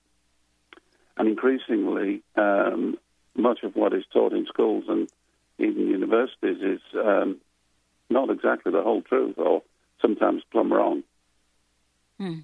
And 1.17 1.29
increasingly, 1.29 2.23
um, 2.37 2.97
much 3.37 3.65
of 3.65 3.75
what 3.75 3.93
is 3.93 4.05
taught 4.13 4.33
in 4.33 4.47
schools 4.47 4.85
and 4.89 5.09
even 5.59 5.89
universities 5.89 6.59
is 6.61 6.81
um, 6.95 7.41
not 8.11 8.31
exactly 8.31 8.73
the 8.73 8.83
whole 8.83 9.03
truth, 9.03 9.37
or 9.39 9.63
sometimes 10.01 10.43
plumb 10.51 10.73
wrong. 10.73 11.03
Hmm. 12.19 12.41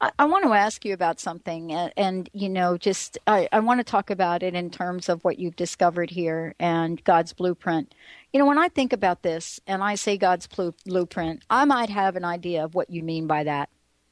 I, 0.00 0.10
I 0.18 0.24
want 0.26 0.44
to 0.44 0.52
ask 0.52 0.84
you 0.84 0.92
about 0.92 1.20
something, 1.20 1.72
and, 1.72 1.92
and 1.96 2.30
you 2.32 2.48
know, 2.48 2.76
just 2.76 3.18
I, 3.26 3.48
I 3.52 3.60
want 3.60 3.80
to 3.80 3.84
talk 3.84 4.10
about 4.10 4.42
it 4.42 4.54
in 4.54 4.70
terms 4.70 5.08
of 5.08 5.24
what 5.24 5.38
you've 5.38 5.56
discovered 5.56 6.10
here 6.10 6.54
and 6.58 7.02
God's 7.04 7.32
blueprint. 7.32 7.94
You 8.32 8.40
know, 8.40 8.46
when 8.46 8.58
I 8.58 8.68
think 8.68 8.92
about 8.92 9.22
this 9.22 9.60
and 9.66 9.82
I 9.82 9.94
say 9.94 10.16
God's 10.16 10.46
blu- 10.46 10.74
blueprint, 10.84 11.44
I 11.48 11.64
might 11.64 11.90
have 11.90 12.16
an 12.16 12.24
idea 12.24 12.64
of 12.64 12.74
what 12.74 12.90
you 12.90 13.02
mean 13.02 13.26
by 13.26 13.44
that. 13.44 13.70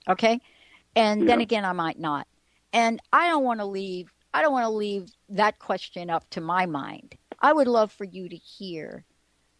Okay, 0.08 0.40
and 0.96 1.28
then 1.28 1.40
again, 1.40 1.64
I 1.64 1.72
might 1.72 1.98
not. 1.98 2.26
And 2.72 3.00
I 3.12 3.28
don't 3.28 3.44
want 3.44 3.60
to 3.60 3.66
leave. 3.66 4.12
I 4.32 4.42
don't 4.42 4.52
want 4.52 4.64
to 4.64 4.70
leave 4.70 5.10
that 5.28 5.58
question 5.58 6.08
up 6.08 6.28
to 6.30 6.40
my 6.40 6.66
mind. 6.66 7.16
I 7.40 7.52
would 7.52 7.68
love 7.68 7.92
for 7.92 8.04
you 8.04 8.28
to 8.28 8.36
hear, 8.36 9.04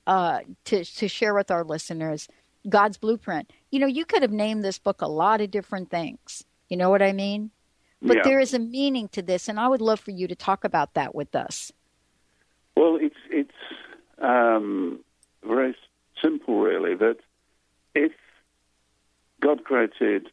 uh, 0.06 0.40
to 0.66 0.84
to 0.84 1.08
share 1.08 1.34
with 1.34 1.50
our 1.50 1.64
listeners 1.64 2.28
God's 2.68 2.98
blueprint. 2.98 3.52
You 3.70 3.80
know, 3.80 3.86
you 3.86 4.04
could 4.04 4.22
have 4.22 4.32
named 4.32 4.64
this 4.64 4.78
book 4.78 5.00
a 5.00 5.08
lot 5.08 5.40
of 5.40 5.50
different 5.50 5.90
things. 5.90 6.44
You 6.68 6.76
know 6.76 6.90
what 6.90 7.02
I 7.02 7.12
mean? 7.12 7.50
But 8.02 8.18
Yeah. 8.18 8.22
there 8.24 8.40
is 8.40 8.54
a 8.54 8.58
meaning 8.58 9.08
to 9.08 9.22
this, 9.22 9.48
and 9.48 9.58
I 9.60 9.68
would 9.68 9.80
love 9.80 10.00
for 10.00 10.10
you 10.10 10.26
to 10.28 10.34
talk 10.34 10.64
about 10.64 10.94
that 10.94 11.14
with 11.14 11.34
us. 11.34 11.72
Well, 12.76 12.96
it's 12.96 13.16
it's 13.30 13.50
um, 14.18 15.00
very 15.42 15.76
simple, 16.22 16.60
really. 16.60 16.94
That 16.94 17.18
if 17.94 18.12
God 19.40 19.64
created 19.64 20.30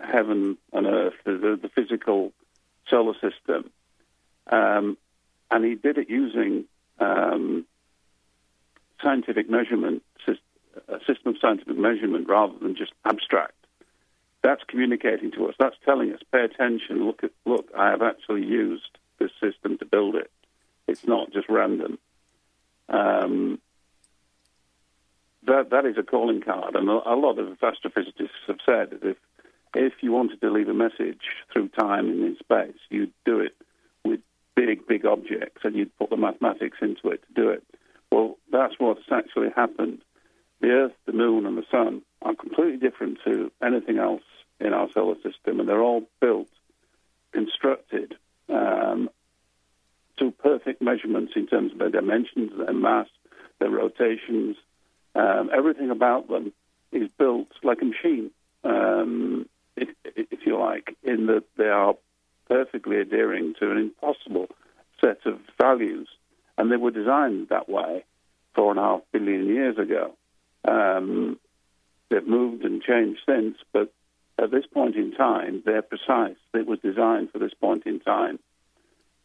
heaven 0.00 0.58
and 0.72 0.86
earth, 0.86 1.14
the, 1.24 1.58
the, 1.60 1.70
physical 1.74 2.32
solar 2.88 3.14
system, 3.14 3.70
um, 4.48 4.96
and 5.54 5.64
He 5.64 5.76
did 5.76 5.98
it 5.98 6.10
using 6.10 6.64
um, 6.98 7.64
scientific 9.00 9.48
measurement, 9.48 10.02
a 10.88 10.98
system 11.06 11.28
of 11.28 11.36
scientific 11.40 11.78
measurement, 11.78 12.28
rather 12.28 12.58
than 12.60 12.74
just 12.74 12.92
abstract. 13.04 13.54
That's 14.42 14.62
communicating 14.66 15.30
to 15.32 15.46
us. 15.46 15.54
That's 15.58 15.76
telling 15.84 16.12
us, 16.12 16.20
pay 16.32 16.44
attention. 16.44 17.06
Look 17.06 17.22
at 17.22 17.30
look. 17.44 17.68
I 17.76 17.90
have 17.90 18.02
actually 18.02 18.44
used 18.44 18.98
this 19.18 19.30
system 19.40 19.78
to 19.78 19.84
build 19.84 20.16
it. 20.16 20.30
It's 20.88 21.06
not 21.06 21.32
just 21.32 21.48
random. 21.48 21.98
Um, 22.88 23.60
that 25.46 25.70
that 25.70 25.86
is 25.86 25.96
a 25.96 26.02
calling 26.02 26.40
card, 26.40 26.74
and 26.74 26.88
a, 26.88 26.92
a 26.92 27.16
lot 27.16 27.38
of 27.38 27.58
astrophysicists 27.60 28.44
have 28.48 28.58
said 28.66 28.90
that 28.90 29.04
if 29.04 29.16
if 29.74 29.92
you 30.00 30.12
wanted 30.12 30.40
to 30.40 30.50
leave 30.50 30.68
a 30.68 30.74
message 30.74 31.22
through 31.52 31.68
time 31.68 32.08
and 32.08 32.24
in 32.24 32.36
space, 32.38 32.78
you'd 32.90 33.12
do 33.24 33.40
it 33.40 33.54
big 34.56 34.86
big 34.86 35.04
objects, 35.04 35.62
and 35.64 35.74
you'd 35.74 35.96
put 35.98 36.10
the 36.10 36.16
mathematics 36.16 36.78
into 36.80 37.08
it 37.08 37.22
to 37.26 37.42
do 37.42 37.48
it. 37.50 37.64
Well, 38.10 38.38
that's 38.52 38.74
what's 38.78 39.10
actually 39.10 39.48
happened. 39.54 40.00
The 40.60 40.70
Earth, 40.70 40.92
the 41.06 41.12
Moon, 41.12 41.46
and 41.46 41.58
the 41.58 41.64
Sun 41.70 42.02
are 42.22 42.34
completely 42.34 42.78
different 42.78 43.18
to 43.24 43.50
anything 43.62 43.98
else 43.98 44.22
in 44.60 44.72
our 44.72 44.88
solar 44.92 45.16
system, 45.16 45.60
and 45.60 45.68
they're 45.68 45.82
all 45.82 46.04
built, 46.20 46.48
constructed 47.32 48.16
um, 48.48 49.10
to 50.18 50.30
perfect 50.30 50.80
measurements 50.80 51.32
in 51.36 51.46
terms 51.46 51.72
of 51.72 51.78
their 51.78 51.90
dimensions, 51.90 52.52
their 52.56 52.72
mass, 52.72 53.08
their 53.58 53.70
rotations. 53.70 54.56
Um, 55.14 55.50
everything 55.54 55.90
about 55.90 56.28
them 56.28 56.52
is 56.92 57.08
built 57.18 57.48
like 57.62 57.82
a 57.82 57.84
machine, 57.84 58.30
um, 58.62 59.48
if, 59.76 59.88
if 60.04 60.46
you 60.46 60.58
like, 60.58 60.96
in 61.02 61.26
that 61.26 61.44
they 61.56 61.68
are 61.68 61.94
perfectly 62.48 62.98
adhering 62.98 63.54
to 63.60 63.70
an 63.70 63.78
impossible 63.78 64.46
set 65.00 65.18
of 65.26 65.38
values. 65.60 66.08
And 66.56 66.70
they 66.70 66.76
were 66.76 66.90
designed 66.90 67.48
that 67.48 67.68
way 67.68 68.04
four 68.54 68.70
and 68.70 68.78
a 68.78 68.82
half 68.82 69.00
billion 69.12 69.46
years 69.46 69.76
ago. 69.78 70.14
Um, 70.66 71.38
they've 72.10 72.26
moved 72.26 72.64
and 72.64 72.82
changed 72.82 73.20
since, 73.26 73.56
but 73.72 73.92
at 74.38 74.50
this 74.50 74.66
point 74.66 74.96
in 74.96 75.12
time, 75.12 75.62
they're 75.64 75.82
precise. 75.82 76.36
It 76.54 76.66
was 76.66 76.78
designed 76.80 77.30
for 77.30 77.38
this 77.38 77.54
point 77.54 77.84
in 77.86 78.00
time. 78.00 78.38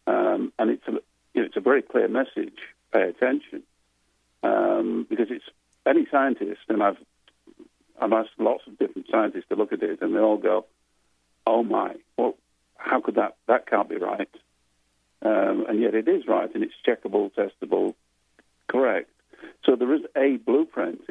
Um, 0.08 0.54
and 0.58 0.72
it's 0.72 0.88
a, 0.88 0.92
you 1.34 1.42
know, 1.42 1.46
it's 1.46 1.58
a 1.58 1.62
very 1.62 1.82
clear 1.82 2.08
message. 2.08 2.58
Pay 2.92 3.04
attention, 3.04 3.62
um, 4.42 5.06
because 5.08 5.28
it's 5.30 5.46
any 5.86 6.08
scientist, 6.10 6.62
and 6.68 6.82
I've 6.82 6.98
I've 8.02 8.14
asked 8.14 8.32
lots 8.40 8.64
of 8.66 8.80
different 8.80 9.08
scientists 9.12 9.46
to 9.50 9.56
look 9.56 9.72
at 9.72 9.84
it, 9.84 10.02
and 10.02 10.16
they 10.16 10.20
all 10.20 10.38
go, 10.38 10.66
"Oh 11.46 11.62
my, 11.62 11.94
well, 12.18 12.36
how 12.80 13.02
could 13.02 13.16
that? 13.16 13.36
That 13.48 13.68
can't 13.68 13.90
be 13.90 13.98
right." 13.98 14.30
Um, 15.22 15.66
and 15.68 15.82
yet 15.82 15.94
it 15.94 16.08
is 16.08 16.28
right, 16.28 16.50
and 16.54 16.64
it's 16.64 16.74
checkable, 16.88 17.32
testable, 17.34 17.94
correct. 18.68 19.10
So 19.66 19.76
there 19.76 19.94
is 19.94 20.02
a 20.16 20.38
blueprint 20.38 21.02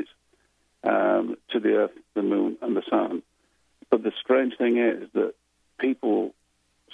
um, 0.83 1.37
to 1.51 1.61
the 1.61 1.75
Earth, 1.75 1.91
the 2.15 2.23
Moon, 2.23 2.57
and 2.63 2.75
the 2.75 2.83
Sun. 2.89 3.23
But 3.91 4.03
the 4.03 4.13
strange 4.21 4.57
thing 4.57 4.79
is 4.79 5.09
that 5.13 5.35
people 5.79 6.35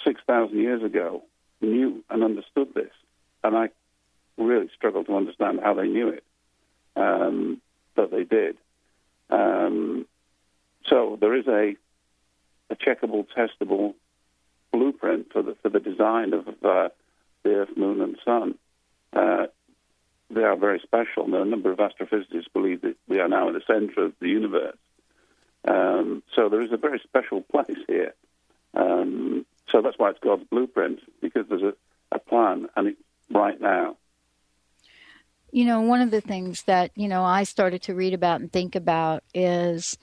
six 0.03 0.21
thousand 0.27 0.59
years 0.59 0.83
ago 0.83 1.23
knew 1.61 2.03
and 2.09 2.23
understood 2.23 2.73
this, 2.73 2.91
and 3.43 3.55
I 3.55 3.69
really 4.37 4.69
struggle 4.75 5.03
to 5.05 5.15
understand 5.15 5.61
how 5.63 5.73
they 5.73 5.87
knew 5.87 6.09
it, 6.09 6.23
um, 6.95 7.61
but 7.95 8.11
they 8.11 8.23
did. 8.23 8.57
Um, 9.29 10.05
so 10.87 11.17
there 11.19 11.35
is 11.35 11.47
a 11.47 11.75
a 12.69 12.75
checkable, 12.75 13.25
testable 13.37 13.93
blueprint 14.75 15.31
for 15.31 15.41
the 15.41 15.55
for 15.61 15.69
the 15.69 15.79
design 15.79 16.33
of 16.33 16.47
uh, 16.47 16.89
the 17.43 17.55
Earth, 17.55 17.77
Moon, 17.77 18.01
and 18.01 18.17
Sun. 18.25 18.55
Uh, 19.13 19.47
they 20.29 20.43
are 20.43 20.57
very 20.57 20.79
special. 20.79 21.33
A 21.33 21.45
number 21.45 21.71
of 21.71 21.77
astrophysicists 21.77 22.51
believe 22.51 22.81
that 22.81 22.97
we 23.07 23.19
are 23.19 23.29
now 23.29 23.47
in 23.47 23.53
the 23.53 23.61
center 23.65 24.05
of 24.05 24.13
the 24.19 24.27
universe. 24.27 24.77
Um, 25.67 26.23
so 26.35 26.49
there 26.49 26.61
is 26.61 26.71
a 26.71 26.77
very 26.77 26.99
special 26.99 27.41
place 27.41 27.77
here. 27.87 28.13
Um, 28.73 29.45
so 29.71 29.81
that's 29.81 29.97
why 29.97 30.09
it's 30.09 30.19
God's 30.19 30.43
blueprint, 30.43 30.99
because 31.21 31.45
there's 31.47 31.61
a, 31.61 31.73
a 32.11 32.19
plan, 32.19 32.67
and 32.75 32.89
it's 32.89 33.01
right 33.31 33.59
now. 33.59 33.97
You 35.51 35.65
know, 35.65 35.81
one 35.81 36.01
of 36.01 36.11
the 36.11 36.21
things 36.21 36.63
that 36.63 36.91
you 36.95 37.07
know 37.07 37.23
I 37.23 37.43
started 37.43 37.81
to 37.83 37.95
read 37.95 38.13
about 38.13 38.41
and 38.41 38.51
think 38.51 38.75
about 38.75 39.23
is 39.33 39.97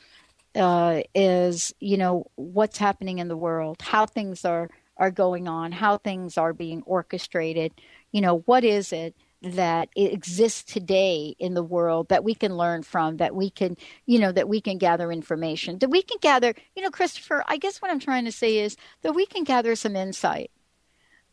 uh, 0.55 1.03
is 1.15 1.75
you 1.81 1.97
know 1.97 2.27
what's 2.37 2.79
happening 2.79 3.19
in 3.19 3.29
the 3.29 3.37
world, 3.37 3.81
how 3.83 4.07
things 4.07 4.45
are 4.45 4.69
are 4.97 5.11
going 5.11 5.49
on, 5.49 5.73
how 5.73 5.99
things 5.99 6.37
are 6.39 6.53
being 6.53 6.83
orchestrated. 6.83 7.73
You 8.13 8.21
know, 8.21 8.41
what 8.47 8.65
is 8.65 8.93
it 8.93 9.17
that 9.43 9.89
exists 9.97 10.63
today 10.73 11.35
in 11.39 11.55
the 11.55 11.63
world 11.65 12.09
that 12.11 12.23
we 12.23 12.35
can 12.35 12.57
learn 12.57 12.83
from, 12.85 13.17
that 13.17 13.35
we 13.35 13.51
can, 13.51 13.77
you 14.07 14.19
know, 14.21 14.31
that 14.31 14.49
we 14.49 14.61
can 14.61 14.79
gather 14.79 15.11
information, 15.11 15.79
that 15.81 15.91
we 15.91 16.03
can 16.03 16.19
gather, 16.21 16.55
you 16.77 16.83
know, 16.83 16.91
Christopher, 16.91 17.43
I 17.49 17.57
guess 17.57 17.83
what 17.83 17.91
I'm 17.91 17.99
trying 17.99 18.27
to 18.27 18.33
say 18.33 18.59
is 18.59 18.77
that 19.03 19.15
we 19.15 19.27
can 19.27 19.43
gather 19.43 19.75
some 19.75 19.97
insight. 19.97 20.53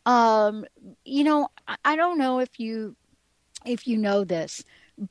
Um, 0.06 0.64
you 1.04 1.22
know, 1.22 1.48
I- 1.68 1.76
I 1.84 1.96
don't 1.96 2.18
know 2.18 2.40
if 2.40 2.58
you 2.58 2.96
if 3.66 3.86
you 3.86 3.98
know 3.98 4.24
this, 4.24 4.64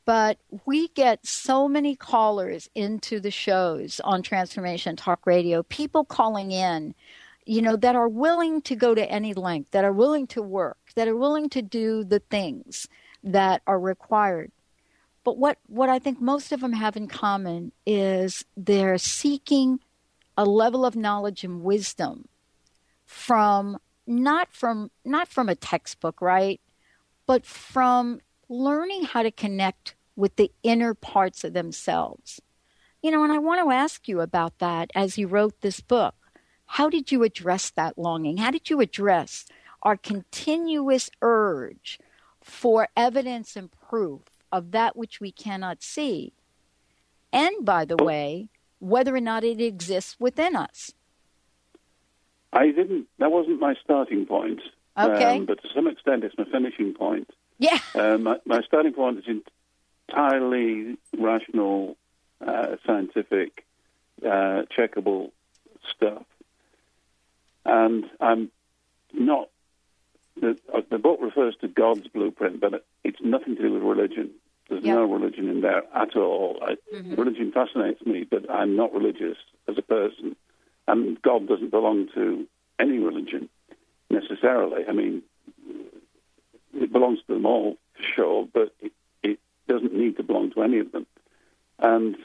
but 0.05 0.37
we 0.65 0.87
get 0.89 1.25
so 1.25 1.67
many 1.67 1.95
callers 1.95 2.69
into 2.75 3.19
the 3.19 3.31
shows 3.31 3.99
on 4.03 4.21
Transformation 4.21 4.95
Talk 4.95 5.25
Radio, 5.25 5.63
people 5.63 6.05
calling 6.05 6.51
in, 6.51 6.93
you 7.45 7.61
know, 7.61 7.75
that 7.75 7.95
are 7.95 8.07
willing 8.07 8.61
to 8.63 8.75
go 8.75 8.93
to 8.93 9.11
any 9.11 9.33
length, 9.33 9.71
that 9.71 9.83
are 9.83 9.93
willing 9.93 10.27
to 10.27 10.41
work, 10.41 10.77
that 10.95 11.07
are 11.07 11.15
willing 11.15 11.49
to 11.49 11.61
do 11.61 12.03
the 12.03 12.19
things 12.19 12.87
that 13.23 13.61
are 13.65 13.79
required. 13.79 14.51
But 15.23 15.37
what, 15.37 15.57
what 15.67 15.89
I 15.89 15.99
think 15.99 16.21
most 16.21 16.51
of 16.51 16.61
them 16.61 16.73
have 16.73 16.95
in 16.95 17.07
common 17.07 17.71
is 17.85 18.45
they're 18.55 18.97
seeking 18.97 19.79
a 20.37 20.45
level 20.45 20.85
of 20.85 20.95
knowledge 20.95 21.43
and 21.43 21.63
wisdom 21.63 22.27
from 23.05 23.77
not 24.05 24.51
from 24.51 24.89
not 25.03 25.27
from 25.27 25.49
a 25.49 25.55
textbook, 25.55 26.21
right? 26.21 26.61
But 27.27 27.45
from 27.45 28.21
learning 28.49 29.03
how 29.03 29.23
to 29.23 29.31
connect 29.31 29.95
with 30.15 30.35
the 30.35 30.51
inner 30.63 30.93
parts 30.93 31.43
of 31.43 31.53
themselves. 31.53 32.41
You 33.01 33.11
know, 33.11 33.23
and 33.23 33.31
I 33.31 33.37
want 33.37 33.63
to 33.63 33.71
ask 33.71 34.07
you 34.07 34.19
about 34.19 34.59
that 34.59 34.91
as 34.93 35.17
you 35.17 35.27
wrote 35.27 35.61
this 35.61 35.79
book. 35.79 36.15
How 36.65 36.89
did 36.89 37.11
you 37.11 37.23
address 37.23 37.69
that 37.71 37.97
longing? 37.97 38.37
How 38.37 38.51
did 38.51 38.69
you 38.69 38.81
address 38.81 39.45
our 39.81 39.95
continuous 39.95 41.09
urge 41.21 41.99
for 42.41 42.89
evidence 42.97 43.55
and 43.55 43.71
proof 43.71 44.21
of 44.51 44.71
that 44.71 44.97
which 44.97 45.21
we 45.21 45.31
cannot 45.31 45.81
see? 45.81 46.33
And 47.31 47.63
by 47.63 47.85
the 47.85 47.97
way, 47.97 48.49
whether 48.79 49.15
or 49.15 49.21
not 49.21 49.43
it 49.43 49.61
exists 49.61 50.17
within 50.19 50.55
us. 50.55 50.91
I 52.51 52.67
didn't. 52.67 53.07
That 53.19 53.31
wasn't 53.31 53.59
my 53.59 53.75
starting 53.83 54.25
point. 54.25 54.61
Okay. 54.97 55.37
Um, 55.37 55.45
but 55.45 55.61
to 55.61 55.69
some 55.73 55.87
extent, 55.87 56.23
it's 56.23 56.37
my 56.37 56.45
finishing 56.51 56.93
point. 56.93 57.29
Yeah. 57.59 57.77
Um, 57.93 58.23
my, 58.23 58.37
my 58.45 58.61
starting 58.61 58.93
point 58.93 59.19
is 59.19 59.25
entirely 60.07 60.97
rational, 61.17 61.97
uh, 62.45 62.77
scientific, 62.85 63.65
uh, 64.23 64.63
checkable 64.77 65.31
stuff, 65.95 66.23
and 67.65 68.05
I'm 68.19 68.51
not. 69.13 69.49
The, 70.39 70.57
uh, 70.73 70.81
the 70.89 70.97
book 70.99 71.19
refers 71.21 71.55
to 71.61 71.67
God's 71.67 72.07
blueprint, 72.07 72.61
but 72.61 72.85
it's 73.03 73.19
nothing 73.21 73.57
to 73.57 73.61
do 73.61 73.73
with 73.73 73.83
religion. 73.83 74.31
There's 74.69 74.83
Yep. 74.83 74.95
no 74.95 75.03
religion 75.03 75.49
in 75.49 75.59
there 75.61 75.83
at 75.93 76.15
all. 76.15 76.59
I, 76.61 76.77
Mhm. 76.95 77.17
Religion 77.17 77.51
fascinates 77.51 78.05
me, 78.05 78.23
but 78.23 78.49
I'm 78.49 78.75
not 78.77 78.93
religious 78.93 79.37
as 79.67 79.77
a 79.77 79.81
person, 79.81 80.35
and 80.87 81.21
God 81.21 81.47
doesn't 81.47 81.71
belong 81.71 82.07
to 82.15 82.47
any 82.79 82.99
religion 82.99 83.49
necessarily. 84.09 84.85
I 84.87 84.93
mean, 84.93 85.23
it 86.73 86.91
belongs 86.91 87.19
to 87.27 87.33
them 87.33 87.45
all 87.45 87.77
for 87.95 88.03
sure, 88.15 88.47
but 88.53 88.73
it, 88.79 88.91
it 89.23 89.39
doesn't 89.67 89.93
need 89.93 90.17
to 90.17 90.23
belong 90.23 90.51
to 90.51 90.63
any 90.63 90.79
of 90.79 90.91
them. 90.91 91.05
And 91.79 92.15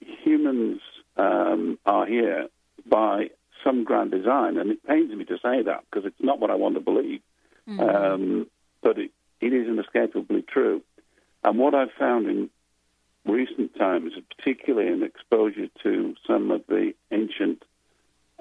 humans 0.00 0.80
um, 1.16 1.78
are 1.86 2.06
here 2.06 2.48
by 2.86 3.30
some 3.64 3.84
grand 3.84 4.10
design, 4.10 4.56
and 4.56 4.70
it 4.70 4.86
pains 4.86 5.12
me 5.14 5.24
to 5.24 5.38
say 5.42 5.62
that 5.62 5.84
because 5.90 6.06
it's 6.06 6.20
not 6.20 6.40
what 6.40 6.50
I 6.50 6.54
want 6.54 6.74
to 6.74 6.80
believe, 6.80 7.20
um, 7.80 8.46
but 8.82 8.98
it, 8.98 9.10
it 9.40 9.52
is 9.52 9.68
inescapably 9.68 10.42
true. 10.42 10.82
And 11.44 11.58
what 11.58 11.74
I've 11.74 11.92
found 11.98 12.26
in 12.28 12.50
recent 13.24 13.76
times, 13.76 14.12
particularly 14.36 14.88
in 14.92 15.02
exposure 15.02 15.68
to 15.82 16.14
some 16.26 16.50
of 16.50 16.62
the 16.68 16.94
ancient 17.10 17.62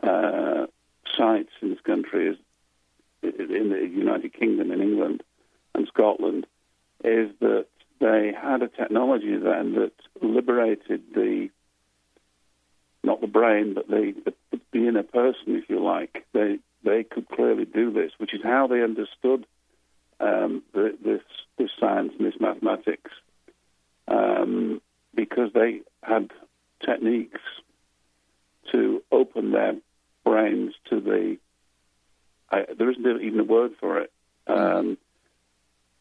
uh, 0.02 0.68
sites 1.16 1.52
in 1.62 1.70
this 1.72 1.82
country, 1.82 2.30
is 2.30 2.38
in 3.24 3.70
the 3.70 3.88
United 3.92 4.34
Kingdom, 4.34 4.72
in 4.72 4.82
England 4.82 5.24
and 5.78 5.88
Scotland, 5.88 6.46
is 7.04 7.30
that 7.40 7.68
they 8.00 8.34
had 8.40 8.62
a 8.62 8.68
technology 8.68 9.38
then 9.38 9.74
that 9.74 9.94
liberated 10.22 11.02
the 11.14 11.50
not 13.04 13.22
the 13.22 13.28
brain, 13.28 13.74
but 13.74 13.88
the, 13.88 14.14
the, 14.26 14.60
the 14.74 14.88
inner 14.88 15.04
person, 15.04 15.56
if 15.56 15.70
you 15.70 15.82
like. 15.84 16.26
They 16.34 16.60
they 16.84 17.04
could 17.04 17.28
clearly 17.30 17.66
do 17.66 17.92
this, 17.92 18.12
which 18.18 18.34
is 18.34 18.42
how 18.44 18.68
they 18.68 18.84
understood 18.84 19.46
um, 20.20 20.64
the, 20.74 20.98
this 21.04 21.22
this 21.58 21.70
science 21.80 22.14
and 22.18 22.28
this 22.28 22.40
mathematics, 22.40 23.12
um, 24.08 24.82
because 25.16 25.52
they 25.54 25.82
had 26.04 26.32
techniques 26.86 27.42
to 28.72 29.02
open 29.12 29.52
their 29.52 29.76
brains 30.24 30.74
to 30.90 31.00
the. 31.00 31.38
I, 32.50 32.66
there 32.78 32.90
isn't 32.92 33.22
even 33.22 33.40
a 33.40 33.44
word 33.44 33.72
for 33.80 34.00
it. 34.00 34.12
Um, 34.48 34.98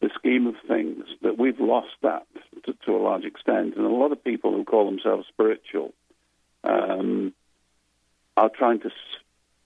the 0.07 0.13
scheme 0.17 0.47
of 0.47 0.55
things 0.67 1.03
that 1.21 1.37
we've 1.37 1.59
lost 1.59 1.95
that 2.01 2.25
to, 2.65 2.73
to 2.85 2.95
a 2.95 3.01
large 3.01 3.25
extent, 3.25 3.75
and 3.75 3.85
a 3.85 3.89
lot 3.89 4.11
of 4.11 4.23
people 4.23 4.53
who 4.53 4.63
call 4.63 4.85
themselves 4.85 5.25
spiritual 5.27 5.93
um, 6.63 7.33
are 8.37 8.49
trying 8.49 8.79
to. 8.79 8.89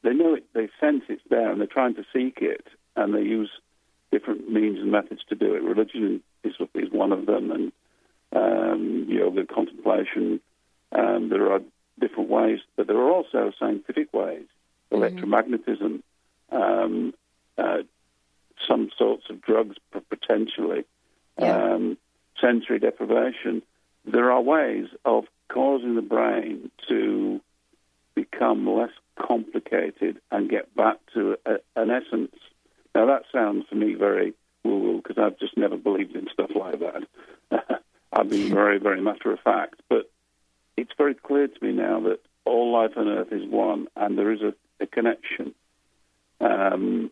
They 0.03 0.13
know 0.13 0.33
it. 0.33 0.45
They 0.53 0.69
sense 0.79 1.03
it's 1.09 1.21
there, 1.29 1.51
and 1.51 1.59
they're 1.59 1.67
trying 1.67 1.95
to 1.95 2.03
seek 2.11 2.39
it, 2.41 2.65
and 2.95 3.13
they 3.13 3.21
use 3.21 3.51
different 4.11 4.49
means 4.49 4.79
and 4.79 4.91
methods 4.91 5.21
to 5.29 5.35
do 5.35 5.53
it. 5.53 5.61
Religion 5.61 6.23
is 6.43 6.53
is 6.73 6.91
one 6.91 7.11
of 7.11 7.27
them, 7.27 7.51
and 7.51 7.71
um, 8.33 9.05
yoga, 9.07 9.45
contemplation. 9.45 10.39
Um, 10.91 11.29
there 11.29 11.51
are 11.51 11.59
different 11.99 12.29
ways, 12.29 12.59
but 12.75 12.87
there 12.87 12.97
are 12.97 13.11
also 13.11 13.51
scientific 13.59 14.11
ways. 14.11 14.45
Electromagnetism, 14.91 16.01
um, 16.51 17.13
uh, 17.57 17.77
some 18.67 18.89
sorts 18.97 19.23
of 19.29 19.41
drugs 19.41 19.75
potentially, 20.09 20.85
um, 21.37 21.97
sensory 22.39 22.79
deprivation. 22.79 23.61
There 24.05 24.31
are 24.31 24.41
ways 24.41 24.87
of 25.05 25.25
causing 25.49 25.95
the 25.95 26.01
brain 26.01 26.71
to 26.87 27.41
become 28.15 28.67
less 28.67 28.91
complicated 29.19 30.19
and 30.31 30.49
get 30.49 30.73
back 30.75 30.97
to 31.13 31.37
a, 31.45 31.55
an 31.75 31.91
essence. 31.91 32.35
Now 32.95 33.05
that 33.07 33.23
sounds 33.31 33.65
to 33.69 33.75
me 33.75 33.93
very 33.93 34.33
woo-woo 34.63 35.01
because 35.01 35.17
I've 35.17 35.39
just 35.39 35.57
never 35.57 35.77
believed 35.77 36.15
in 36.15 36.27
stuff 36.31 36.51
like 36.55 36.79
that. 36.79 37.81
I've 38.13 38.29
been 38.29 38.53
very, 38.53 38.77
very 38.77 39.01
matter 39.01 39.31
of 39.31 39.39
fact, 39.39 39.81
but 39.89 40.11
it's 40.75 40.91
very 40.97 41.13
clear 41.15 41.47
to 41.47 41.65
me 41.65 41.71
now 41.71 42.01
that 42.01 42.19
all 42.45 42.73
life 42.73 42.91
on 42.97 43.07
Earth 43.07 43.31
is 43.31 43.45
one, 43.47 43.87
and 43.95 44.17
there 44.17 44.31
is 44.31 44.41
a, 44.41 44.53
a 44.81 44.87
connection 44.87 45.53
um, 46.41 47.11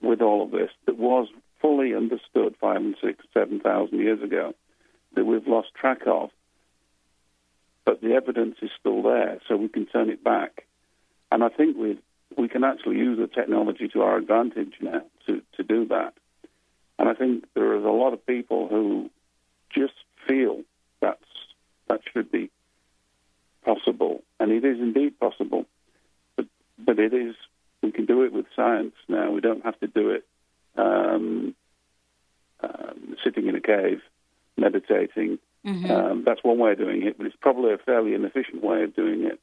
with 0.00 0.20
all 0.20 0.42
of 0.42 0.50
this 0.50 0.70
that 0.86 0.98
was 0.98 1.28
fully 1.60 1.94
understood 1.94 2.54
five 2.60 2.76
and 2.76 2.96
six, 3.02 3.24
seven 3.32 3.60
thousand 3.60 3.98
years 3.98 4.22
ago 4.22 4.54
that 5.14 5.24
we've 5.24 5.46
lost 5.46 5.68
track 5.74 6.02
of. 6.06 6.30
But 7.84 8.00
the 8.00 8.14
evidence 8.14 8.56
is 8.62 8.70
still 8.78 9.02
there, 9.02 9.38
so 9.46 9.56
we 9.56 9.68
can 9.68 9.86
turn 9.86 10.10
it 10.10 10.22
back. 10.22 10.66
And 11.30 11.42
I 11.42 11.48
think 11.48 11.76
we 11.76 11.98
we 12.36 12.48
can 12.48 12.64
actually 12.64 12.96
use 12.96 13.18
the 13.18 13.26
technology 13.28 13.88
to 13.88 14.02
our 14.02 14.16
advantage 14.16 14.74
now 14.80 15.02
to, 15.26 15.42
to 15.56 15.62
do 15.62 15.86
that. 15.86 16.14
And 16.98 17.08
I 17.08 17.14
think 17.14 17.44
there 17.54 17.76
is 17.76 17.84
a 17.84 17.88
lot 17.88 18.12
of 18.12 18.26
people 18.26 18.68
who 18.68 19.10
just 19.70 19.94
feel 20.26 20.62
that's 21.00 21.22
that 21.88 22.00
should 22.12 22.30
be 22.30 22.50
possible, 23.64 24.22
and 24.40 24.50
it 24.50 24.64
is 24.64 24.78
indeed 24.78 25.18
possible. 25.18 25.66
But 26.36 26.46
but 26.78 26.98
it 26.98 27.12
is 27.12 27.34
we 27.86 27.92
can 27.92 28.04
do 28.04 28.22
it 28.24 28.32
with 28.32 28.46
science 28.56 28.94
now. 29.08 29.30
We 29.30 29.40
don't 29.40 29.64
have 29.64 29.78
to 29.78 29.86
do 29.86 30.10
it 30.10 30.26
um, 30.76 31.54
um, 32.60 33.16
sitting 33.22 33.46
in 33.46 33.54
a 33.54 33.60
cave, 33.60 34.00
meditating. 34.56 35.38
Mhm. 35.64 35.90
Um, 35.90 36.24
that's 36.24 36.42
one 36.42 36.58
way 36.58 36.72
of 36.72 36.78
doing 36.78 37.02
it, 37.06 37.16
but 37.16 37.26
it's 37.26 37.36
probably 37.40 37.72
a 37.72 37.78
fairly 37.78 38.12
inefficient 38.14 38.62
way 38.62 38.82
of 38.82 38.94
doing 38.94 39.22
it. 39.24 39.38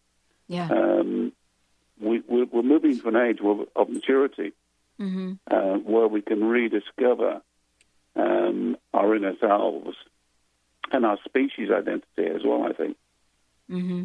Yeah. 0.48 0.68
Um, 0.68 1.32
we, 2.02 2.22
we're, 2.28 2.46
we're 2.46 2.64
moving 2.64 3.00
to 3.00 3.08
an 3.08 3.16
age 3.16 3.40
of, 3.42 3.62
of 3.76 3.90
maturity 3.90 4.52
hmm 4.98 5.34
uh, 5.50 5.78
where 5.78 6.08
we 6.08 6.22
can 6.22 6.44
rediscover 6.44 7.42
um, 8.16 8.78
our 8.94 9.16
inner 9.16 9.34
selves 9.40 9.96
and 10.92 11.06
our 11.06 11.18
species 11.26 11.70
identity 11.72 12.26
as 12.36 12.42
well, 12.46 12.64
I 12.64 12.74
think. 12.74 12.98
hmm 13.70 14.04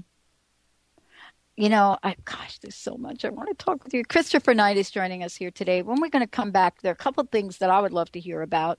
You 1.59 1.69
know, 1.69 1.99
I, 2.05 2.15
gosh, 2.25 2.61
there's 2.61 2.77
so 2.77 2.97
much 2.97 3.25
I 3.25 3.31
want 3.31 3.49
to 3.49 3.55
talk 3.65 3.83
with 3.83 3.93
you. 3.93 4.05
Christopher 4.05 4.55
Knight 4.55 4.77
is 4.77 4.93
joining 4.93 5.25
us 5.25 5.35
here 5.35 5.51
today. 5.51 5.83
When 5.83 6.01
we're 6.01 6.09
going 6.09 6.25
to 6.25 6.31
come 6.31 6.53
back, 6.53 6.83
there 6.83 6.93
are 6.93 6.93
a 6.93 6.97
couple 6.97 7.21
of 7.21 7.31
things 7.31 7.59
that 7.59 7.69
I 7.69 7.81
would 7.81 7.93
love 7.93 8.13
to 8.13 8.21
hear 8.21 8.43
about. 8.43 8.79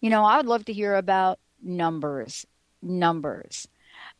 You 0.00 0.10
know, 0.10 0.22
I 0.24 0.36
would 0.36 0.46
love 0.46 0.64
to 0.66 0.72
hear 0.72 0.94
about 0.94 1.40
numbers, 1.60 2.46
numbers. 2.82 3.66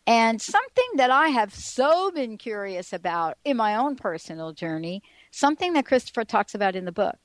And 0.08 0.42
something 0.42 0.88
that 0.96 1.12
I 1.12 1.28
have 1.28 1.54
so 1.54 2.10
been 2.10 2.36
curious 2.36 2.92
about 2.92 3.38
in 3.44 3.56
my 3.56 3.76
own 3.76 3.94
personal 3.94 4.52
journey, 4.52 5.04
something 5.30 5.74
that 5.74 5.86
Christopher 5.86 6.24
talks 6.24 6.52
about 6.52 6.74
in 6.74 6.86
the 6.86 6.92
book 6.92 7.16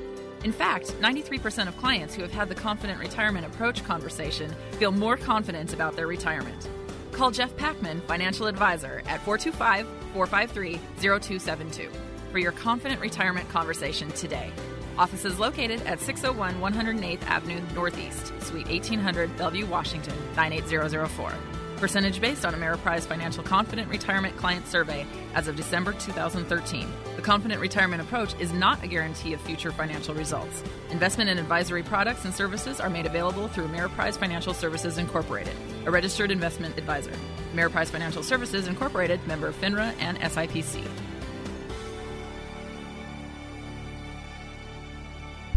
In 0.44 0.53
fact, 0.53 0.88
93% 1.01 1.68
of 1.68 1.77
clients 1.77 2.14
who 2.14 2.22
have 2.22 2.31
had 2.31 2.49
the 2.49 2.55
Confident 2.55 3.01
Retirement 3.01 3.46
Approach 3.46 3.85
conversation 3.85 4.55
feel 4.72 4.92
more 4.92 5.16
confident 5.16 5.72
about 5.72 5.96
their 5.96 6.07
retirement. 6.07 6.68
Call 7.12 7.31
Jeff 7.31 7.57
Packman, 7.57 8.01
financial 8.03 8.46
advisor, 8.46 9.03
at 9.07 9.22
425 9.22 9.87
453 10.12 10.79
0272 11.01 11.90
for 12.31 12.38
your 12.38 12.53
Confident 12.53 13.01
Retirement 13.01 13.49
conversation 13.49 14.11
today. 14.11 14.53
Office 14.99 15.25
is 15.25 15.38
located 15.38 15.81
at 15.87 16.01
601 16.01 16.61
108th 16.61 17.22
Avenue 17.22 17.61
Northeast, 17.75 18.33
Suite 18.40 18.68
1800, 18.68 19.37
Bellevue, 19.37 19.66
Washington, 19.66 20.16
98004. 20.37 21.33
Percentage 21.76 22.20
based 22.20 22.46
on 22.46 22.54
Ameriprise 22.54 23.02
Financial 23.06 23.44
Confident 23.44 23.90
Retirement 23.90 24.36
Client 24.36 24.66
Survey 24.66 25.06
as 25.34 25.46
of 25.46 25.56
December 25.56 25.92
2013. 25.92 26.88
The 27.16 27.22
Confident 27.22 27.60
Retirement 27.60 28.00
Approach 28.00 28.34
is 28.40 28.52
not 28.52 28.82
a 28.82 28.86
guarantee 28.86 29.34
of 29.34 29.40
future 29.42 29.70
financial 29.70 30.14
results. 30.14 30.62
Investment 30.90 31.28
and 31.28 31.38
advisory 31.38 31.82
products 31.82 32.24
and 32.24 32.34
services 32.34 32.80
are 32.80 32.88
made 32.88 33.04
available 33.04 33.48
through 33.48 33.68
Ameriprise 33.68 34.16
Financial 34.16 34.54
Services 34.54 34.96
Incorporated, 34.96 35.54
a 35.84 35.90
registered 35.90 36.30
investment 36.30 36.78
advisor. 36.78 37.12
Ameriprise 37.54 37.88
Financial 37.88 38.22
Services 38.22 38.68
Incorporated, 38.68 39.24
member 39.26 39.48
of 39.48 39.60
FINRA 39.60 39.94
and 39.98 40.18
SIPC. 40.20 40.82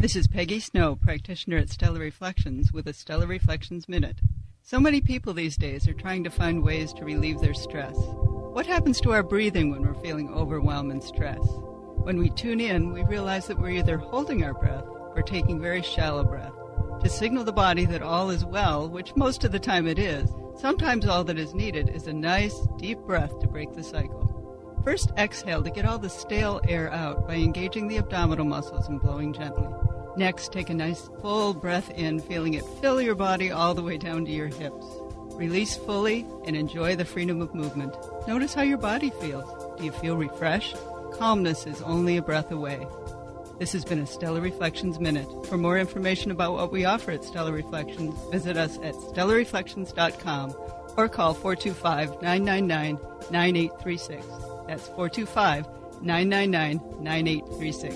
This 0.01 0.15
is 0.15 0.27
Peggy 0.27 0.60
Snow, 0.60 0.95
practitioner 0.95 1.58
at 1.58 1.69
Stellar 1.69 1.99
Reflections, 1.99 2.71
with 2.71 2.88
a 2.88 2.93
Stellar 2.93 3.27
Reflections 3.27 3.89
Minute. 3.89 4.21
So 4.69 4.79
many 4.79 5.01
people 5.01 5.34
these 5.34 5.58
days 5.58 5.88
are 5.88 5.93
trying 5.93 6.23
to 6.25 6.29
find 6.29 6.62
ways 6.62 6.93
to 6.93 7.03
relieve 7.03 7.39
their 7.39 7.55
stress. 7.55 7.95
What 7.97 8.67
happens 8.67 9.01
to 9.01 9.12
our 9.13 9.23
breathing 9.23 9.71
when 9.71 9.82
we're 9.82 9.99
feeling 9.99 10.32
overwhelm 10.32 10.91
and 10.91 11.03
stress? 11.03 11.41
When 12.03 12.19
we 12.19 12.29
tune 12.29 12.60
in, 12.60 12.93
we 12.93 13.03
realize 13.05 13.47
that 13.47 13.60
we're 13.60 13.71
either 13.71 13.97
holding 13.97 14.43
our 14.43 14.53
breath 14.53 14.86
or 15.15 15.23
taking 15.23 15.60
very 15.60 15.82
shallow 15.82 16.23
breath. 16.23 16.53
To 17.01 17.10
signal 17.10 17.45
the 17.45 17.51
body 17.51 17.86
that 17.86 18.03
all 18.03 18.29
is 18.29 18.45
well, 18.45 18.88
which 18.88 19.15
most 19.15 19.43
of 19.43 19.51
the 19.51 19.60
time 19.60 19.88
it 19.88 19.97
is, 19.97 20.32
sometimes 20.55 21.08
all 21.08 21.23
that 21.23 21.39
is 21.39 21.55
needed 21.55 21.89
is 21.89 22.05
a 22.05 22.13
nice, 22.13 22.55
deep 22.77 22.99
breath 22.99 23.39
to 23.39 23.47
break 23.47 23.73
the 23.73 23.82
cycle. 23.82 24.77
First, 24.84 25.10
exhale 25.17 25.63
to 25.63 25.71
get 25.71 25.86
all 25.86 25.97
the 25.97 26.12
stale 26.12 26.62
air 26.67 26.93
out 26.93 27.27
by 27.27 27.38
engaging 27.38 27.88
the 27.88 27.97
abdominal 27.97 28.45
muscles 28.45 28.88
and 28.88 29.01
blowing 29.01 29.34
gently. 29.34 29.67
Next, 30.17 30.52
take 30.52 30.69
a 30.69 30.74
nice 30.74 31.10
full 31.22 31.54
breath 31.54 31.89
in, 31.91 32.19
feeling 32.19 32.54
it 32.56 32.65
fill 32.82 33.02
your 33.02 33.15
body 33.15 33.52
all 33.52 33.74
the 33.74 33.84
way 33.84 33.98
down 33.98 34.26
to 34.26 34.32
your 34.32 34.48
hips. 34.48 34.86
Release 35.34 35.78
fully 35.78 36.26
and 36.45 36.56
enjoy 36.56 36.95
the 36.95 37.06
freedom 37.06 37.41
of 37.41 37.56
movement. 37.56 37.95
Notice 38.28 38.54
how 38.54 38.63
your 38.63 38.78
body 38.78 39.10
feels. 39.22 39.78
Do 39.78 39.86
you 39.86 39.91
feel 39.91 40.17
refreshed? 40.17 40.76
Calmness 41.13 41.65
is 41.65 41.82
only 41.84 42.17
a 42.17 42.22
breath 42.22 42.52
away. 42.52 42.86
This 43.60 43.74
has 43.74 43.84
been 43.84 44.00
a 44.00 44.08
Stellar 44.08 44.41
Reflections 44.41 45.00
Minute. 45.00 45.28
For 45.48 45.58
more 45.58 45.78
information 45.78 46.32
about 46.32 46.54
what 46.54 46.72
we 46.72 46.86
offer 46.86 47.12
at 47.12 47.26
Stellar 47.26 47.52
Reflections, 47.52 48.15
visit 48.32 48.58
us 48.58 48.78
at 48.78 48.95
stellarreflections.com 48.95 50.56
or 50.95 51.10
call 51.10 51.34
425 51.34 52.22
999 52.22 53.00
9836. 53.32 54.26
That's 54.67 54.88
425 54.88 55.67
999 56.02 57.04
9836. 57.04 57.95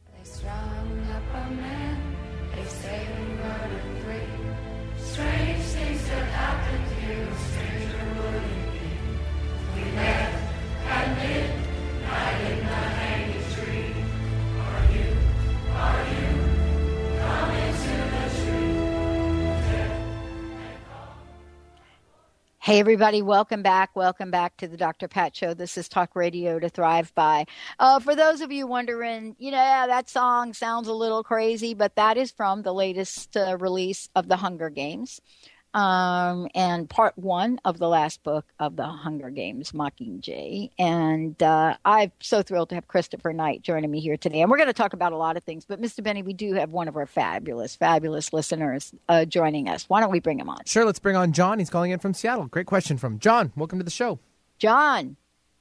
Hey, 22.71 22.79
everybody, 22.79 23.21
welcome 23.21 23.63
back. 23.63 23.97
Welcome 23.97 24.31
back 24.31 24.55
to 24.55 24.67
the 24.69 24.77
Dr. 24.77 25.09
Pat 25.09 25.35
Show. 25.35 25.53
This 25.53 25.77
is 25.77 25.89
Talk 25.89 26.15
Radio 26.15 26.57
to 26.57 26.69
Thrive 26.69 27.13
By. 27.13 27.45
Uh, 27.77 27.99
for 27.99 28.15
those 28.15 28.39
of 28.39 28.49
you 28.49 28.65
wondering, 28.65 29.35
you 29.39 29.51
know, 29.51 29.57
that 29.57 30.09
song 30.09 30.53
sounds 30.53 30.87
a 30.87 30.93
little 30.93 31.21
crazy, 31.21 31.73
but 31.73 31.97
that 31.97 32.15
is 32.15 32.31
from 32.31 32.61
the 32.61 32.73
latest 32.73 33.35
uh, 33.35 33.57
release 33.59 34.07
of 34.15 34.29
The 34.29 34.37
Hunger 34.37 34.69
Games 34.69 35.19
um, 35.73 36.47
and 36.53 36.89
part 36.89 37.17
one 37.17 37.59
of 37.65 37.77
the 37.79 37.87
last 37.87 38.23
book 38.23 38.45
of 38.59 38.75
The 38.75 38.85
Hunger 38.85 39.29
Games, 39.29 39.71
Mockingjay. 39.71 40.71
And 40.77 41.41
uh, 41.41 41.77
I'm 41.85 42.11
so 42.21 42.41
thrilled 42.41 42.69
to 42.69 42.75
have 42.75 42.87
Christopher 42.87 43.33
Knight 43.33 43.61
joining 43.61 43.89
me 43.89 43.99
here 43.99 44.17
today. 44.17 44.41
And 44.41 44.51
we're 44.51 44.57
going 44.57 44.67
to 44.67 44.73
talk 44.73 44.93
about 44.93 45.13
a 45.13 45.17
lot 45.17 45.37
of 45.37 45.43
things, 45.43 45.65
but 45.65 45.81
Mr. 45.81 46.03
Benny, 46.03 46.23
we 46.23 46.33
do 46.33 46.53
have 46.53 46.69
one 46.71 46.87
of 46.87 46.95
our 46.97 47.05
fabulous, 47.05 47.75
fabulous 47.75 48.33
listeners 48.33 48.93
uh, 49.07 49.25
joining 49.25 49.69
us. 49.69 49.85
Why 49.87 49.99
don't 50.01 50.11
we 50.11 50.19
bring 50.19 50.39
him 50.39 50.49
on? 50.49 50.59
Sure, 50.65 50.85
let's 50.85 50.99
bring 50.99 51.15
on 51.15 51.31
John. 51.31 51.59
He's 51.59 51.69
calling 51.69 51.91
in 51.91 51.99
from 51.99 52.13
Seattle. 52.13 52.45
Great 52.47 52.65
question 52.67 52.97
from 52.97 53.19
John. 53.19 53.51
Welcome 53.55 53.79
to 53.79 53.85
the 53.85 53.91
show. 53.91 54.19
John. 54.59 55.15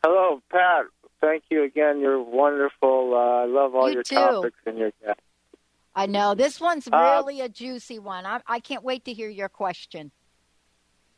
Hello, 0.05 0.43
Pat. 0.51 0.87
Thank 1.21 1.45
you 1.51 1.63
again. 1.65 2.01
You're 2.01 2.23
wonderful. 2.23 3.13
Uh, 3.15 3.43
I 3.43 3.45
love 3.45 3.75
all 3.75 3.89
You 3.89 3.95
your 3.95 4.03
too. 4.03 4.15
topics 4.15 4.57
and 4.67 4.79
your 4.79 4.91
guests. 5.05 5.21
I 5.95 6.07
know 6.07 6.35
this 6.35 6.61
one's 6.61 6.89
Uh, 6.91 7.23
really 7.23 7.41
a 7.41 7.49
juicy 7.49 7.99
one. 7.99 8.27
I, 8.27 8.41
I 8.47 8.61
can't 8.61 8.85
wait 8.85 9.05
to 9.07 9.13
hear 9.13 9.29
your 9.29 9.49
question. 9.49 10.11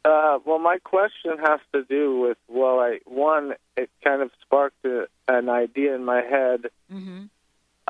Uh, 0.04 0.38
well, 0.44 0.58
my 0.58 0.78
question 0.78 1.38
has 1.38 1.60
to 1.72 1.84
do 1.84 2.18
with 2.18 2.38
well, 2.48 2.80
I 2.80 3.00
one 3.04 3.54
it 3.76 3.90
kind 4.02 4.20
of 4.22 4.30
sparked 4.40 4.84
a, 4.84 5.06
an 5.28 5.48
idea 5.48 5.94
in 5.94 6.04
my 6.04 6.22
head. 6.22 6.70
Mm-hmm. 6.92 7.24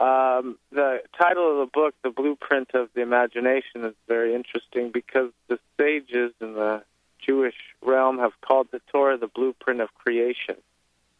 Um, 0.02 0.58
the 0.70 1.02
title 1.16 1.52
of 1.52 1.58
the 1.66 1.70
book, 1.72 1.94
"The 2.02 2.10
Blueprint 2.10 2.70
of 2.74 2.90
the 2.94 3.00
Imagination," 3.00 3.84
is 3.84 3.94
very 4.08 4.34
interesting 4.34 4.90
because 4.90 5.30
the 5.48 5.58
sages 5.78 6.32
in 6.40 6.54
the 6.54 6.82
Jewish 7.26 7.54
realm 7.80 8.18
have 8.18 8.32
called 8.40 8.68
the 8.72 8.80
Torah 8.90 9.16
the 9.16 9.28
blueprint 9.28 9.80
of 9.80 9.94
creation. 9.94 10.56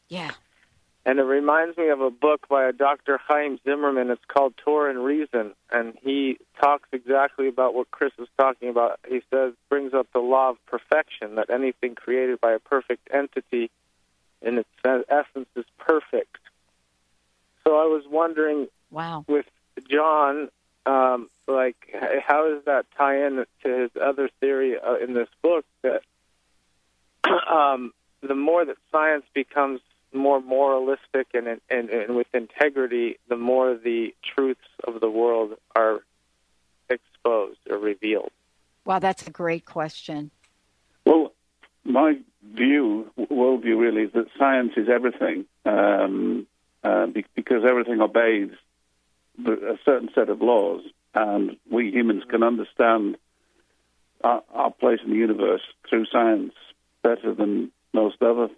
Yeah. 0.09 0.33
And 1.05 1.19
it 1.19 1.25
reminds 1.25 1.77
me 1.77 1.89
of 1.89 2.01
a 2.01 2.11
book 2.11 2.47
by 2.49 2.69
a 2.69 2.73
Dr. 2.73 3.19
Chaim 3.27 3.59
Zimmerman. 3.65 4.11
It's 4.11 4.25
called 4.29 4.55
Torah 4.57 4.91
and 4.91 5.05
Reason, 5.05 5.53
and 5.71 5.99
he 6.01 6.39
talks 6.61 6.89
exactly 6.93 7.49
about 7.49 7.75
what 7.75 7.91
Chris 7.91 8.13
is 8.21 8.29
talking 8.39 8.69
about. 8.69 9.01
He 9.09 9.21
says, 9.29 9.55
brings 9.69 9.95
up 9.95 10.07
the 10.13 10.21
law 10.21 10.51
of 10.51 10.67
perfection, 10.67 11.35
that 11.37 11.51
anything 11.51 11.97
created 11.97 12.41
by 12.41 12.53
a 12.53 12.61
perfect 12.61 13.09
entity 13.13 13.71
in 14.43 14.59
its 14.59 14.69
essence 14.85 15.49
is 15.57 15.65
perfect. 15.79 16.39
So 17.65 17.77
I 17.77 17.87
was 17.87 18.05
wondering, 18.09 18.69
wow, 18.91 19.25
with 19.27 19.47
John, 19.89 20.51
um, 20.87 21.29
like, 21.49 21.77
how 22.27 22.49
does 22.49 22.65
that 22.67 22.87
tie 22.97 23.27
in 23.27 23.45
to 23.65 23.69
his 23.69 23.91
other 24.01 24.31
theory 24.41 24.77
uh, 24.79 24.97
in 24.97 25.15
this 25.15 25.29
book 25.43 25.65
that 25.83 26.03
um, 27.51 27.93
the 28.21 28.35
more 28.35 28.65
that 28.65 28.77
science 28.91 29.25
becomes 29.35 29.81
more 30.15 30.41
moralistic 30.41 31.29
and, 31.35 31.47
and 31.47 31.91
and 31.91 32.17
with 32.17 32.27
integrity, 32.35 33.19
the 33.29 33.37
more 33.37 33.77
the 33.77 34.15
truths 34.23 34.61
of 34.85 35.01
the 35.01 35.11
world 35.11 35.53
are 35.75 36.01
exposed 36.89 37.61
or 37.71 37.79
revealed. 37.79 38.31
Wow, 38.85 38.99
that's 38.99 39.27
a 39.27 39.31
great 39.31 39.65
question. 39.65 40.31
Well, 41.05 41.33
my 41.85 42.19
view, 42.55 43.11
worldview 43.19 43.79
really, 43.79 44.03
is 44.03 44.13
that 44.13 44.27
science 44.39 44.73
is 44.77 44.89
everything 44.89 45.47
um, 45.65 46.47
uh, 46.85 47.07
because 47.35 47.65
everything 47.69 48.01
obeys 48.01 48.51
a 49.47 49.79
certain 49.85 50.11
set 50.15 50.29
of 50.29 50.43
laws, 50.43 50.83
and 51.15 51.57
we 51.71 51.91
humans 51.91 52.25
can 52.29 52.43
understand 52.43 53.17
our, 54.23 54.43
our 54.53 54.71
place 54.71 55.01
in 55.05 55.11
the 55.11 55.17
universe 55.17 55.63
through 55.89 56.07
science 56.07 56.53
better 57.03 57.35
than 57.35 57.71
most 57.93 58.23
other 58.23 58.49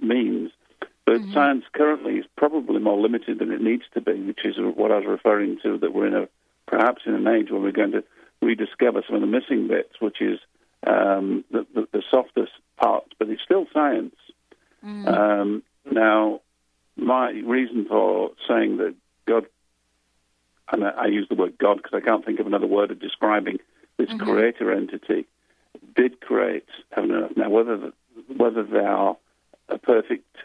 means. 0.00 0.50
But 1.06 1.22
science 1.32 1.64
currently 1.72 2.16
is 2.16 2.26
probably 2.36 2.80
more 2.80 3.00
limited 3.00 3.38
than 3.38 3.50
it 3.50 3.62
needs 3.62 3.84
to 3.94 4.00
be, 4.00 4.12
which 4.20 4.44
is 4.44 4.56
what 4.58 4.92
I 4.92 4.96
was 4.96 5.06
referring 5.06 5.58
to. 5.62 5.78
That 5.78 5.94
we're 5.94 6.06
in 6.06 6.14
a 6.14 6.28
perhaps 6.66 7.02
in 7.06 7.14
an 7.14 7.26
age 7.26 7.50
where 7.50 7.60
we're 7.60 7.72
going 7.72 7.92
to 7.92 8.04
rediscover 8.42 9.02
some 9.06 9.16
of 9.16 9.22
the 9.22 9.26
missing 9.26 9.68
bits, 9.68 9.94
which 10.00 10.20
is 10.20 10.38
um, 10.86 11.44
the, 11.50 11.66
the, 11.74 11.88
the 11.92 12.02
softest 12.10 12.52
parts, 12.76 13.08
but 13.18 13.28
it's 13.28 13.42
still 13.42 13.66
science. 13.72 14.14
Um, 15.08 15.62
now, 15.90 16.40
my 16.96 17.30
reason 17.30 17.86
for 17.86 18.30
saying 18.46 18.76
that 18.78 18.94
God, 19.26 19.46
and 20.70 20.84
I, 20.84 20.90
I 20.90 21.06
use 21.06 21.26
the 21.28 21.34
word 21.34 21.58
God 21.58 21.78
because 21.78 21.94
I 21.94 22.04
can't 22.04 22.24
think 22.24 22.38
of 22.38 22.46
another 22.46 22.66
word 22.66 22.90
of 22.90 23.00
describing 23.00 23.58
this 23.96 24.10
creator 24.18 24.72
entity, 24.72 25.26
did 25.96 26.20
create 26.20 26.66
heaven 26.92 27.10
and 27.10 27.24
earth. 27.24 27.36
Now, 27.36 27.50
whether 27.50 27.76
the, 27.76 27.92
whether 28.36 28.62
they 28.62 28.78
are 28.78 29.16
a 29.68 29.78
perfect 29.78 30.36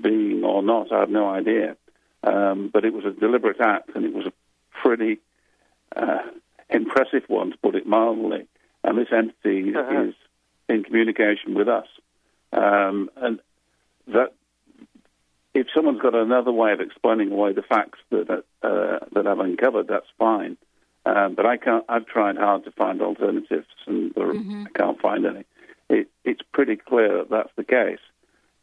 being 0.00 0.44
or 0.44 0.62
not, 0.62 0.92
I 0.92 1.00
have 1.00 1.10
no 1.10 1.28
idea. 1.28 1.76
Um, 2.22 2.68
but 2.72 2.84
it 2.84 2.92
was 2.92 3.04
a 3.04 3.18
deliberate 3.18 3.60
act, 3.60 3.90
and 3.94 4.04
it 4.04 4.12
was 4.12 4.26
a 4.26 4.32
pretty 4.82 5.18
uh, 5.96 6.18
impressive 6.68 7.24
one, 7.28 7.52
to 7.52 7.56
put 7.58 7.74
it 7.74 7.86
mildly. 7.86 8.46
And 8.84 8.98
this 8.98 9.08
entity 9.12 9.70
is 9.70 10.14
in 10.68 10.84
communication 10.84 11.54
with 11.54 11.68
us. 11.68 11.86
Um, 12.52 13.10
and 13.16 13.40
that 14.08 14.32
if 15.54 15.66
someone's 15.74 16.00
got 16.00 16.14
another 16.14 16.52
way 16.52 16.72
of 16.72 16.80
explaining 16.80 17.32
away 17.32 17.52
the 17.52 17.62
facts 17.62 17.98
that 18.10 18.44
uh, 18.62 18.98
that 19.12 19.26
I've 19.26 19.40
uncovered, 19.40 19.88
that's 19.88 20.06
fine. 20.18 20.56
Um, 21.06 21.34
but 21.34 21.46
I 21.46 21.56
can't. 21.56 21.84
I've 21.88 22.06
tried 22.06 22.36
hard 22.36 22.64
to 22.64 22.70
find 22.72 23.00
alternatives, 23.00 23.66
and 23.86 24.12
there, 24.14 24.32
I 24.66 24.78
can't 24.78 25.00
find 25.00 25.26
any. 25.26 25.44
It, 25.88 26.08
it's 26.24 26.42
pretty 26.52 26.76
clear 26.76 27.18
that 27.18 27.30
that's 27.30 27.52
the 27.56 27.64
case. 27.64 27.98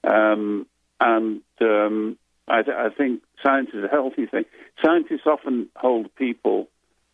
Um, 0.07 0.65
and 0.99 1.41
um, 1.61 2.17
I, 2.47 2.59
I 2.59 2.89
think 2.95 3.21
science 3.43 3.69
is 3.73 3.83
a 3.83 3.87
healthy 3.87 4.25
thing. 4.25 4.45
Scientists 4.83 5.25
often 5.25 5.69
hold 5.75 6.13
people 6.15 6.67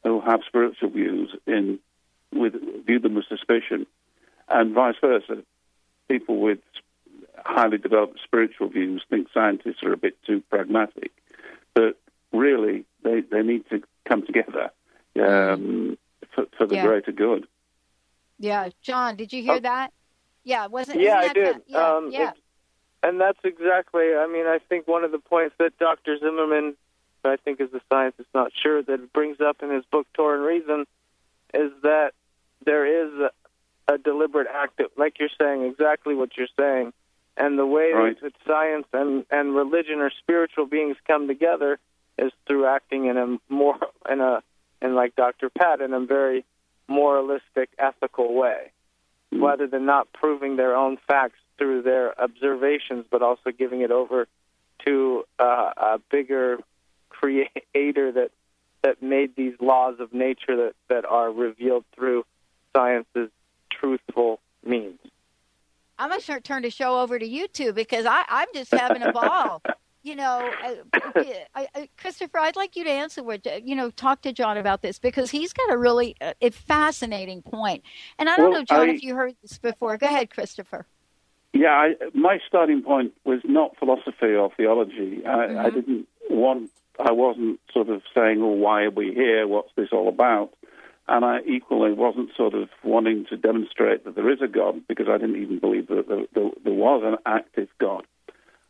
who 0.03 0.21
have 0.21 0.41
spiritual 0.45 0.89
views 0.89 1.35
in 1.47 1.79
with 2.31 2.53
view 2.85 2.99
them 2.99 3.15
with 3.15 3.25
suspicion, 3.27 3.85
and 4.49 4.73
vice 4.73 4.95
versa. 5.01 5.43
People 6.09 6.39
with 6.39 6.59
highly 7.45 7.77
developed 7.77 8.19
spiritual 8.23 8.69
views 8.69 9.03
think 9.09 9.27
scientists 9.33 9.83
are 9.83 9.93
a 9.93 9.97
bit 9.97 10.17
too 10.25 10.41
pragmatic, 10.49 11.11
but 11.73 11.97
really 12.31 12.85
they 13.03 13.21
they 13.21 13.41
need 13.41 13.67
to 13.69 13.81
come 14.07 14.25
together 14.25 14.71
um, 15.19 15.97
for, 16.33 16.45
for 16.57 16.67
the 16.67 16.75
Yeah. 16.75 16.85
greater 16.85 17.11
good. 17.11 17.47
Yeah, 18.39 18.69
John, 18.81 19.15
did 19.15 19.31
you 19.31 19.41
hear 19.41 19.59
that? 19.59 19.93
Yeah, 20.43 20.67
wasn't 20.67 20.99
yeah, 20.99 21.17
I 21.17 21.33
did. 21.33 21.61
yeah, 21.67 21.95
um, 21.95 22.11
yeah. 22.11 22.31
And 23.03 23.19
that's 23.19 23.39
exactly. 23.43 24.15
I 24.15 24.27
mean, 24.27 24.47
I 24.47 24.59
think 24.69 24.87
one 24.87 25.03
of 25.03 25.11
the 25.11 25.19
points 25.19 25.55
that 25.59 25.77
Dr. 25.77 26.17
Zimmerman, 26.17 26.75
I 27.25 27.35
think 27.35 27.59
is 27.59 27.73
a 27.73 27.81
scientist, 27.91 28.29
not 28.33 28.51
sure 28.55 28.81
that 28.81 29.13
brings 29.13 29.41
up 29.41 29.61
in 29.61 29.69
his 29.69 29.83
book 29.91 30.07
*Torah 30.13 30.37
and 30.37 30.45
Reason*, 30.45 30.85
is 31.53 31.71
that 31.83 32.11
there 32.65 32.85
is 32.85 33.13
a, 33.19 33.93
a 33.93 33.97
deliberate 33.97 34.47
act, 34.51 34.77
that, 34.77 34.97
like 34.97 35.19
you're 35.19 35.29
saying, 35.37 35.63
exactly 35.63 36.15
what 36.15 36.37
you're 36.37 36.47
saying, 36.57 36.93
and 37.35 37.59
the 37.59 37.65
way 37.65 37.91
Right. 37.93 38.19
that 38.21 38.33
science 38.47 38.87
and 38.93 39.25
and 39.29 39.53
religion 39.53 39.99
or 39.99 40.09
spiritual 40.09 40.65
beings 40.65 40.95
come 41.05 41.27
together 41.27 41.79
is 42.17 42.31
through 42.47 42.65
acting 42.67 43.05
in 43.05 43.17
a 43.17 43.37
more 43.49 43.77
in 44.09 44.21
a 44.21 44.41
in 44.81 44.95
like 44.95 45.15
Dr. 45.15 45.49
Pat 45.49 45.81
in 45.81 45.93
a 45.93 45.99
very 45.99 46.45
moralistic, 46.87 47.69
ethical 47.77 48.33
way 48.33 48.71
hmm. 49.31 49.43
rather 49.43 49.67
than 49.67 49.85
not 49.85 50.11
proving 50.13 50.55
their 50.55 50.75
own 50.75 50.97
facts 51.07 51.39
through 51.57 51.81
their 51.83 52.19
observations, 52.19 53.05
but 53.09 53.21
also 53.21 53.51
giving 53.51 53.81
it 53.81 53.91
over 53.91 54.27
to 54.85 55.23
uh, 55.39 55.71
a 55.77 55.99
bigger 56.11 56.57
creator 57.09 58.11
that 58.11 58.31
that 58.83 59.01
made 59.01 59.33
these 59.37 59.53
laws 59.61 59.95
of 59.99 60.11
nature 60.13 60.57
that, 60.57 60.73
that 60.89 61.05
are 61.05 61.31
revealed 61.31 61.85
through 61.95 62.25
science's 62.75 63.29
truthful 63.71 64.41
means. 64.65 64.99
I'm 65.97 66.09
gonna 66.09 66.19
start 66.21 66.43
turn 66.43 66.63
the 66.63 66.69
show 66.69 66.99
over 66.99 67.17
to 67.17 67.25
you 67.25 67.47
two 67.47 67.71
because 67.71 68.05
I, 68.05 68.25
I'm 68.27 68.47
just 68.53 68.71
having 68.71 69.01
a 69.03 69.11
ball. 69.11 69.61
You 70.05 70.17
know, 70.17 70.51
I, 70.61 70.79
I, 71.55 71.87
Christopher, 71.97 72.37
I'd 72.37 72.57
like 72.57 72.75
you 72.75 72.83
to 72.83 72.89
answer 72.89 73.23
what 73.23 73.45
you 73.65 73.73
know. 73.73 73.89
Talk 73.89 74.21
to 74.23 74.33
John 74.33 74.57
about 74.57 74.81
this 74.81 74.99
because 74.99 75.31
he's 75.31 75.53
got 75.53 75.71
a 75.71 75.77
really 75.77 76.17
uh, 76.19 76.33
a 76.41 76.49
fascinating 76.49 77.41
point. 77.41 77.83
And 78.19 78.27
I 78.27 78.35
don't 78.35 78.51
Well, 78.51 78.59
know, 78.59 78.65
John, 78.65 78.89
I- 78.89 78.91
if 78.95 79.01
you 79.01 79.15
heard 79.15 79.33
this 79.41 79.57
before. 79.57 79.95
Go 79.95 80.07
ahead, 80.07 80.29
Christopher. 80.29 80.85
Yeah, 81.53 81.69
I, 81.69 81.93
my 82.15 82.39
starting 82.47 82.81
point 82.81 83.13
was 83.25 83.39
not 83.43 83.77
philosophy 83.77 84.33
or 84.33 84.51
theology. 84.57 85.23
I, 85.25 85.29
I 85.29 85.47
Mm-hmm. 85.47 85.75
didn't 85.75 86.07
want. 86.29 86.71
I 86.99 87.11
wasn't 87.11 87.59
sort 87.71 87.89
of 87.89 88.01
saying, 88.13 88.41
"Oh, 88.41 88.47
why 88.47 88.83
are 88.83 88.89
we 88.91 89.13
here? 89.13 89.47
What's 89.47 89.71
this 89.75 89.89
all 89.91 90.07
about?" 90.09 90.51
And 91.07 91.25
I 91.25 91.39
equally 91.45 91.91
wasn't 91.91 92.29
sort 92.35 92.53
of 92.53 92.69
wanting 92.83 93.25
to 93.29 93.37
demonstrate 93.37 94.05
that 94.05 94.15
there 94.15 94.29
is 94.31 94.41
a 94.41 94.47
God 94.47 94.81
because 94.87 95.07
I 95.09 95.17
didn't 95.17 95.41
even 95.41 95.59
believe 95.59 95.87
that 95.87 96.07
there, 96.07 96.25
there, 96.33 96.49
there 96.63 96.73
was 96.73 97.03
an 97.03 97.17
active 97.25 97.67
God. 97.77 98.05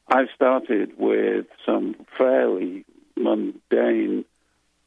I've 0.07 0.29
started 0.35 0.93
with 0.97 1.45
some 1.65 1.95
fairly 2.17 2.85
mundane 3.15 4.25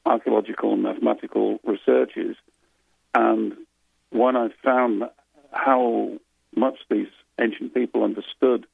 archaeological 0.05 0.73
and 0.75 0.83
mathematical 0.83 1.61
researches, 1.65 2.37
and 3.15 3.55
when 4.11 4.37
I 4.37 4.49
found 4.63 5.05
how 5.53 6.13
much 6.55 6.79
these 6.91 7.09
ancient 7.41 7.75
people 7.75 8.05
understood 8.05 8.67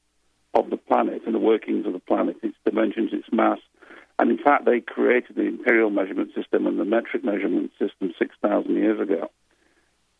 of 0.53 0.69
the 0.69 0.77
planet 0.77 1.23
and 1.25 1.33
the 1.33 1.39
workings 1.39 1.85
of 1.85 1.93
the 1.93 1.99
planet, 1.99 2.37
its 2.43 2.55
dimensions, 2.65 3.11
its 3.13 3.27
mass, 3.31 3.59
and 4.19 4.29
in 4.29 4.37
fact, 4.37 4.65
they 4.65 4.79
created 4.79 5.35
the 5.35 5.43
imperial 5.43 5.89
measurement 5.89 6.29
system 6.35 6.67
and 6.67 6.79
the 6.79 6.85
metric 6.85 7.23
measurement 7.23 7.71
system 7.79 8.13
6,000 8.17 8.75
years 8.75 8.99
ago 8.99 9.31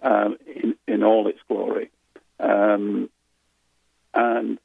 um, 0.02 0.38
in, 0.48 0.76
in 0.88 1.04
all 1.04 1.28
its 1.28 1.40
glory. 1.48 1.92
Um, 2.40 3.10
and 4.14 4.60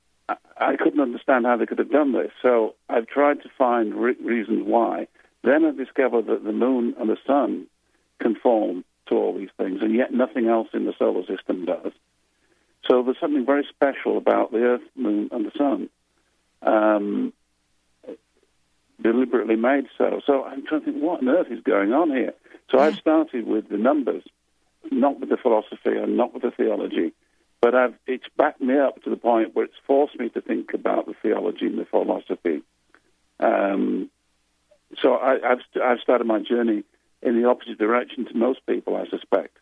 I, 0.56 0.76
couldn't 0.76 1.00
understand 1.00 1.46
how 1.46 1.56
they 1.56 1.66
could 1.66 1.78
have 1.78 1.90
done 1.90 2.12
this. 2.12 2.30
So 2.42 2.74
I've 2.88 3.06
tried 3.06 3.42
to 3.42 3.48
find 3.56 3.94
re- 3.94 4.16
reasons 4.22 4.62
why. 4.66 5.08
Then 5.44 5.64
I 5.64 5.70
discovered 5.70 6.26
that 6.26 6.44
the 6.44 6.52
moon 6.52 6.94
and 6.98 7.08
the 7.08 7.16
sun 7.26 7.66
conform 8.20 8.84
to 9.08 9.14
all 9.14 9.36
these 9.36 9.50
things, 9.56 9.80
and 9.80 9.94
yet 9.94 10.12
nothing 10.12 10.48
else 10.48 10.68
in 10.74 10.84
the 10.84 10.92
solar 10.98 11.24
system 11.26 11.64
does. 11.64 11.92
So 12.88 13.02
there's 13.02 13.20
something 13.20 13.44
very 13.44 13.66
special 13.68 14.16
about 14.16 14.50
the 14.50 14.58
Earth, 14.58 14.82
Moon, 14.96 15.28
and 15.30 15.44
the 15.44 15.52
Sun. 15.56 15.90
Um, 16.62 17.32
deliberately 19.00 19.56
made 19.56 19.86
so. 19.96 20.20
So 20.26 20.44
I'm 20.44 20.66
trying 20.66 20.80
to 20.80 20.92
think, 20.92 21.02
what 21.02 21.20
on 21.20 21.28
earth 21.28 21.48
is 21.50 21.60
going 21.62 21.92
on 21.92 22.10
here? 22.10 22.34
So 22.70 22.78
I've 22.78 22.96
started 22.96 23.46
with 23.46 23.68
the 23.68 23.76
numbers, 23.76 24.24
not 24.90 25.20
with 25.20 25.28
the 25.28 25.36
philosophy 25.36 25.96
and 25.96 26.16
not 26.16 26.34
with 26.34 26.42
the 26.42 26.50
theology, 26.50 27.12
but 27.60 27.74
I've, 27.74 27.94
it's 28.06 28.26
backed 28.36 28.60
me 28.60 28.78
up 28.78 29.02
to 29.04 29.10
the 29.10 29.16
point 29.16 29.54
where 29.54 29.64
it's 29.64 29.74
forced 29.86 30.18
me 30.18 30.28
to 30.30 30.40
think 30.40 30.74
about 30.74 31.06
the 31.06 31.14
theology 31.22 31.66
and 31.66 31.78
the 31.78 31.84
philosophy. 31.84 32.62
Um, 33.40 34.10
so 35.00 35.14
I, 35.14 35.52
I've, 35.52 35.60
I've 35.82 36.00
started 36.00 36.26
my 36.26 36.40
journey 36.40 36.84
in 37.22 37.40
the 37.40 37.48
opposite 37.48 37.78
direction 37.78 38.26
to 38.26 38.36
most 38.36 38.60
people, 38.66 38.96
I 38.96 39.06
suspect. 39.08 39.56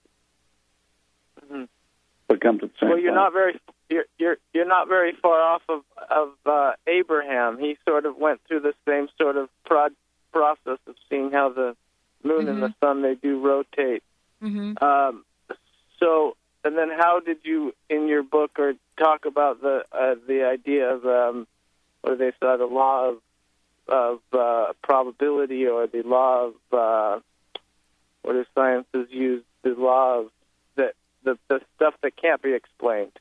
But 2.29 2.41
come 2.41 2.59
to 2.59 2.66
the 2.66 2.72
same 2.81 2.89
Well, 2.91 2.99
you're 2.99 3.12
point. 3.12 3.22
not 3.22 3.33
very 3.33 3.61
you're 3.89 4.05
you're 4.18 4.37
you're 4.53 4.66
not 4.66 4.89
very 4.89 5.12
far 5.22 5.41
off 5.41 5.62
of 5.68 5.83
of 6.11 6.31
uh, 6.45 6.72
Abraham. 6.87 7.59
He 7.59 7.77
sort 7.89 8.07
of 8.07 8.16
went 8.16 8.41
through 8.49 8.61
the 8.61 8.74
same 8.87 9.09
sort 9.20 9.37
of 9.37 9.49
prod, 9.64 9.93
process 10.33 10.79
of 10.87 10.97
seeing 11.09 11.31
how 11.31 11.51
the 11.51 11.77
moon 12.24 12.49
and 12.49 12.62
the 12.62 12.74
sun 12.81 13.03
they 13.03 13.14
do 13.14 13.41
rotate. 13.41 14.03
Mm-hmm. 14.43 14.83
Um, 14.85 15.24
so, 16.01 16.37
and 16.64 16.77
then 16.77 16.91
how 16.91 17.20
did 17.20 17.39
you 17.45 17.72
in 17.89 18.09
your 18.09 18.22
book 18.22 18.59
or 18.59 18.74
talk 18.99 19.24
about 19.24 19.61
the 19.61 19.85
uh, 19.93 20.16
the 20.27 20.45
idea 20.45 20.95
of 20.95 21.07
um, 21.07 21.47
what 22.03 22.12
do 22.12 22.16
they 22.18 22.33
say 22.33 22.57
the 22.57 22.66
law 22.66 23.11
of 23.11 23.18
of 23.89 24.18
uh, 24.33 24.72
probability 24.83 25.66
or 25.66 25.87
the 25.87 26.03
law 26.03 26.49
of 26.49 26.55
uh, 26.72 27.20
what 28.22 28.33
do 28.33 28.45
sciences 28.55 29.07
use 29.11 29.45
the 29.62 29.70
law 29.70 30.20
of 30.20 30.27
that 30.27 30.36
the 31.27 31.39
the 31.49 31.61
stuff 31.77 31.93
that 32.03 32.16
can't 32.16 32.41
be 32.41 32.55
explained. 32.55 33.12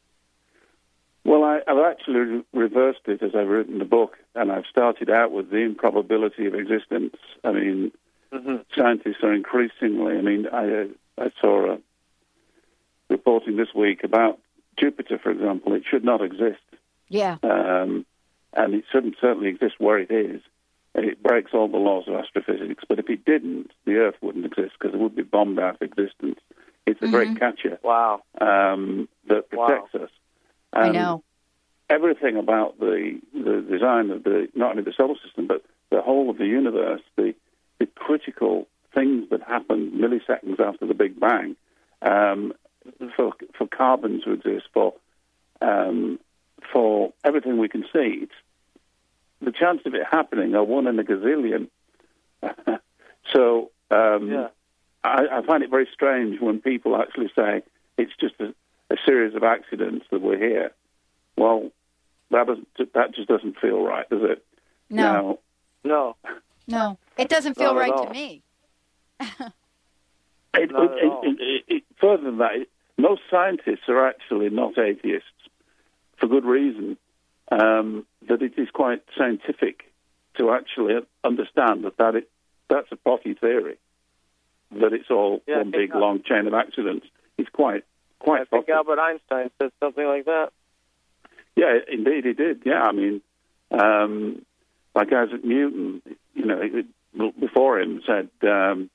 Well, 1.25 1.43
I, 1.43 1.59
I've 1.67 1.83
actually 1.91 2.43
reversed 2.53 3.01
it 3.07 3.21
as 3.23 3.31
I've 3.35 3.47
written 3.49 3.79
the 3.79 3.85
book, 3.85 4.15
and 4.35 4.51
I've 4.51 4.65
started 4.69 5.09
out 5.09 5.31
with 5.31 5.49
the 5.49 5.57
improbability 5.57 6.45
of 6.45 6.55
existence. 6.55 7.17
I 7.43 7.51
mean, 7.51 7.91
Mm-hmm. 8.33 8.55
scientists 8.77 9.23
are 9.23 9.31
increasingly. 9.33 10.17
I 10.17 10.21
mean, 10.21 10.47
I 10.51 10.81
uh, 10.81 10.85
I 11.17 11.31
saw 11.39 11.73
a 11.73 11.77
reporting 13.09 13.55
this 13.55 13.73
week 13.73 14.03
about 14.03 14.39
Jupiter, 14.77 15.17
for 15.19 15.29
example. 15.31 15.73
It 15.73 15.83
should 15.89 16.03
not 16.03 16.21
exist, 16.21 16.59
Yeah. 17.07 17.37
um, 17.43 18.05
and 18.51 18.73
it 18.73 18.83
shouldn't 18.91 19.15
certainly 19.21 19.47
exist 19.49 19.75
where 19.77 19.99
it 19.99 20.11
is. 20.11 20.41
It 20.95 21.21
breaks 21.23 21.51
all 21.53 21.67
the 21.69 21.77
laws 21.77 22.05
of 22.09 22.15
astrophysics. 22.15 22.83
But 22.89 22.99
if 22.99 23.09
it 23.09 23.23
didn't, 23.23 23.71
the 23.85 23.95
Earth 23.97 24.15
wouldn't 24.21 24.45
exist 24.45 24.73
because 24.79 24.93
it 24.93 24.99
would 24.99 25.15
be 25.15 25.23
bombed 25.23 25.59
out 25.59 25.75
of 25.75 25.81
existence. 25.81 26.39
It's 26.85 27.01
a 27.01 27.07
great 27.07 27.39
catcher 27.39 27.79
Wow. 27.83 28.21
um, 28.39 29.09
that 29.27 29.49
protects 29.49 29.95
us. 29.95 30.09
I 30.71 30.91
know. 30.91 31.23
Everything 31.89 32.37
about 32.37 32.79
the 32.79 33.19
the 33.33 33.65
design 33.69 34.09
of 34.11 34.23
the 34.23 34.47
not 34.55 34.71
only 34.71 34.83
the 34.83 34.93
solar 34.95 35.15
system 35.23 35.47
but 35.47 35.63
the 35.91 36.01
whole 36.01 36.29
of 36.29 36.37
the 36.37 36.45
universe, 36.45 37.01
the 37.15 37.33
the 37.79 37.85
critical 37.85 38.67
things 38.93 39.29
that 39.29 39.41
happen 39.43 39.91
milliseconds 39.91 40.59
after 40.59 40.85
the 40.87 40.93
Big 40.93 41.19
Bang, 41.19 41.55
um, 42.01 42.53
for 43.15 43.33
for 43.57 43.67
carbon 43.67 44.21
to 44.23 44.31
exist, 44.31 44.65
for 44.73 44.93
um, 45.61 46.19
for 46.71 47.13
everything 47.23 47.57
we 47.59 47.69
can 47.69 47.83
see, 47.93 48.23
it's, 48.23 48.31
the 49.41 49.51
chance 49.51 49.81
of 49.85 49.93
it 49.93 50.01
happening 50.09 50.55
are 50.55 50.63
one 50.63 50.87
in 50.87 50.97
a 50.99 51.03
gazillion. 51.03 51.67
so 53.33 53.71
um, 53.91 54.31
Yeah. 54.31 54.47
I, 55.05 55.39
I 55.39 55.45
find 55.45 55.63
it 55.63 55.69
very 55.69 55.87
strange 55.93 56.39
when 56.39 56.59
people 56.61 56.95
actually 56.95 57.29
say 57.35 57.61
it's 57.97 58.11
just 58.19 58.35
a, 58.39 58.53
a 58.91 58.97
series 59.05 59.35
of 59.35 59.43
accidents 59.43 60.05
that 60.11 60.21
we're 60.21 60.37
here. 60.37 60.71
Well, 61.37 61.71
that 62.31 62.47
doesn't 62.47 62.67
that 62.93 63.13
just 63.15 63.27
doesn't 63.27 63.59
feel 63.59 63.81
right, 63.83 64.09
does 64.09 64.21
it? 64.23 64.45
No. 64.89 65.39
No. 65.83 66.15
No. 66.67 66.97
It 67.17 67.29
doesn't 67.29 67.55
feel 67.55 67.73
Not 67.73 67.79
right 67.79 68.07
to 68.07 68.13
me. 68.13 68.41
It, 70.57 70.71
it- 70.71 70.73
it- 70.73 71.37
it- 71.41 71.63
it- 71.67 71.83
further 71.99 72.23
than 72.23 72.37
that, 72.37 72.55
it- 72.55 72.69
most 72.97 73.21
scientists 73.29 73.89
are 73.89 74.07
actually 74.07 74.49
not 74.49 74.77
atheists 74.77 75.27
for 76.17 76.27
good 76.27 76.45
reason. 76.45 76.97
Um, 77.51 78.05
that 78.29 78.41
it 78.41 78.53
is 78.57 78.69
quite 78.71 79.03
scientific 79.17 79.91
to 80.37 80.51
actually 80.51 80.95
understand 81.25 81.83
that 81.83 81.97
that 81.97 82.15
it, 82.15 82.29
that's 82.69 82.87
a 82.91 82.95
potty 82.95 83.33
theory. 83.33 83.77
That 84.71 84.93
it's 84.93 85.09
all 85.09 85.41
Yeah, 85.47 85.57
one 85.57 85.71
big 85.71 85.93
long 85.95 86.21
chain 86.23 86.47
of 86.47 86.53
accidents. 86.53 87.05
It's 87.37 87.49
quite 87.49 87.83
quite 88.19 88.41
I 88.41 88.45
think 88.45 88.65
potty. 88.67 88.71
Albert 88.73 88.99
Einstein 88.99 89.51
said 89.61 89.71
something 89.79 90.05
like 90.05 90.25
that. 90.25 90.49
Yeah, 91.55 91.77
indeed, 91.91 92.25
he 92.25 92.33
did. 92.33 92.63
Yeah, 92.65 92.81
I 92.81 92.91
mean, 92.91 93.21
um, 93.71 94.45
like 94.93 95.13
Isaac 95.13 95.43
Newton, 95.43 96.01
you 96.33 96.45
know, 96.45 97.31
before 97.39 97.79
him 97.79 98.01
said, 98.05 98.29
um, 98.43 98.89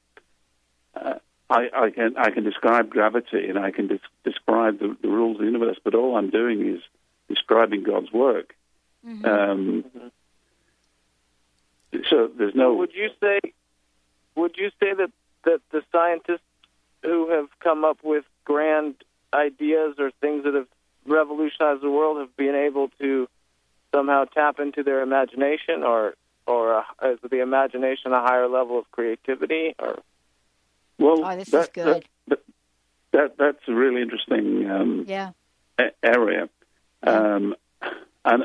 uh, 0.94 1.14
I, 1.48 1.68
I 1.74 1.90
can 1.90 2.16
I 2.16 2.30
can 2.30 2.44
describe 2.44 2.90
gravity 2.90 3.48
and 3.48 3.58
I 3.58 3.70
can 3.70 3.88
des- 3.88 3.98
describe 4.24 4.78
the, 4.78 4.96
the 5.02 5.08
rules 5.08 5.36
of 5.36 5.40
the 5.40 5.46
universe, 5.46 5.78
but 5.82 5.94
all 5.94 6.16
I'm 6.16 6.30
doing 6.30 6.74
is 6.74 6.80
describing 7.28 7.82
God's 7.82 8.12
work. 8.12 8.54
Um, 9.24 9.84
so 12.08 12.30
there's 12.36 12.54
no. 12.54 12.74
Would 12.74 12.94
you 12.94 13.08
say? 13.20 13.40
Would 14.36 14.56
you 14.56 14.70
say 14.80 14.94
that 14.94 15.10
that 15.44 15.60
the 15.72 15.82
scientists 16.26 16.44
who 17.02 17.30
have 17.30 17.48
come 17.60 17.84
up 17.84 17.98
with 18.02 18.24
grand 18.44 18.94
ideas 19.32 19.94
or 19.98 20.10
things 20.20 20.44
that 20.44 20.54
have 20.54 20.66
revolutionized 21.06 21.82
the 21.82 21.90
world 21.90 22.18
have 22.18 22.36
been 22.36 22.54
able 22.54 22.88
to 23.00 23.28
somehow 23.94 24.24
tap 24.24 24.60
into 24.60 24.82
their 24.82 25.02
imagination, 25.02 25.82
or 25.82 26.14
or 26.46 26.78
uh, 26.78 26.82
is 27.12 27.18
the 27.28 27.40
imagination 27.40 28.12
a 28.12 28.20
higher 28.20 28.48
level 28.48 28.78
of 28.78 28.90
creativity? 28.90 29.74
Or 29.78 29.98
Well, 30.98 31.24
Oh, 31.24 31.36
this 31.36 31.52
is 31.52 31.68
good. 31.72 32.04
That, 32.28 32.38
that, 33.12 33.36
that's 33.38 33.68
a 33.68 33.72
really 33.72 34.02
interesting 34.02 34.68
um, 34.70 35.04
Yeah. 35.06 35.30
a- 35.78 35.92
area. 36.02 36.48
Um, 37.02 37.54
and 38.24 38.44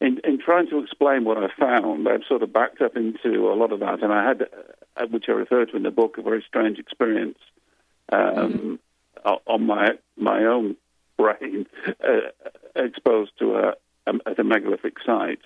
in, 0.00 0.20
in 0.24 0.38
trying 0.38 0.68
to 0.68 0.78
explain 0.80 1.24
what 1.24 1.38
I 1.38 1.48
found, 1.58 2.08
I've 2.08 2.24
sort 2.28 2.42
of 2.42 2.52
backed 2.52 2.80
up 2.80 2.96
into 2.96 3.48
a 3.50 3.54
lot 3.54 3.72
of 3.72 3.80
that, 3.80 4.02
and 4.02 4.12
I 4.12 4.24
had, 4.26 4.46
which 5.10 5.24
I 5.28 5.32
refer 5.32 5.64
to 5.66 5.76
in 5.76 5.82
the 5.82 5.90
book, 5.90 6.18
a 6.18 6.22
very 6.22 6.44
strange 6.46 6.78
experience 6.78 7.38
um, 8.10 8.78
o- 9.24 9.42
on 9.46 9.66
my 9.66 9.98
my 10.16 10.44
own 10.44 10.76
brain, 11.16 11.66
uh, 12.02 12.30
exposed 12.76 13.32
to 13.38 13.56
a, 13.56 13.74
a, 14.06 14.12
at 14.26 14.38
a 14.38 14.44
megalithic 14.44 14.94
site, 15.04 15.40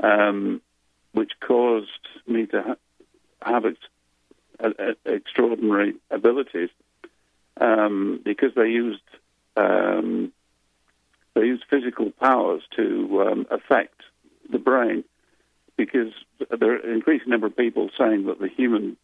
um, 0.00 0.60
which 1.12 1.32
caused 1.40 1.88
me 2.26 2.46
to 2.46 2.62
ha- 2.62 2.76
have 3.42 3.64
ex- 3.64 3.78
uh, 4.60 4.70
uh, 4.78 4.92
extraordinary 5.06 5.94
abilities 6.10 6.70
um, 7.60 8.20
because 8.24 8.54
they 8.54 8.68
used 8.68 9.02
um, 9.56 10.32
they 11.34 11.42
used 11.42 11.64
physical 11.70 12.10
powers 12.10 12.62
to 12.76 13.22
um, 13.22 13.46
affect 13.50 14.00
the 14.50 14.58
brain. 14.58 15.04
Because 15.76 16.12
there 16.58 16.72
are 16.72 16.76
an 16.76 16.92
increasing 16.92 17.17
number 17.28 17.46
of 17.46 17.56
people 17.56 17.90
saying 17.98 18.26
that 18.26 18.40
the 18.40 18.48
human 18.48 18.96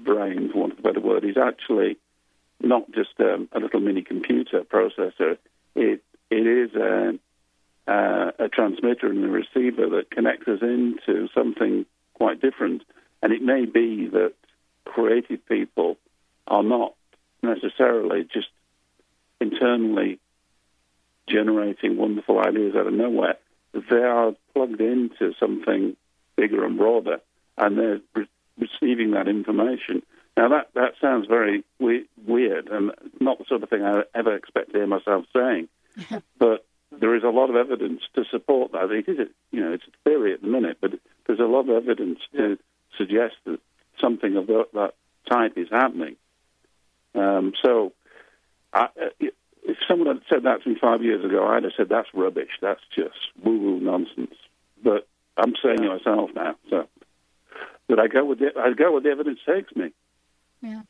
brain, 0.00 0.50
for 0.52 0.58
want 0.58 0.72
of 0.74 0.78
a 0.80 0.82
better 0.82 1.00
word, 1.00 1.24
is 1.24 1.36
actually 1.36 1.96
not 2.60 2.90
just 2.92 3.18
um, 3.20 3.48
a 3.52 3.60
little 3.60 3.80
mini 3.80 4.02
computer 4.02 4.62
processor. 4.62 5.38
It 5.74 6.02
it 6.30 6.46
is 6.46 6.74
a, 6.74 7.18
uh, 7.90 8.30
a 8.38 8.48
transmitter 8.48 9.08
and 9.08 9.24
a 9.24 9.28
receiver 9.28 9.88
that 9.88 10.10
connects 10.10 10.46
us 10.46 10.60
into 10.62 11.28
something 11.34 11.86
quite 12.14 12.40
different. 12.40 12.82
And 13.22 13.32
it 13.32 13.42
may 13.42 13.64
be 13.64 14.08
that 14.08 14.34
creative 14.84 15.44
people 15.46 15.96
are 16.46 16.62
not 16.62 16.94
necessarily 17.42 18.28
just 18.32 18.48
internally 19.40 20.20
generating 21.28 21.96
wonderful 21.96 22.38
ideas 22.38 22.74
out 22.76 22.86
of 22.86 22.92
nowhere. 22.92 23.36
They 23.72 24.02
are 24.02 24.34
plugged 24.54 24.80
into 24.80 25.32
something 25.38 25.96
bigger 26.36 26.64
and 26.64 26.76
broader, 26.76 27.20
and 27.56 27.78
they're 27.78 28.00
re- 28.14 28.26
receiving 28.58 29.12
that 29.12 29.28
information. 29.28 30.02
Now, 30.36 30.48
that, 30.48 30.70
that 30.74 30.94
sounds 31.00 31.26
very 31.26 31.64
we- 31.78 32.08
weird 32.26 32.68
and 32.68 32.92
not 33.20 33.38
the 33.38 33.44
sort 33.48 33.62
of 33.62 33.68
thing 33.68 33.84
I 33.84 34.02
ever 34.14 34.34
expect 34.34 34.72
to 34.72 34.78
hear 34.78 34.86
myself 34.86 35.24
saying, 35.34 35.68
but 36.38 36.64
there 36.98 37.14
is 37.14 37.22
a 37.22 37.28
lot 37.28 37.50
of 37.50 37.56
evidence 37.56 38.02
to 38.14 38.24
support 38.30 38.72
that. 38.72 38.90
It 38.90 39.08
is, 39.08 39.18
a, 39.18 39.26
you 39.52 39.60
know, 39.60 39.72
it's 39.72 39.84
a 39.84 40.08
theory 40.08 40.34
at 40.34 40.40
the 40.40 40.48
minute, 40.48 40.78
but 40.80 40.92
there's 41.26 41.40
a 41.40 41.44
lot 41.44 41.68
of 41.68 41.70
evidence 41.70 42.18
to 42.36 42.58
suggest 42.96 43.34
that 43.44 43.60
something 44.00 44.36
of 44.36 44.46
that, 44.48 44.66
that 44.74 44.94
type 45.28 45.56
is 45.56 45.68
happening. 45.70 46.16
Um, 47.14 47.52
so, 47.62 47.92
I, 48.72 48.84
uh, 48.84 49.28
if 49.62 49.76
someone 49.86 50.08
had 50.08 50.22
said 50.28 50.42
that 50.44 50.62
to 50.62 50.68
me 50.68 50.76
five 50.80 50.99
years 51.10 51.24
ago, 51.24 51.46
I'd 51.46 51.64
have 51.64 51.72
said 51.76 51.88
that's 51.88 52.08
rubbish. 52.14 52.50
That's 52.60 52.80
just 52.94 53.18
woo-woo 53.44 53.80
nonsense. 53.80 54.34
But 54.82 55.06
I'm 55.36 55.54
saying 55.62 55.82
it 55.84 55.88
myself 55.88 56.30
now, 56.34 56.56
so. 56.68 56.86
But 57.88 57.98
I 57.98 58.06
go 58.06 58.24
with 58.24 58.38
the, 58.38 58.50
I 58.56 58.72
go 58.72 58.94
with 58.94 59.04
the 59.04 59.10
evidence 59.10 59.40
takes 59.44 59.74
me. 59.74 59.92
Yeah. 60.62 60.82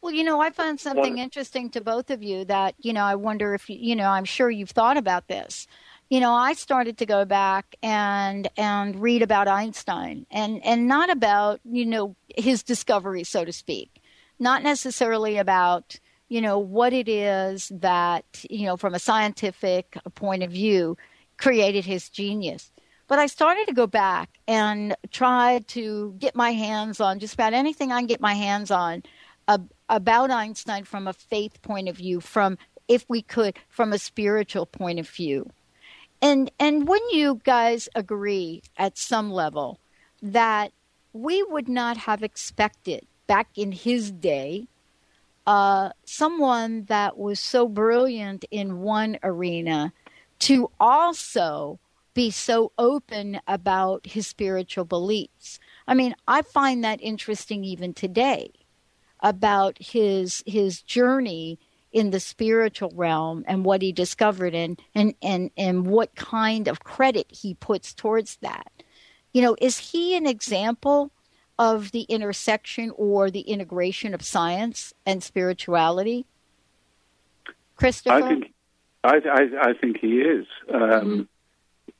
Well, 0.00 0.14
you 0.14 0.24
know, 0.24 0.40
I 0.40 0.50
found 0.50 0.80
something 0.80 1.18
interesting 1.18 1.68
to 1.70 1.82
both 1.82 2.10
of 2.10 2.22
you 2.22 2.46
that, 2.46 2.74
you 2.78 2.94
know, 2.94 3.04
I 3.04 3.16
wonder 3.16 3.52
if, 3.52 3.68
you 3.68 3.76
you 3.78 3.94
know, 3.94 4.08
I'm 4.08 4.24
sure 4.24 4.50
you've 4.50 4.70
thought 4.70 4.96
about 4.96 5.28
this. 5.28 5.66
You 6.08 6.20
know, 6.20 6.32
I 6.32 6.54
started 6.54 6.96
to 6.98 7.06
go 7.06 7.26
back 7.26 7.76
and 7.82 8.48
and 8.56 9.00
read 9.00 9.20
about 9.22 9.46
Einstein 9.46 10.26
and 10.30 10.64
and 10.64 10.88
not 10.88 11.10
about, 11.10 11.60
you 11.64 11.84
know, 11.84 12.16
his 12.34 12.62
discovery, 12.62 13.24
so 13.24 13.44
to 13.44 13.52
speak. 13.52 14.00
Not 14.38 14.62
necessarily 14.62 15.36
about, 15.36 16.00
you 16.30 16.40
know, 16.40 16.58
what 16.58 16.92
it 16.92 17.08
is 17.08 17.70
that, 17.74 18.24
you 18.48 18.64
know, 18.64 18.76
from 18.76 18.94
a 18.94 19.00
scientific 19.00 19.98
point 20.14 20.44
of 20.44 20.52
view 20.52 20.96
created 21.36 21.84
his 21.84 22.08
genius. 22.08 22.70
But 23.08 23.18
I 23.18 23.26
started 23.26 23.66
to 23.66 23.74
go 23.74 23.88
back 23.88 24.30
and 24.46 24.94
try 25.10 25.64
to 25.68 26.14
get 26.18 26.36
my 26.36 26.52
hands 26.52 27.00
on 27.00 27.18
just 27.18 27.34
about 27.34 27.52
anything 27.52 27.90
I 27.90 27.98
can 27.98 28.06
get 28.06 28.20
my 28.20 28.34
hands 28.34 28.70
on 28.70 29.02
ab- 29.48 29.72
about 29.88 30.30
Einstein 30.30 30.84
from 30.84 31.08
a 31.08 31.12
faith 31.12 31.60
point 31.62 31.88
of 31.88 31.96
view, 31.96 32.20
from 32.20 32.56
if 32.86 33.04
we 33.08 33.22
could, 33.22 33.58
from 33.68 33.92
a 33.92 33.98
spiritual 33.98 34.66
point 34.66 35.00
of 35.00 35.08
view. 35.08 35.50
And 36.22 36.48
and 36.60 36.86
wouldn't 36.86 37.12
you 37.12 37.40
guys 37.42 37.88
agree 37.96 38.62
at 38.76 38.96
some 38.96 39.32
level 39.32 39.80
that 40.22 40.70
we 41.12 41.42
would 41.42 41.68
not 41.68 41.96
have 41.96 42.22
expected 42.22 43.04
back 43.26 43.48
in 43.56 43.72
his 43.72 44.12
day 44.12 44.68
uh, 45.46 45.90
someone 46.04 46.84
that 46.84 47.16
was 47.16 47.40
so 47.40 47.68
brilliant 47.68 48.44
in 48.50 48.80
one 48.80 49.18
arena 49.22 49.92
to 50.40 50.70
also 50.78 51.78
be 52.14 52.30
so 52.30 52.72
open 52.78 53.40
about 53.46 54.06
his 54.06 54.26
spiritual 54.26 54.84
beliefs. 54.84 55.58
I 55.86 55.94
mean, 55.94 56.14
I 56.26 56.42
find 56.42 56.84
that 56.84 57.00
interesting 57.02 57.64
even 57.64 57.94
today 57.94 58.50
about 59.20 59.76
his 59.80 60.42
his 60.46 60.82
journey 60.82 61.58
in 61.92 62.10
the 62.10 62.20
spiritual 62.20 62.92
realm 62.94 63.44
and 63.46 63.64
what 63.64 63.82
he 63.82 63.92
discovered 63.92 64.54
and 64.54 64.80
and 64.94 65.14
and, 65.22 65.50
and 65.56 65.86
what 65.86 66.14
kind 66.14 66.68
of 66.68 66.84
credit 66.84 67.26
he 67.30 67.54
puts 67.54 67.94
towards 67.94 68.36
that. 68.36 68.70
You 69.32 69.42
know, 69.42 69.56
is 69.60 69.78
he 69.78 70.16
an 70.16 70.26
example 70.26 71.12
of 71.60 71.92
the 71.92 72.02
intersection 72.04 72.90
or 72.96 73.30
the 73.30 73.42
integration 73.42 74.14
of 74.14 74.22
science 74.22 74.94
and 75.04 75.22
spirituality? 75.22 76.24
Christopher? 77.76 78.24
I 78.24 78.28
think 78.28 78.54
I, 79.04 79.16
I, 79.30 79.68
I 79.68 79.72
think 79.74 79.98
he 80.00 80.20
is. 80.20 80.46
Um, 80.72 81.28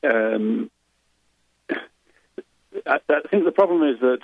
um, 0.02 0.70
I, 1.70 3.00
I 3.08 3.20
think 3.30 3.44
the 3.44 3.52
problem 3.52 3.82
is 3.82 4.00
that 4.00 4.20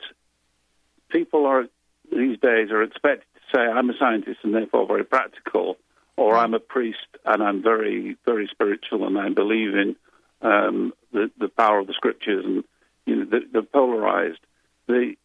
people 1.11 1.45
are 1.45 1.67
these 2.11 2.39
days 2.39 2.71
are 2.71 2.83
expected 2.83 3.27
to 3.35 3.57
say, 3.57 3.61
"I'm 3.61 3.91
a 3.91 3.99
scientist 3.99 4.41
and 4.43 4.55
therefore 4.55 4.87
very 4.87 5.05
practical," 5.05 5.77
or 6.17 6.35
"I'm 6.37 6.55
a 6.55 6.61
priest 6.61 7.09
and 7.27 7.43
I'm 7.43 7.63
very, 7.63 8.17
very 8.25 8.49
spiritual 8.51 9.07
and 9.07 9.19
I 9.19 9.29
believe 9.29 9.75
in 9.75 9.97
um, 10.41 10.95
the 11.13 11.31
the 11.39 11.49
power 11.49 11.79
of 11.79 11.89
the 11.89 11.95
scriptures." 11.95 12.43
And 12.43 12.65
you 13.05 13.17
know, 13.17 13.25
the, 13.27 13.41
the 13.53 13.63
polarized. 13.63 14.41
The, 14.89 15.17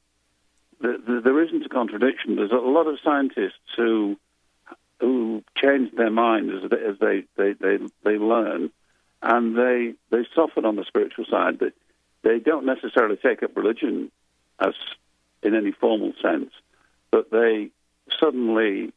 the, 0.82 1.02
the, 1.06 1.22
there 1.22 1.44
isn't 1.44 1.66
a 1.66 1.70
contradiction. 1.70 2.36
There's 2.36 2.52
a 2.52 2.56
lot 2.56 2.88
of 2.88 2.98
scientists 3.04 3.60
who 3.76 4.18
who 5.00 5.44
change 5.58 5.92
their 5.96 6.12
mind 6.12 6.52
as 6.52 6.70
they, 6.70 6.78
as 6.78 7.00
they, 7.00 7.24
they, 7.36 7.54
they, 7.54 7.78
they 8.04 8.18
learn, 8.20 8.70
and 9.22 9.58
they 9.58 9.94
they 10.12 10.28
soften 10.36 10.66
on 10.66 10.76
the 10.76 10.86
spiritual 10.86 11.26
side. 11.30 11.60
They, 11.60 11.72
they 12.24 12.40
don't 12.40 12.66
necessarily 12.66 13.18
take 13.18 13.42
up 13.42 13.56
religion 13.56 14.12
as 14.60 14.74
in 15.42 15.56
any 15.56 15.72
formal 15.72 16.14
sense, 16.22 16.52
but 17.10 17.32
they 17.32 17.70
suddenly 18.20 18.94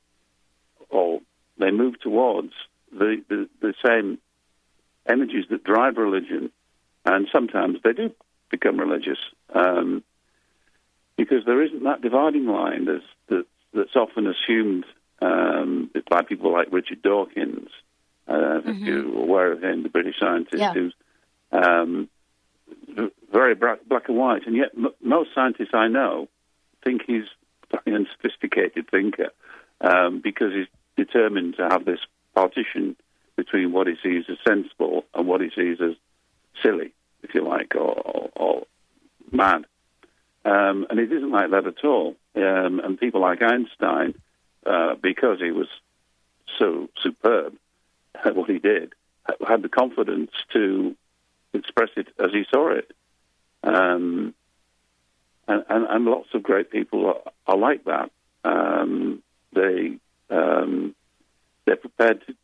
or 0.90 1.20
they 1.58 1.70
move 1.70 1.98
towards 2.00 2.52
the, 2.92 3.22
the, 3.28 3.48
the 3.60 3.74
same 3.84 4.18
energies 5.06 5.46
that 5.50 5.64
drive 5.64 5.96
religion, 5.96 6.50
and 7.04 7.28
sometimes 7.32 7.78
they 7.82 7.92
do 7.92 8.12
become 8.50 8.78
religious 8.78 9.18
um, 9.54 10.02
because 11.16 11.44
there 11.46 11.62
isn't 11.62 11.84
that 11.84 12.02
dividing 12.02 12.46
line 12.46 12.84
that's, 12.86 13.04
that, 13.28 13.44
that's 13.72 13.96
often 13.96 14.26
assumed 14.26 14.84
um, 15.22 15.90
by 16.10 16.22
people 16.22 16.52
like 16.52 16.68
Richard 16.72 17.02
Dawkins. 17.02 17.68
Uh, 18.26 18.60
if 18.64 18.76
you're 18.78 19.16
aware 19.16 19.52
of 19.52 19.62
him, 19.62 19.82
the 19.82 19.88
British 19.88 20.18
scientist 20.18 20.56
Yeah. 20.60 20.72
who's 20.72 20.94
um, 21.52 22.08
very 23.32 23.54
black, 23.54 23.80
black 23.86 24.08
and 24.08 24.16
white, 24.16 24.46
and 24.46 24.56
yet 24.56 24.70
m- 24.76 24.94
most 25.02 25.30
scientists 25.34 25.74
I 25.74 25.88
know 25.88 26.28
think 26.82 27.02
he's 27.06 27.24
a 27.72 27.90
unsophisticated 27.90 28.90
thinker 28.90 29.28
um, 29.80 30.20
because 30.22 30.52
he's 30.52 30.66
determined 30.96 31.56
to 31.56 31.64
have 31.70 31.84
this 31.84 32.00
partition 32.34 32.96
between 33.36 33.72
what 33.72 33.86
he 33.86 33.94
sees 34.02 34.24
as 34.28 34.36
sensible 34.46 35.04
and 35.14 35.26
what 35.26 35.40
he 35.40 35.50
sees 35.54 35.78
as 35.80 35.94
silly, 36.62 36.92
if 37.22 37.34
you 37.34 37.42
like, 37.46 37.74
or, 37.74 37.92
or, 37.92 38.30
or 38.36 38.66
mad. 39.32 39.66
Um, 40.44 40.86
and 40.90 40.98
it 40.98 41.10
isn't 41.10 41.30
like 41.30 41.50
that 41.50 41.66
at 41.66 41.84
all. 41.84 42.16
Um, 42.36 42.80
and 42.80 43.00
people 43.00 43.20
like 43.20 43.42
Einstein, 43.42 44.14
uh, 44.66 44.94
because 45.00 45.38
he 45.40 45.50
was 45.50 45.68
so 46.58 46.88
superb 47.02 47.54
at 48.24 48.36
what 48.36 48.50
he 48.50 48.58
did, 48.58 48.92
had 49.46 49.62
the 49.62 49.68
confidence 49.68 50.30
to 50.52 50.94
express 51.52 51.90
it 51.96 52.08
as 52.18 52.30
he 52.32 52.44
saw 52.52 52.70
it. 52.70 52.90
Um, 53.62 54.34
and, 55.48 55.64
and, 55.68 55.86
and 55.88 56.04
lots 56.04 56.28
of 56.34 56.42
great 56.42 56.70
people 56.70 57.06
are, 57.06 57.32
are 57.46 57.56
like 57.56 57.84
that. 57.84 58.10
Um, 58.44 59.22
they 59.54 59.98
um, 60.30 60.94
they're 61.64 61.76
prepared 61.76 62.26
to. 62.26 62.34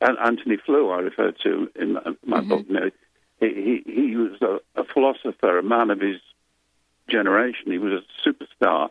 And 0.00 0.18
Antony 0.18 0.56
Flew, 0.56 0.90
I 0.90 0.98
refer 0.98 1.32
to 1.44 1.70
in 1.76 1.92
my, 1.92 2.00
my 2.24 2.40
book. 2.40 2.64
You 2.68 2.74
know, 2.74 2.90
he, 3.38 3.82
he 3.84 3.92
he 3.92 4.16
was 4.16 4.40
a, 4.40 4.80
a 4.80 4.84
philosopher, 4.84 5.58
a 5.58 5.62
man 5.62 5.90
of 5.90 6.00
his 6.00 6.20
generation. 7.08 7.70
He 7.70 7.78
was 7.78 8.02
a 8.02 8.28
superstar 8.28 8.90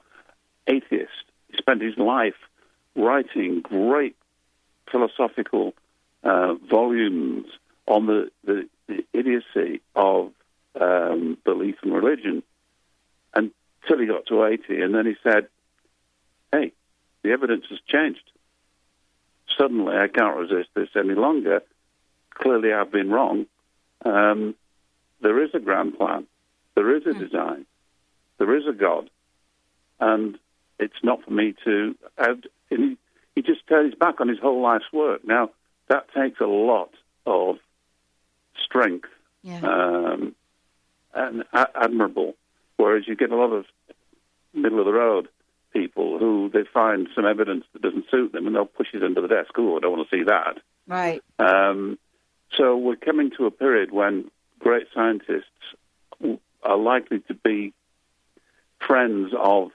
atheist. 0.68 1.12
He 1.49 1.57
spent 1.57 1.82
his 1.82 1.97
life 1.97 2.36
writing 2.95 3.62
great 3.62 4.16
philosophical 4.91 5.74
uh, 6.24 6.55
volumes 6.70 7.47
on 7.88 8.05
the, 8.05 8.32
the, 8.43 8.68
the 8.88 9.05
idiocy 9.14 9.82
of 9.95 10.32
um, 10.80 11.38
belief 11.43 11.76
and 11.84 11.93
religion 11.93 12.43
until 13.34 13.99
he 13.99 14.05
got 14.05 14.26
to 14.28 14.45
80. 14.45 14.82
And 14.82 14.93
then 14.93 15.05
he 15.05 15.16
said, 15.24 15.47
hey, 16.51 16.74
the 17.24 17.32
evidence 17.32 17.66
has 17.70 17.80
changed. 17.88 18.24
Suddenly, 19.57 19.95
I 19.95 20.07
can't 20.07 20.38
resist 20.38 20.70
this 20.74 20.89
any 20.95 21.14
longer. 21.14 21.62
Clearly, 22.34 22.74
I've 22.74 22.91
been 22.91 23.09
wrong. 23.09 23.45
Um, 24.05 24.55
there 25.22 25.43
is 25.43 25.51
a 25.53 25.59
grand 25.59 25.97
plan. 25.97 26.26
There 26.76 26.95
is 26.95 27.05
a 27.05 27.14
design. 27.14 27.66
There 28.42 28.58
is 28.58 28.64
a 28.68 28.74
God. 28.74 29.08
And 30.00 30.36
it's 30.80 31.04
not 31.04 31.24
for 31.24 31.30
me 31.30 31.54
to. 31.64 31.96
Add, 32.18 32.48
and 32.72 32.80
he, 32.84 32.98
he 33.36 33.42
just 33.44 33.68
turned 33.68 33.92
his 33.92 34.00
back 34.00 34.20
on 34.20 34.28
his 34.28 34.39
whole 34.39 34.64
life's 34.64 34.92
work. 34.92 35.22
Now, 35.24 35.52
that 35.89 36.08
takes 36.12 36.39
a 36.39 36.48
lot 36.48 36.89
of 37.28 37.58
strength 38.58 39.10
um, 39.64 40.36
and 41.14 41.44
a- 41.54 41.70
admirable. 41.84 42.34
Whereas 42.78 43.08
you 43.08 43.16
get 43.16 43.30
a 43.30 43.36
lot 43.36 43.54
of 43.54 43.66
middle 44.56 44.80
of 44.80 44.86
the 44.86 44.94
road 44.94 45.28
people 45.72 46.18
who 46.18 46.50
they 46.52 46.64
find 46.74 47.10
some 47.14 47.28
evidence 47.28 47.66
that 47.74 47.84
doesn't 47.84 48.10
suit 48.10 48.32
them 48.32 48.48
and 48.48 48.56
they'll 48.56 48.66
push 48.66 48.88
it 48.96 49.04
under 49.04 49.22
the 49.22 49.28
desk. 49.28 49.52
Oh, 49.56 49.78
I 49.78 49.82
don't 49.82 49.96
want 49.96 50.10
to 50.10 50.18
see 50.18 50.24
that. 50.24 50.58
Right. 50.88 51.22
Um, 51.38 52.00
so 52.58 52.76
we're 52.76 52.96
coming 52.96 53.30
to 53.38 53.46
a 53.46 53.52
period 53.52 53.92
when 53.92 54.32
great 54.58 54.88
scientists 54.96 55.46
are 56.64 56.78
likely 56.78 57.20
to 57.28 57.36
be 57.36 57.74
friends 58.86 59.32
of 59.38 59.71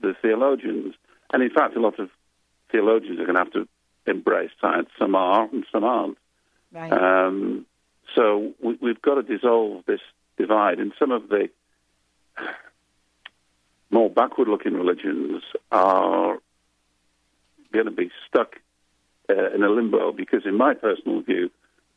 the 0.00 0.14
theologians. 0.20 0.94
And 1.32 1.42
in 1.42 1.50
fact, 1.50 1.76
a 1.76 1.80
lot 1.80 1.98
of 1.98 2.10
theologians 2.70 3.18
are 3.20 3.24
going 3.24 3.36
to 3.36 3.42
have 3.44 3.52
to 3.52 3.68
embrace 4.06 4.50
science. 4.60 4.88
Some 4.98 5.14
are 5.14 5.48
and 5.50 5.64
some 5.70 5.84
aren't. 5.84 6.18
Right. 6.72 6.92
Um, 6.92 7.66
so 8.14 8.52
we, 8.62 8.78
we've 8.80 9.02
got 9.02 9.14
to 9.14 9.22
dissolve 9.22 9.84
this 9.86 10.00
divide. 10.36 10.78
And 10.78 10.92
some 10.98 11.10
of 11.10 11.28
the 11.28 11.48
more 13.90 14.10
backward-looking 14.10 14.74
religions 14.74 15.42
are 15.72 16.38
going 17.72 17.86
to 17.86 17.90
be 17.90 18.10
stuck 18.26 18.56
uh, 19.30 19.50
in 19.54 19.62
a 19.62 19.68
limbo 19.68 20.12
because, 20.12 20.42
in 20.46 20.56
my 20.56 20.74
personal 20.74 21.20
view, 21.20 21.50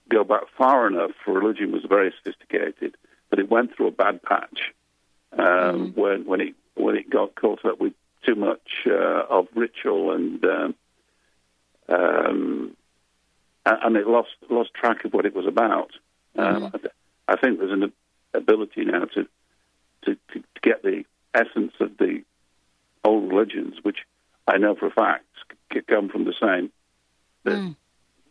go 0.09 0.23
back 0.23 0.43
far 0.57 0.87
enough, 0.87 1.11
religion 1.27 1.71
was 1.71 1.83
very 1.87 2.13
sophisticated, 2.17 2.95
but 3.29 3.39
it 3.39 3.49
went 3.49 3.75
through 3.75 3.87
a 3.87 3.91
bad 3.91 4.21
patch 4.23 4.73
um, 5.37 5.93
when 5.95 6.25
when 6.25 6.41
it 6.41 6.55
when 6.75 6.95
it 6.95 7.09
got 7.09 7.35
caught 7.35 7.63
up 7.65 7.79
with 7.79 7.93
too 8.25 8.35
much 8.35 8.85
uh, 8.87 9.23
of 9.29 9.47
ritual 9.55 10.11
and 10.11 10.43
um, 10.45 10.75
um, 11.89 12.75
and 13.65 13.95
it 13.95 14.07
lost 14.07 14.29
lost 14.49 14.73
track 14.73 15.05
of 15.05 15.13
what 15.13 15.25
it 15.25 15.35
was 15.35 15.45
about. 15.45 15.91
Um, 16.37 16.65
I, 16.73 16.77
th- 16.77 16.93
I 17.27 17.35
think 17.37 17.59
there's 17.59 17.71
an 17.71 17.91
ability 18.33 18.85
now 18.85 19.05
to, 19.05 19.23
to 20.05 20.15
to 20.15 20.39
to 20.39 20.59
get 20.61 20.81
the 20.83 21.03
essence 21.33 21.73
of 21.79 21.97
the 21.97 22.23
old 23.03 23.29
religions, 23.29 23.75
which 23.83 23.99
I 24.47 24.57
know 24.57 24.75
for 24.75 24.87
a 24.87 24.91
fact 24.91 25.25
c- 25.73 25.81
come 25.87 26.09
from 26.09 26.25
the 26.25 26.33
same 26.41 26.71
the, 27.43 27.75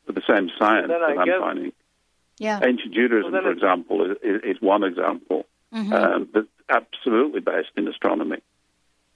the 0.07 0.23
same 0.29 0.51
science 0.59 0.89
that 0.89 1.03
I'm 1.03 1.25
guess- 1.25 1.41
finding. 1.41 1.73
Yeah. 2.39 2.61
Ancient 2.63 2.95
Judaism, 2.95 3.33
Well, 3.33 3.43
for 3.43 3.51
example, 3.51 4.13
is, 4.23 4.41
is 4.43 4.63
one 4.63 4.83
example, 4.83 5.45
Mhm. 5.75 5.93
um, 5.93 6.29
but 6.33 6.47
absolutely 6.71 7.41
based 7.41 7.71
in 7.77 7.89
astronomy 7.89 8.39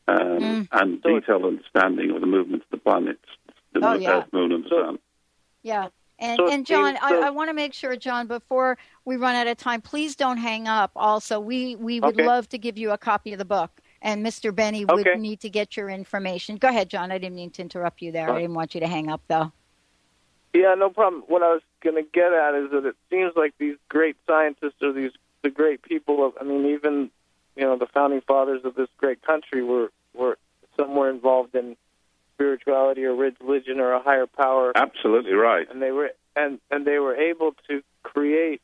um, 0.08 0.16
Mm. 0.18 0.68
and 0.72 1.02
detailed 1.02 1.44
understanding 1.44 2.10
of 2.10 2.20
the 2.20 2.26
movements 2.26 2.66
of 2.70 2.78
the 2.78 2.82
planets, 2.82 3.24
the 3.72 3.80
Oh, 3.80 3.92
moon, 3.92 4.02
yeah. 4.02 4.24
Moon, 4.32 4.52
and 4.52 4.64
the 4.64 4.68
Sun. 4.68 4.98
Yeah. 5.62 5.88
And, 6.18 6.38
So 6.38 6.48
and 6.48 6.64
John, 6.64 6.94
seems 6.94 6.98
I, 7.02 7.26
I 7.26 7.30
want 7.30 7.50
to 7.50 7.54
make 7.54 7.74
sure, 7.74 7.96
John, 7.96 8.26
before 8.28 8.78
we 9.04 9.16
run 9.16 9.34
out 9.34 9.46
of 9.48 9.56
time, 9.56 9.80
please 9.80 10.14
don't 10.14 10.36
hang 10.36 10.68
up. 10.68 10.92
Also, 10.94 11.40
we, 11.40 11.74
we 11.76 12.00
would 12.00 12.16
Okay. 12.16 12.26
love 12.26 12.48
to 12.50 12.58
give 12.58 12.78
you 12.78 12.92
a 12.92 12.98
copy 12.98 13.32
of 13.32 13.38
the 13.38 13.44
book, 13.44 13.80
and 14.00 14.24
Mr. 14.24 14.54
Benny 14.54 14.84
would 14.84 15.00
Okay. 15.00 15.16
need 15.16 15.40
to 15.40 15.50
get 15.50 15.76
your 15.76 15.88
information. 15.88 16.56
Go 16.56 16.68
ahead, 16.68 16.88
John. 16.88 17.10
I 17.10 17.18
didn't 17.18 17.34
mean 17.34 17.50
to 17.52 17.62
interrupt 17.62 18.00
you 18.00 18.12
there. 18.12 18.30
I 18.30 18.40
didn't 18.42 18.54
want 18.54 18.74
you 18.74 18.80
to 18.80 18.86
hang 18.86 19.10
up, 19.10 19.22
though. 19.26 19.52
Yeah, 20.52 20.74
no 20.76 20.88
problem. 20.90 21.24
What 21.26 21.42
I 21.42 21.52
was 21.54 21.62
going 21.82 21.96
to 21.96 22.08
get 22.08 22.32
at 22.32 22.54
is 22.54 22.70
that 22.70 22.86
it 22.86 22.94
seems 23.10 23.32
like 23.34 23.54
these 23.58 23.76
great 23.88 24.16
scientists 24.26 24.80
or 24.82 24.92
these 24.92 25.10
the 25.42 25.50
great 25.50 25.82
people 25.82 26.24
of 26.24 26.32
I 26.40 26.44
mean 26.44 26.64
even 26.66 27.10
you 27.56 27.64
know 27.64 27.76
the 27.76 27.86
founding 27.86 28.20
fathers 28.20 28.62
of 28.64 28.74
this 28.74 28.88
great 28.98 29.22
country 29.22 29.62
were 29.62 29.90
were 30.14 30.38
somewhere 30.76 31.10
involved 31.10 31.54
in 31.54 31.76
spirituality 32.34 33.04
or 33.04 33.14
religion 33.14 33.80
or 33.80 33.92
a 33.92 34.02
higher 34.02 34.26
power 34.26 34.72
Absolutely 34.74 35.32
right. 35.32 35.70
and 35.70 35.80
they 35.80 35.92
were 35.92 36.10
and 36.36 36.58
and 36.70 36.86
they 36.86 36.98
were 36.98 37.14
able 37.14 37.54
to 37.68 37.82
create 38.02 38.60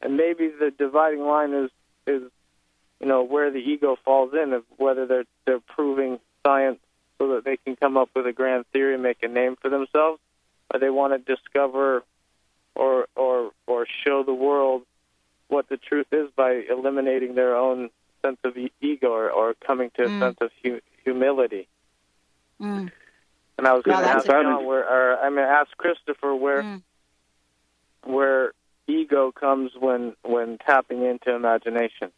and 0.00 0.16
maybe 0.16 0.48
the 0.48 0.70
dividing 0.70 1.22
line 1.22 1.52
is 1.52 1.70
is 2.06 2.22
you 3.00 3.06
know 3.06 3.22
where 3.22 3.50
the 3.50 3.58
ego 3.58 3.96
falls 4.04 4.32
in 4.34 4.52
of 4.52 4.64
whether 4.76 5.06
they're 5.06 5.24
they're 5.46 5.60
proving 5.60 6.18
science 6.46 6.78
so 7.18 7.34
that 7.34 7.44
they 7.44 7.56
can 7.56 7.76
come 7.76 7.96
up 7.96 8.10
with 8.14 8.26
a 8.26 8.32
grand 8.32 8.64
theory, 8.72 8.94
and 8.94 9.02
make 9.02 9.22
a 9.22 9.28
name 9.28 9.56
for 9.60 9.68
themselves, 9.68 10.20
or 10.72 10.78
they 10.78 10.90
want 10.90 11.12
to 11.12 11.34
discover 11.34 12.04
or 12.74 13.06
or 13.16 13.50
or 13.66 13.86
show 14.06 14.22
the 14.22 14.34
world 14.34 14.82
what 15.48 15.68
the 15.68 15.76
truth 15.76 16.06
is 16.12 16.30
by 16.36 16.62
eliminating 16.70 17.34
their 17.34 17.56
own 17.56 17.90
sense 18.22 18.38
of 18.44 18.56
ego 18.80 19.08
or, 19.08 19.30
or 19.30 19.54
coming 19.66 19.90
to 19.96 20.02
a 20.04 20.08
Mm. 20.08 20.20
sense 20.20 20.38
of 20.40 20.50
hu- 20.62 20.80
humility. 21.04 21.68
Mm. 22.60 22.90
And 23.58 23.66
I 23.66 23.72
was 23.74 23.82
going 23.82 23.98
to 23.98 24.08
ask 24.08 24.26
John 24.26 24.64
where, 24.66 24.84
or 24.88 25.16
I'm 25.18 25.34
going 25.34 25.46
to 25.46 25.52
ask 25.52 25.70
Christopher 25.76 26.34
where 26.34 26.62
Mm. 26.62 26.82
where 28.04 28.52
ego 28.86 29.32
comes 29.32 29.72
when 29.78 30.14
when 30.22 30.58
tapping 30.58 31.04
into 31.04 31.34
imagination. 31.34 32.10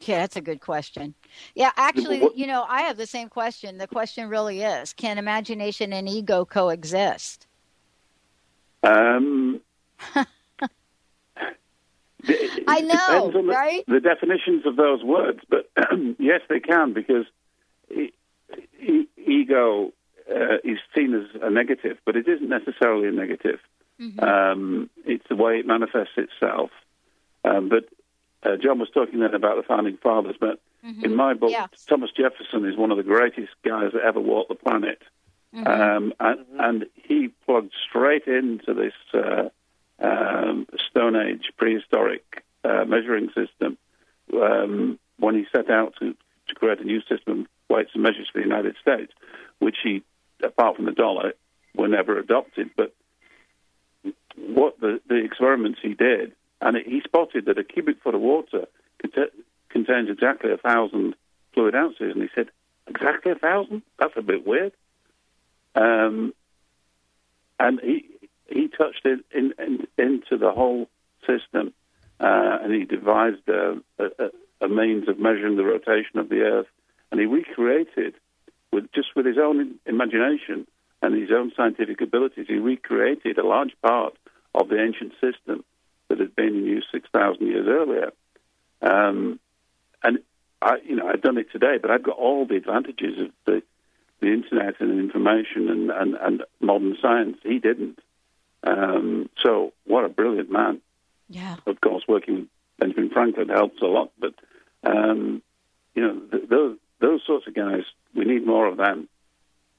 Yeah, 0.00 0.20
that's 0.20 0.36
a 0.36 0.40
good 0.40 0.60
question. 0.60 1.14
Yeah, 1.54 1.72
actually, 1.76 2.28
you 2.34 2.46
know, 2.46 2.64
I 2.68 2.82
have 2.82 2.96
the 2.96 3.06
same 3.06 3.28
question. 3.28 3.78
The 3.78 3.88
question 3.88 4.28
really 4.28 4.62
is 4.62 4.92
can 4.92 5.18
imagination 5.18 5.92
and 5.92 6.08
ego 6.08 6.44
coexist? 6.44 7.46
Um, 8.84 9.60
I 12.66 12.80
know, 12.80 13.30
the, 13.32 13.42
right? 13.42 13.84
the 13.86 14.00
definitions 14.00 14.66
of 14.66 14.76
those 14.76 15.02
words, 15.02 15.40
but 15.48 15.70
yes, 16.18 16.40
they 16.48 16.60
can 16.60 16.92
because 16.92 17.26
e- 17.90 18.12
e- 18.80 19.08
ego 19.16 19.92
uh, 20.30 20.56
is 20.64 20.78
seen 20.96 21.14
as 21.14 21.26
a 21.42 21.50
negative, 21.50 21.96
but 22.04 22.16
it 22.16 22.28
isn't 22.28 22.48
necessarily 22.48 23.08
a 23.08 23.12
negative. 23.12 23.60
Mm-hmm. 24.00 24.20
Um, 24.20 24.90
it's 25.04 25.24
the 25.28 25.36
way 25.36 25.58
it 25.58 25.66
manifests 25.66 26.16
itself. 26.16 26.70
Um, 27.44 27.68
but 27.68 27.88
uh, 28.42 28.56
John 28.56 28.78
was 28.78 28.90
talking 28.90 29.20
then 29.20 29.34
about 29.34 29.56
the 29.56 29.62
founding 29.62 29.96
fathers, 29.96 30.36
but 30.38 30.60
Mm-hmm. 30.86 31.06
in 31.06 31.16
my 31.16 31.34
book, 31.34 31.50
Yeah. 31.50 31.66
Thomas 31.88 32.10
Jefferson 32.16 32.64
is 32.64 32.76
one 32.76 32.92
of 32.92 32.98
the 32.98 33.02
greatest 33.02 33.50
guys 33.64 33.90
that 33.94 34.02
ever 34.02 34.20
walked 34.20 34.48
the 34.48 34.54
planet. 34.54 35.02
Mm-hmm. 35.52 35.66
Um, 35.66 36.12
and, 36.20 36.46
and 36.56 36.86
he 36.94 37.30
plugged 37.46 37.72
straight 37.88 38.28
into 38.28 38.74
this 38.74 38.92
uh, 39.12 39.48
um, 40.00 40.66
Stone 40.90 41.16
Age 41.16 41.52
prehistoric 41.56 42.44
uh, 42.64 42.84
measuring 42.84 43.28
system 43.28 43.76
um, 44.34 44.98
when 45.18 45.34
he 45.34 45.46
set 45.52 45.70
out 45.70 45.94
to, 46.00 46.14
to 46.48 46.54
create 46.54 46.80
a 46.80 46.84
new 46.84 47.00
system 47.02 47.40
of 47.40 47.46
weights 47.68 47.90
and 47.94 48.02
measures 48.02 48.28
for 48.32 48.38
the 48.38 48.44
United 48.46 48.76
States, 48.80 49.12
which 49.58 49.76
he, 49.82 50.02
apart 50.42 50.76
from 50.76 50.84
the 50.84 50.92
dollar, 50.92 51.32
were 51.74 51.88
never 51.88 52.18
adopted. 52.18 52.70
But 52.76 52.94
what 54.36 54.80
the, 54.80 55.00
the 55.08 55.16
experiments 55.16 55.80
he 55.82 55.94
did, 55.94 56.32
and 56.60 56.76
he 56.76 57.00
spotted 57.04 57.46
that 57.46 57.58
a 57.58 57.64
cubic 57.64 58.02
foot 58.02 58.14
of 58.14 58.20
water 58.20 58.66
cont- 59.02 59.32
contains 59.68 60.08
exactly 60.10 60.52
a 60.52 60.56
thousand 60.56 61.14
fluid 61.52 61.74
ounces, 61.74 62.12
and 62.12 62.22
he 62.22 62.28
said, 62.34 62.48
"Exactly 62.86 63.32
a 63.32 63.36
thousand? 63.36 63.82
That's 63.98 64.16
a 64.16 64.22
bit 64.22 64.46
weird." 64.46 64.72
Um, 65.74 66.32
and 67.60 67.80
he 67.80 68.06
he 68.48 68.68
touched 68.68 69.04
it 69.04 69.20
in, 69.34 69.52
in, 69.58 69.86
into 69.98 70.36
the 70.38 70.52
whole 70.52 70.88
system, 71.20 71.72
uh, 72.20 72.58
and 72.62 72.72
he 72.72 72.84
devised 72.84 73.48
a, 73.48 73.78
a, 73.98 74.30
a 74.60 74.68
means 74.68 75.08
of 75.08 75.18
measuring 75.18 75.56
the 75.56 75.64
rotation 75.64 76.18
of 76.18 76.28
the 76.28 76.40
Earth, 76.40 76.66
and 77.10 77.20
he 77.20 77.26
recreated 77.26 78.14
with 78.72 78.90
just 78.92 79.08
with 79.16 79.26
his 79.26 79.38
own 79.38 79.76
imagination 79.86 80.66
and 81.00 81.14
his 81.14 81.30
own 81.30 81.52
scientific 81.56 82.00
abilities, 82.00 82.46
he 82.48 82.56
recreated 82.56 83.38
a 83.38 83.46
large 83.46 83.72
part 83.82 84.14
of 84.54 84.68
the 84.68 84.82
ancient 84.82 85.12
system 85.20 85.64
that 86.08 86.18
had 86.18 86.34
been 86.34 86.48
in 86.48 86.64
use 86.64 86.86
six 86.92 87.08
thousand 87.12 87.46
years 87.46 87.66
earlier. 87.68 88.10
Um, 88.82 89.38
and 90.02 90.18
I, 90.60 90.76
you 90.84 90.96
know, 90.96 91.08
I've 91.08 91.22
done 91.22 91.38
it 91.38 91.52
today, 91.52 91.78
but 91.80 91.90
I've 91.90 92.02
got 92.02 92.16
all 92.16 92.46
the 92.46 92.56
advantages 92.56 93.18
of 93.20 93.30
the 93.46 93.62
the 94.20 94.32
internet 94.32 94.80
and 94.80 94.98
information 94.98 95.68
and, 95.68 95.90
and, 95.92 96.14
and 96.16 96.42
modern 96.60 96.96
science. 97.00 97.36
He 97.44 97.60
didn't. 97.60 98.00
Um, 98.62 99.28
so 99.42 99.72
what 99.84 100.04
a 100.04 100.08
brilliant 100.08 100.50
man. 100.50 100.80
Yeah. 101.28 101.56
Of 101.66 101.80
course, 101.80 102.04
working 102.08 102.34
with 102.36 102.48
Benjamin 102.78 103.10
Franklin 103.10 103.48
helps 103.48 103.80
a 103.82 103.86
lot, 103.86 104.12
but 104.18 104.34
um, 104.84 105.42
you 105.94 106.02
know, 106.02 106.20
th- 106.30 106.48
those 106.48 106.78
those 107.00 107.20
sorts 107.26 107.46
of 107.46 107.54
guys, 107.54 107.82
we 108.14 108.24
need 108.24 108.46
more 108.46 108.66
of 108.66 108.76
them. 108.76 109.08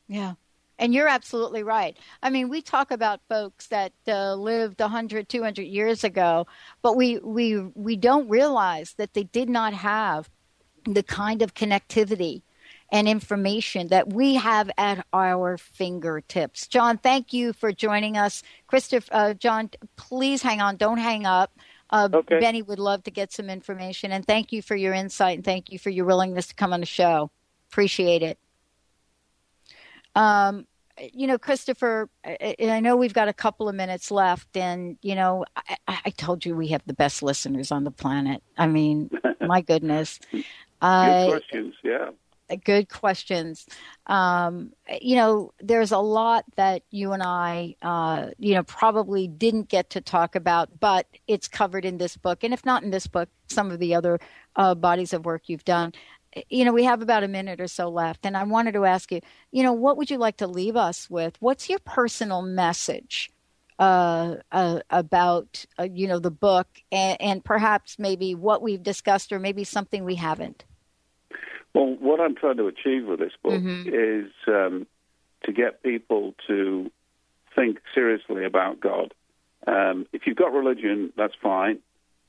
Yeah. 0.07 0.33
And 0.79 0.93
you're 0.93 1.09
absolutely 1.09 1.61
right. 1.61 1.97
I 2.23 2.29
mean, 2.29 2.47
we 2.47 2.61
talk 2.61 2.89
about 2.89 3.19
folks 3.27 3.67
that 3.67 3.91
uh, 4.07 4.35
lived 4.35 4.79
100, 4.79 5.27
200 5.27 5.63
years 5.63 6.05
ago, 6.05 6.47
but 6.81 6.95
we, 6.95 7.19
we, 7.19 7.59
we 7.75 7.97
don't 7.97 8.29
realize 8.29 8.93
that 8.93 9.13
they 9.13 9.25
did 9.25 9.49
not 9.49 9.73
have 9.73 10.29
the 10.85 11.03
kind 11.03 11.41
of 11.41 11.53
connectivity 11.53 12.43
and 12.91 13.07
information 13.07 13.87
that 13.89 14.11
we 14.13 14.35
have 14.35 14.71
at 14.77 15.05
our 15.13 15.57
fingertips. 15.57 16.67
John, 16.67 16.97
thank 16.97 17.33
you 17.33 17.53
for 17.53 17.71
joining 17.71 18.17
us. 18.17 18.41
Christopher, 18.67 19.07
uh, 19.11 19.33
John, 19.35 19.69
please 19.95 20.41
hang 20.41 20.61
on. 20.61 20.75
Don't 20.77 20.97
hang 20.97 21.25
up. 21.25 21.51
Uh, 21.91 22.09
Okay. 22.13 22.39
Benny 22.39 22.61
would 22.61 22.79
love 22.79 23.03
to 23.03 23.11
get 23.11 23.31
some 23.31 23.49
information. 23.49 24.11
And 24.11 24.25
thank 24.25 24.51
you 24.51 24.61
for 24.61 24.75
your 24.75 24.93
insight 24.93 25.37
and 25.37 25.45
thank 25.45 25.71
you 25.71 25.79
for 25.79 25.89
your 25.89 26.05
willingness 26.05 26.47
to 26.47 26.55
come 26.55 26.73
on 26.73 26.79
the 26.79 26.85
show. 26.85 27.31
Appreciate 27.71 28.21
it. 28.23 28.37
Um, 30.15 30.65
you 31.13 31.27
know, 31.27 31.37
Christopher, 31.37 32.09
I, 32.25 32.55
I 32.59 32.79
know 32.79 32.97
we've 32.97 33.13
got 33.13 33.27
a 33.27 33.33
couple 33.33 33.69
of 33.69 33.75
minutes 33.75 34.11
left, 34.11 34.57
and 34.57 34.97
you 35.01 35.15
know, 35.15 35.45
I, 35.55 35.77
I 36.05 36.09
told 36.09 36.45
you 36.45 36.55
we 36.55 36.67
have 36.69 36.81
the 36.85 36.93
best 36.93 37.23
listeners 37.23 37.71
on 37.71 37.85
the 37.85 37.91
planet. 37.91 38.43
I 38.57 38.67
mean, 38.67 39.09
my 39.41 39.61
goodness. 39.61 40.19
Good 40.31 40.43
Uh, 40.81 41.27
questions, 41.29 41.75
yeah. 41.83 42.09
Good 42.57 42.89
questions. 42.89 43.65
Um, 44.07 44.71
you 45.01 45.15
know, 45.15 45.53
there's 45.59 45.91
a 45.91 45.99
lot 45.99 46.45
that 46.55 46.83
you 46.91 47.11
and 47.13 47.23
I, 47.23 47.75
uh, 47.81 48.27
you 48.37 48.55
know, 48.55 48.63
probably 48.63 49.27
didn't 49.27 49.69
get 49.69 49.91
to 49.91 50.01
talk 50.01 50.35
about, 50.35 50.79
but 50.79 51.07
it's 51.27 51.47
covered 51.47 51.85
in 51.85 51.97
this 51.97 52.17
book. 52.17 52.43
And 52.43 52.53
if 52.53 52.65
not 52.65 52.83
in 52.83 52.91
this 52.91 53.07
book, 53.07 53.29
some 53.47 53.71
of 53.71 53.79
the 53.79 53.95
other 53.95 54.19
uh, 54.55 54.75
bodies 54.75 55.13
of 55.13 55.25
work 55.25 55.43
you've 55.47 55.65
done. 55.65 55.93
You 56.49 56.63
know, 56.63 56.73
we 56.73 56.83
have 56.83 57.01
about 57.01 57.23
a 57.23 57.27
minute 57.27 57.59
or 57.59 57.67
so 57.67 57.89
left. 57.89 58.25
And 58.25 58.37
I 58.37 58.43
wanted 58.43 58.73
to 58.73 58.85
ask 58.85 59.11
you, 59.11 59.21
you 59.51 59.63
know, 59.63 59.73
what 59.73 59.97
would 59.97 60.11
you 60.11 60.17
like 60.17 60.37
to 60.37 60.47
leave 60.47 60.75
us 60.75 61.09
with? 61.09 61.35
What's 61.39 61.69
your 61.69 61.79
personal 61.79 62.41
message? 62.41 63.31
Uh, 63.79 64.35
uh, 64.51 64.81
about 64.89 65.63
uh, 65.79 65.87
you 65.93 66.05
know 66.05 66.19
the 66.19 66.29
book 66.29 66.67
and, 66.91 67.21
and 67.21 67.45
perhaps 67.45 67.97
maybe 67.97 68.35
what 68.35 68.61
we've 68.61 68.83
discussed 68.83 69.31
or 69.31 69.39
maybe 69.39 69.63
something 69.63 70.03
we 70.03 70.15
haven't. 70.15 70.65
Well, 71.73 71.95
what 71.99 72.19
I'm 72.19 72.35
trying 72.35 72.57
to 72.57 72.67
achieve 72.67 73.05
with 73.05 73.19
this 73.19 73.33
book 73.41 73.61
Mhm. 73.61 73.85
is 73.87 74.31
um, 74.47 74.87
to 75.43 75.51
get 75.51 75.83
people 75.83 76.35
to 76.47 76.91
think 77.55 77.81
seriously 77.93 78.43
about 78.45 78.79
God. 78.79 79.13
Um, 79.67 80.07
if 80.13 80.25
you've 80.25 80.37
got 80.37 80.53
religion, 80.53 81.13
that's 81.15 81.35
fine, 81.35 81.79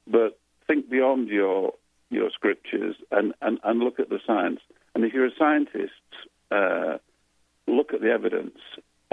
but 0.07 0.39
think 0.67 0.89
beyond 0.89 1.29
your 1.29 1.75
your 2.11 2.29
scriptures 2.31 2.97
and, 3.13 3.33
and, 3.41 3.61
and 3.63 3.79
look 3.79 4.01
at 4.01 4.09
the 4.09 4.19
science. 4.27 4.61
And 4.95 5.05
if 5.05 5.13
you're 5.15 5.27
a 5.27 5.35
scientist, 5.39 5.93
uh, 6.51 6.99
look 7.69 7.95
at 7.95 8.01
the 8.01 8.11
evidence. 8.11 8.59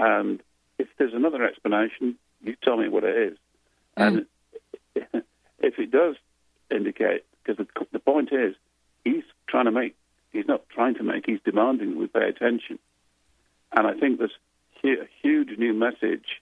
And 0.00 0.42
if 0.78 0.88
there's 0.98 1.14
another 1.14 1.44
explanation, 1.44 2.16
you 2.42 2.56
tell 2.62 2.76
me 2.76 2.88
what 2.88 3.04
it 3.04 3.16
is. 3.16 3.38
And 3.96 4.26
if 4.96 5.78
it 5.78 5.90
does 5.92 6.16
indicate, 6.72 7.24
because 7.42 7.64
the, 7.64 7.86
the 7.92 8.00
point 8.00 8.32
is, 8.32 8.56
he's 9.04 9.22
trying 9.48 9.66
to 9.66 9.70
make, 9.70 9.94
he's 10.32 10.46
not 10.46 10.68
trying 10.68 10.94
to 10.96 11.02
make, 11.02 11.24
he's 11.26 11.40
demanding 11.44 11.98
we 11.98 12.06
pay 12.06 12.28
attention. 12.28 12.78
And 13.72 13.86
I 13.86 13.94
think 13.94 14.18
there's 14.18 14.32
a 14.84 15.08
huge 15.22 15.58
new 15.58 15.74
message 15.74 16.40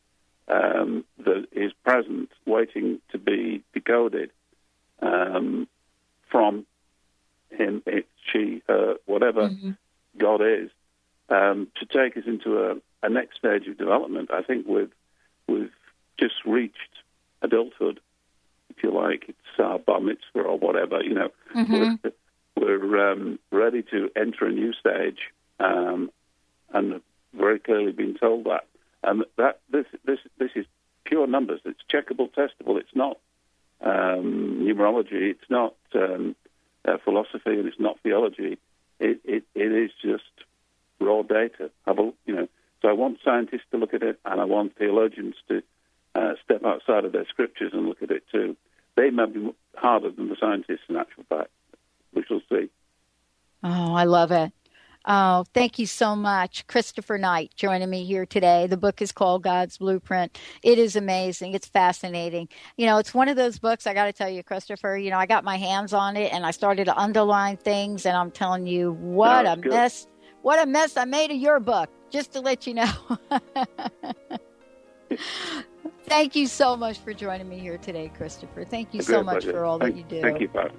um, 0.49 1.05
that 1.24 1.47
is 1.53 1.72
present, 1.84 2.30
waiting 2.47 3.01
to 3.11 3.18
be 3.18 3.62
decoded 3.74 4.30
um, 5.03 5.66
from 6.30 6.66
him, 7.51 7.82
it, 7.87 8.07
she, 8.32 8.62
her, 8.68 8.97
whatever 9.07 9.49
God 10.18 10.41
is, 10.43 10.70
um, 11.28 11.68
to 11.80 11.87
take 11.87 12.16
us 12.16 12.24
into 12.26 12.59
a, 12.59 12.76
a 13.03 13.09
next 13.09 13.39
stage 13.39 13.66
of 13.66 13.76
development. 13.78 14.30
I 14.32 14.43
think 14.43 14.66
we've, 14.66 14.93
we've 15.49 15.72
just 16.18 16.34
reached 16.45 16.76
adulthood, 17.43 18.01
if 18.70 18.82
you 18.82 18.93
like. 18.93 19.24
It's 19.28 19.39
our 19.59 19.78
bar 19.78 20.01
mitzvah 20.01 20.41
or 20.43 20.59
whatever, 20.59 21.03
you 21.03 21.14
know. 21.14 21.28
Mhm. 21.55 22.12
We're, 22.57 23.13
um, 23.13 23.39
ready 23.51 23.83
to 23.91 24.11
enter 24.17 24.47
a 24.47 24.53
new 24.53 24.73
stage, 24.73 25.19
um, 25.61 26.11
and 26.73 27.01
very 27.35 27.59
clearly 27.59 27.93
been 27.93 28.15
told 28.15 28.45
that. 28.45 28.67
And 29.03 29.25
that 29.37 29.61
this 29.71 29.87
this 30.05 30.19
this 30.39 30.51
is 30.55 30.67
pure 31.05 31.27
numbers. 31.27 31.61
It's 31.65 31.81
checkable, 31.93 32.31
testable. 32.33 32.81
It's 32.81 32.95
not 32.95 33.19
um, 33.81 34.61
numerology. 34.63 35.31
It's 35.31 35.51
not 35.51 35.75
um, 35.95 36.35
uh, 36.87 36.97
philosophy, 37.05 37.59
and 37.59 37.67
it's 37.67 37.81
not 37.81 38.01
theology. 38.03 38.59
It, 38.99 39.21
it 39.25 39.45
it 39.55 39.73
is 39.73 39.91
just 40.03 40.25
raw 40.99 41.23
data. 41.23 41.71
Have 41.87 41.99
a, 41.99 42.11
you 42.25 42.35
know. 42.35 42.49
So 42.83 42.89
I 42.89 42.93
want 42.93 43.19
scientists 43.25 43.67
to 43.71 43.79
look 43.79 43.95
at 43.95 44.03
it, 44.03 44.19
and 44.25 44.41
I 44.41 44.45
want 44.45 44.77
theologians 44.77 45.35
to 45.49 45.63
uh, 46.15 46.35
step 46.45 46.65
outside 46.65 47.05
of 47.05 47.13
their 47.13 47.27
scriptures 47.29 47.73
and 47.73 47.87
look 47.87 48.03
at 48.03 48.11
it 48.11 48.25
too. 48.33 48.57
They 48.97 49.11
may 49.11 49.27
be 49.27 49.55
harder 49.75 50.11
than 50.11 50.29
the 50.29 50.37
scientists 50.41 50.89
in 50.89 50.97
actual 50.97 51.25
fact. 51.29 51.51
We 52.17 52.25
shall 52.25 52.41
see. 52.51 52.69
Oh, 53.62 53.95
I 53.95 54.05
love 54.05 54.33
it. 54.33 54.53
Oh, 55.09 55.45
thank 55.55 55.79
you 55.79 55.87
so 55.87 56.17
much. 56.17 56.67
Christopher 56.67 57.17
Knight 57.17 57.53
joining 57.55 57.89
me 57.89 58.05
here 58.05 58.27
today. 58.27 58.67
The 58.67 58.77
book 58.77 59.01
is 59.01 59.12
called 59.12 59.45
God's 59.45 59.79
Blueprint. 59.79 60.37
It 60.64 60.81
is 60.81 60.97
amazing. 60.97 61.55
It's 61.55 61.69
fascinating. 61.69 62.49
You 62.77 62.87
know, 62.87 62.99
it's 62.99 63.14
one 63.14 63.29
of 63.29 63.37
those 63.37 63.61
books, 63.61 63.87
I 63.87 63.95
got 63.95 64.07
to 64.07 64.12
tell 64.12 64.29
you, 64.29 64.43
Christopher, 64.43 64.97
you 64.97 65.11
know, 65.11 65.19
I 65.19 65.27
got 65.27 65.45
my 65.45 65.59
hands 65.59 65.93
on 65.93 66.17
it 66.17 66.33
and 66.33 66.45
I 66.45 66.51
started 66.51 66.87
to 66.87 66.99
underline 66.99 67.57
things, 67.57 68.05
and 68.05 68.17
I'm 68.17 68.33
telling 68.33 68.67
you, 68.67 68.95
what 68.95 69.45
That's 69.45 69.59
a 69.59 69.61
good. 69.61 69.71
mess. 69.71 70.09
What 70.43 70.61
a 70.61 70.67
mess 70.67 70.97
I 70.97 71.05
made 71.05 71.31
of 71.31 71.37
your 71.37 71.61
book, 71.61 71.89
just 72.11 72.33
to 72.33 72.41
let 72.41 72.67
you 72.67 72.75
know. 72.75 72.93
Thank 76.07 76.35
you 76.35 76.47
so 76.47 76.77
much 76.77 76.99
for 76.99 77.12
joining 77.12 77.49
me 77.49 77.59
here 77.59 77.79
today, 77.79 78.11
Christopher. 78.17 78.64
Thank 78.64 78.95
you 78.95 79.03
so 79.03 79.23
much 79.23 79.43
pleasure. 79.43 79.53
for 79.53 79.64
all 79.64 79.79
that 79.81 79.97
you 79.97 80.05
do. 80.05 80.21
Thank 80.21 80.41
you, 80.41 80.49
Pat. 80.49 80.73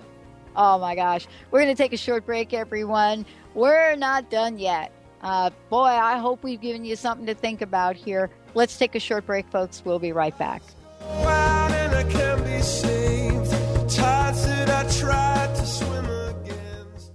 Oh 0.58 0.78
my 0.80 0.96
gosh. 0.96 1.28
We're 1.52 1.62
going 1.62 1.74
to 1.74 1.82
take 1.82 1.94
a 1.94 1.98
short 1.98 2.26
break, 2.26 2.54
everyone. 2.54 3.26
We're 3.54 3.96
not 3.96 4.30
done 4.32 4.58
yet. 4.58 4.92
Uh, 5.22 5.52
boy, 5.70 5.84
I 5.86 6.18
hope 6.18 6.44
we've 6.44 6.60
given 6.60 6.84
you 6.84 6.96
something 6.96 7.28
to 7.28 7.36
think 7.36 7.62
about 7.62 7.96
here. 7.96 8.32
Let's 8.56 8.78
take 8.78 8.96
a 8.96 9.00
short 9.00 9.28
break, 9.28 9.48
folks. 9.50 9.84
We'll 9.86 10.00
be 10.00 10.12
right 10.12 10.38
back. 10.38 10.62
Wild 11.02 11.72
and 11.72 11.96
I 11.96 12.04
can 12.04 12.44
be 12.44 12.62
saved. 12.62 13.52
Tides 13.90 14.46
that 14.46 14.70
I 14.70 14.84
tried 15.00 15.56
to 15.56 15.66
swim 15.66 16.06
against. 16.06 17.12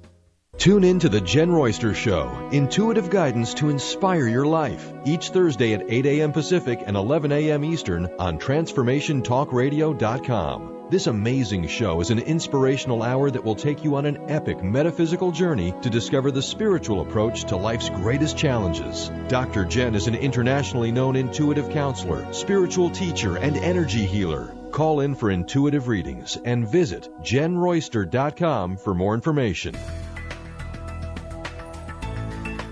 Tune 0.57 0.85
in 0.85 0.99
to 1.01 1.09
the 1.09 1.21
Jen 1.21 1.51
Royster 1.51 1.95
Show, 1.95 2.49
intuitive 2.53 3.11
guidance 3.11 3.55
to 3.55 3.71
inspire 3.71 4.29
your 4.29 4.47
life, 4.47 4.93
each 5.05 5.31
Thursday 5.31 5.75
at 5.75 5.91
8 5.91 6.07
a.m. 6.07 6.31
Pacific 6.33 6.81
and 6.87 6.97
11 6.97 7.33
a.m. 7.33 7.65
Eastern 7.65 8.07
on 8.19 8.39
TransformationTalkRadio.com. 8.39 10.82
This 10.93 11.07
amazing 11.07 11.69
show 11.69 12.03
is 12.03 12.11
an 12.11 12.19
inspirational 12.19 13.03
hour 13.03 13.31
that 13.31 13.43
will 13.43 13.55
take 13.55 13.83
you 13.83 13.97
on 13.97 14.05
an 14.05 14.29
epic 14.29 14.63
metaphysical 14.63 15.33
journey 15.33 15.73
to 15.81 15.89
discover 15.89 16.31
the 16.31 16.43
spiritual 16.43 17.01
approach 17.01 17.45
to 17.45 17.57
life's 17.57 17.89
greatest 17.89 18.37
challenges. 18.37 19.11
Dr. 19.29 19.65
Jen 19.65 19.95
is 19.95 20.07
an 20.07 20.15
internationally 20.15 20.93
known 20.93 21.17
intuitive 21.17 21.71
counselor, 21.71 22.31
spiritual 22.35 22.91
teacher, 22.91 23.39
and 23.39 23.57
energy 23.57 24.05
healer. 24.05 24.55
Call 24.71 25.01
in 25.01 25.15
for 25.15 25.31
intuitive 25.31 25.89
readings 25.89 26.37
and 26.45 26.69
visit 26.69 27.09
jenroyster.com 27.23 28.77
for 28.77 28.95
more 28.95 29.15
information. 29.15 29.75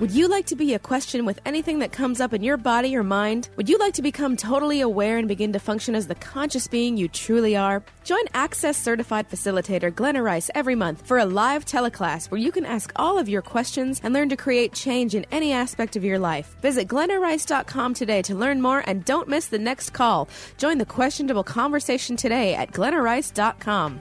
Would 0.01 0.13
you 0.13 0.29
like 0.29 0.47
to 0.47 0.57
be 0.57 0.73
a 0.73 0.79
question 0.79 1.27
with 1.27 1.41
anything 1.45 1.81
that 1.81 1.93
comes 1.93 2.23
up 2.23 2.33
in 2.33 2.43
your 2.43 2.57
body 2.57 2.97
or 2.97 3.03
mind? 3.03 3.51
Would 3.57 3.69
you 3.69 3.77
like 3.77 3.93
to 3.95 4.03
become 4.03 4.35
totally 4.35 4.81
aware 4.81 5.19
and 5.19 5.29
begin 5.29 5.53
to 5.53 5.59
function 5.59 5.95
as 5.95 6.07
the 6.07 6.15
conscious 6.15 6.67
being 6.67 6.97
you 6.97 7.07
truly 7.07 7.55
are? 7.55 7.83
Join 8.05 8.23
Access 8.33 8.79
Certified 8.79 9.29
Facilitator 9.29 9.95
Glenna 9.95 10.23
Rice 10.23 10.51
every 10.55 10.75
month 10.75 11.07
for 11.07 11.19
a 11.19 11.27
live 11.27 11.67
teleclass 11.67 12.31
where 12.31 12.41
you 12.41 12.51
can 12.51 12.65
ask 12.65 12.91
all 12.97 13.19
of 13.19 13.29
your 13.29 13.43
questions 13.43 14.01
and 14.03 14.15
learn 14.15 14.31
to 14.31 14.37
create 14.37 14.73
change 14.73 15.15
in 15.15 15.27
any 15.31 15.53
aspect 15.53 15.97
of 15.97 16.03
your 16.03 16.19
life. 16.19 16.57
Visit 16.63 16.89
glennarice.com 16.89 17.93
today 17.93 18.23
to 18.23 18.35
learn 18.35 18.63
more 18.63 18.83
and 18.87 19.05
don't 19.05 19.29
miss 19.29 19.49
the 19.49 19.59
next 19.59 19.91
call. 19.91 20.31
Join 20.57 20.79
the 20.79 20.87
questionable 20.87 21.45
conversation 21.45 22.17
today 22.17 22.55
at 22.55 22.73
glennarice.com. 22.73 24.01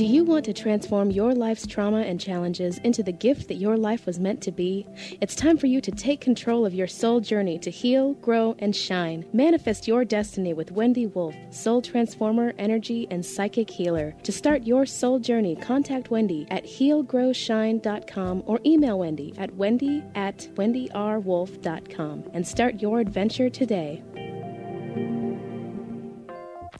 Do 0.00 0.06
you 0.06 0.24
want 0.24 0.46
to 0.46 0.54
transform 0.54 1.10
your 1.10 1.34
life's 1.34 1.66
trauma 1.66 2.00
and 2.00 2.18
challenges 2.18 2.78
into 2.78 3.02
the 3.02 3.12
gift 3.12 3.48
that 3.48 3.56
your 3.56 3.76
life 3.76 4.06
was 4.06 4.18
meant 4.18 4.40
to 4.44 4.50
be? 4.50 4.86
It's 5.20 5.34
time 5.34 5.58
for 5.58 5.66
you 5.66 5.82
to 5.82 5.90
take 5.90 6.22
control 6.22 6.64
of 6.64 6.72
your 6.72 6.86
soul 6.86 7.20
journey 7.20 7.58
to 7.58 7.70
heal, 7.70 8.14
grow, 8.14 8.56
and 8.60 8.74
shine. 8.74 9.26
Manifest 9.34 9.86
your 9.86 10.06
destiny 10.06 10.54
with 10.54 10.72
Wendy 10.72 11.06
Wolf, 11.06 11.34
soul 11.50 11.82
transformer, 11.82 12.54
energy, 12.56 13.08
and 13.10 13.26
psychic 13.26 13.68
healer. 13.68 14.14
To 14.22 14.32
start 14.32 14.62
your 14.62 14.86
soul 14.86 15.18
journey, 15.18 15.54
contact 15.54 16.10
Wendy 16.10 16.46
at 16.50 16.64
healgrowshine.com 16.64 18.44
or 18.46 18.58
email 18.64 18.98
Wendy 19.00 19.34
at 19.36 19.54
wendy 19.56 20.02
at 20.14 20.48
wendyrwolf.com 20.54 22.24
and 22.32 22.48
start 22.48 22.80
your 22.80 23.00
adventure 23.00 23.50
today. 23.50 24.02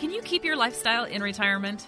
Can 0.00 0.10
you 0.10 0.22
keep 0.22 0.46
your 0.46 0.56
lifestyle 0.56 1.04
in 1.04 1.22
retirement? 1.22 1.86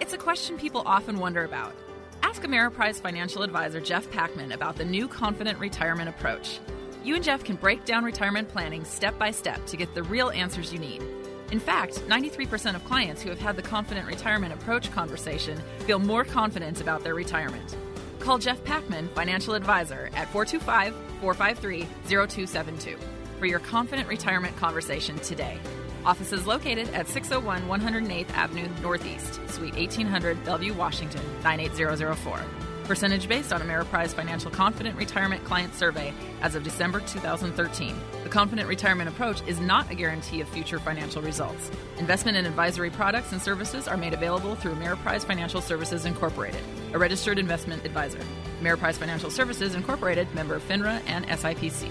It's 0.00 0.12
a 0.12 0.16
question 0.16 0.56
people 0.56 0.84
often 0.86 1.18
wonder 1.18 1.42
about. 1.42 1.74
Ask 2.22 2.42
Ameriprise 2.42 3.00
financial 3.00 3.42
advisor 3.42 3.80
Jeff 3.80 4.08
Packman 4.12 4.52
about 4.52 4.76
the 4.76 4.84
new 4.84 5.08
Confident 5.08 5.58
Retirement 5.58 6.08
Approach. 6.08 6.60
You 7.02 7.16
and 7.16 7.24
Jeff 7.24 7.42
can 7.42 7.56
break 7.56 7.84
down 7.84 8.04
retirement 8.04 8.48
planning 8.48 8.84
step 8.84 9.18
by 9.18 9.32
step 9.32 9.66
to 9.66 9.76
get 9.76 9.92
the 9.92 10.04
real 10.04 10.30
answers 10.30 10.72
you 10.72 10.78
need. 10.78 11.02
In 11.50 11.58
fact, 11.58 11.94
93% 12.06 12.76
of 12.76 12.84
clients 12.84 13.22
who 13.22 13.30
have 13.30 13.40
had 13.40 13.56
the 13.56 13.62
Confident 13.62 14.06
Retirement 14.06 14.54
Approach 14.54 14.92
conversation 14.92 15.60
feel 15.80 15.98
more 15.98 16.22
confident 16.22 16.80
about 16.80 17.02
their 17.02 17.16
retirement. 17.16 17.76
Call 18.20 18.38
Jeff 18.38 18.62
Packman, 18.62 19.08
financial 19.16 19.54
advisor, 19.54 20.10
at 20.14 20.28
425 20.28 20.94
453 21.20 21.88
0272 22.06 22.96
for 23.40 23.46
your 23.46 23.58
Confident 23.58 24.06
Retirement 24.06 24.56
conversation 24.58 25.18
today. 25.18 25.58
Office 26.04 26.32
is 26.32 26.46
located 26.46 26.88
at 26.94 27.08
601 27.08 27.62
108th 27.62 28.30
Avenue 28.30 28.68
Northeast, 28.82 29.40
Suite 29.50 29.74
1800, 29.74 30.42
Bellevue, 30.44 30.74
Washington, 30.74 31.22
98004. 31.42 32.40
percentage 32.84 33.28
based 33.28 33.52
on 33.52 33.60
Ameriprise 33.60 34.14
Financial 34.14 34.50
Confident 34.50 34.96
Retirement 34.96 35.44
Client 35.44 35.74
Survey 35.74 36.14
as 36.40 36.54
of 36.54 36.64
December 36.64 37.00
2013. 37.00 37.94
The 38.24 38.30
Confident 38.30 38.66
Retirement 38.66 39.10
Approach 39.10 39.42
is 39.46 39.60
not 39.60 39.90
a 39.90 39.94
guarantee 39.94 40.40
of 40.40 40.48
future 40.48 40.78
financial 40.78 41.20
results. 41.20 41.70
Investment 41.98 42.38
and 42.38 42.46
advisory 42.46 42.88
products 42.88 43.32
and 43.32 43.42
services 43.42 43.86
are 43.86 43.98
made 43.98 44.14
available 44.14 44.54
through 44.54 44.72
Ameriprise 44.72 45.24
Financial 45.24 45.60
Services 45.60 46.06
Incorporated, 46.06 46.62
a 46.94 46.98
registered 46.98 47.38
investment 47.38 47.84
advisor. 47.84 48.20
Ameriprise 48.62 48.94
Financial 48.94 49.30
Services 49.30 49.74
Incorporated, 49.74 50.34
member 50.34 50.54
of 50.54 50.66
FINRA 50.66 51.02
and 51.06 51.26
SIPC. 51.26 51.90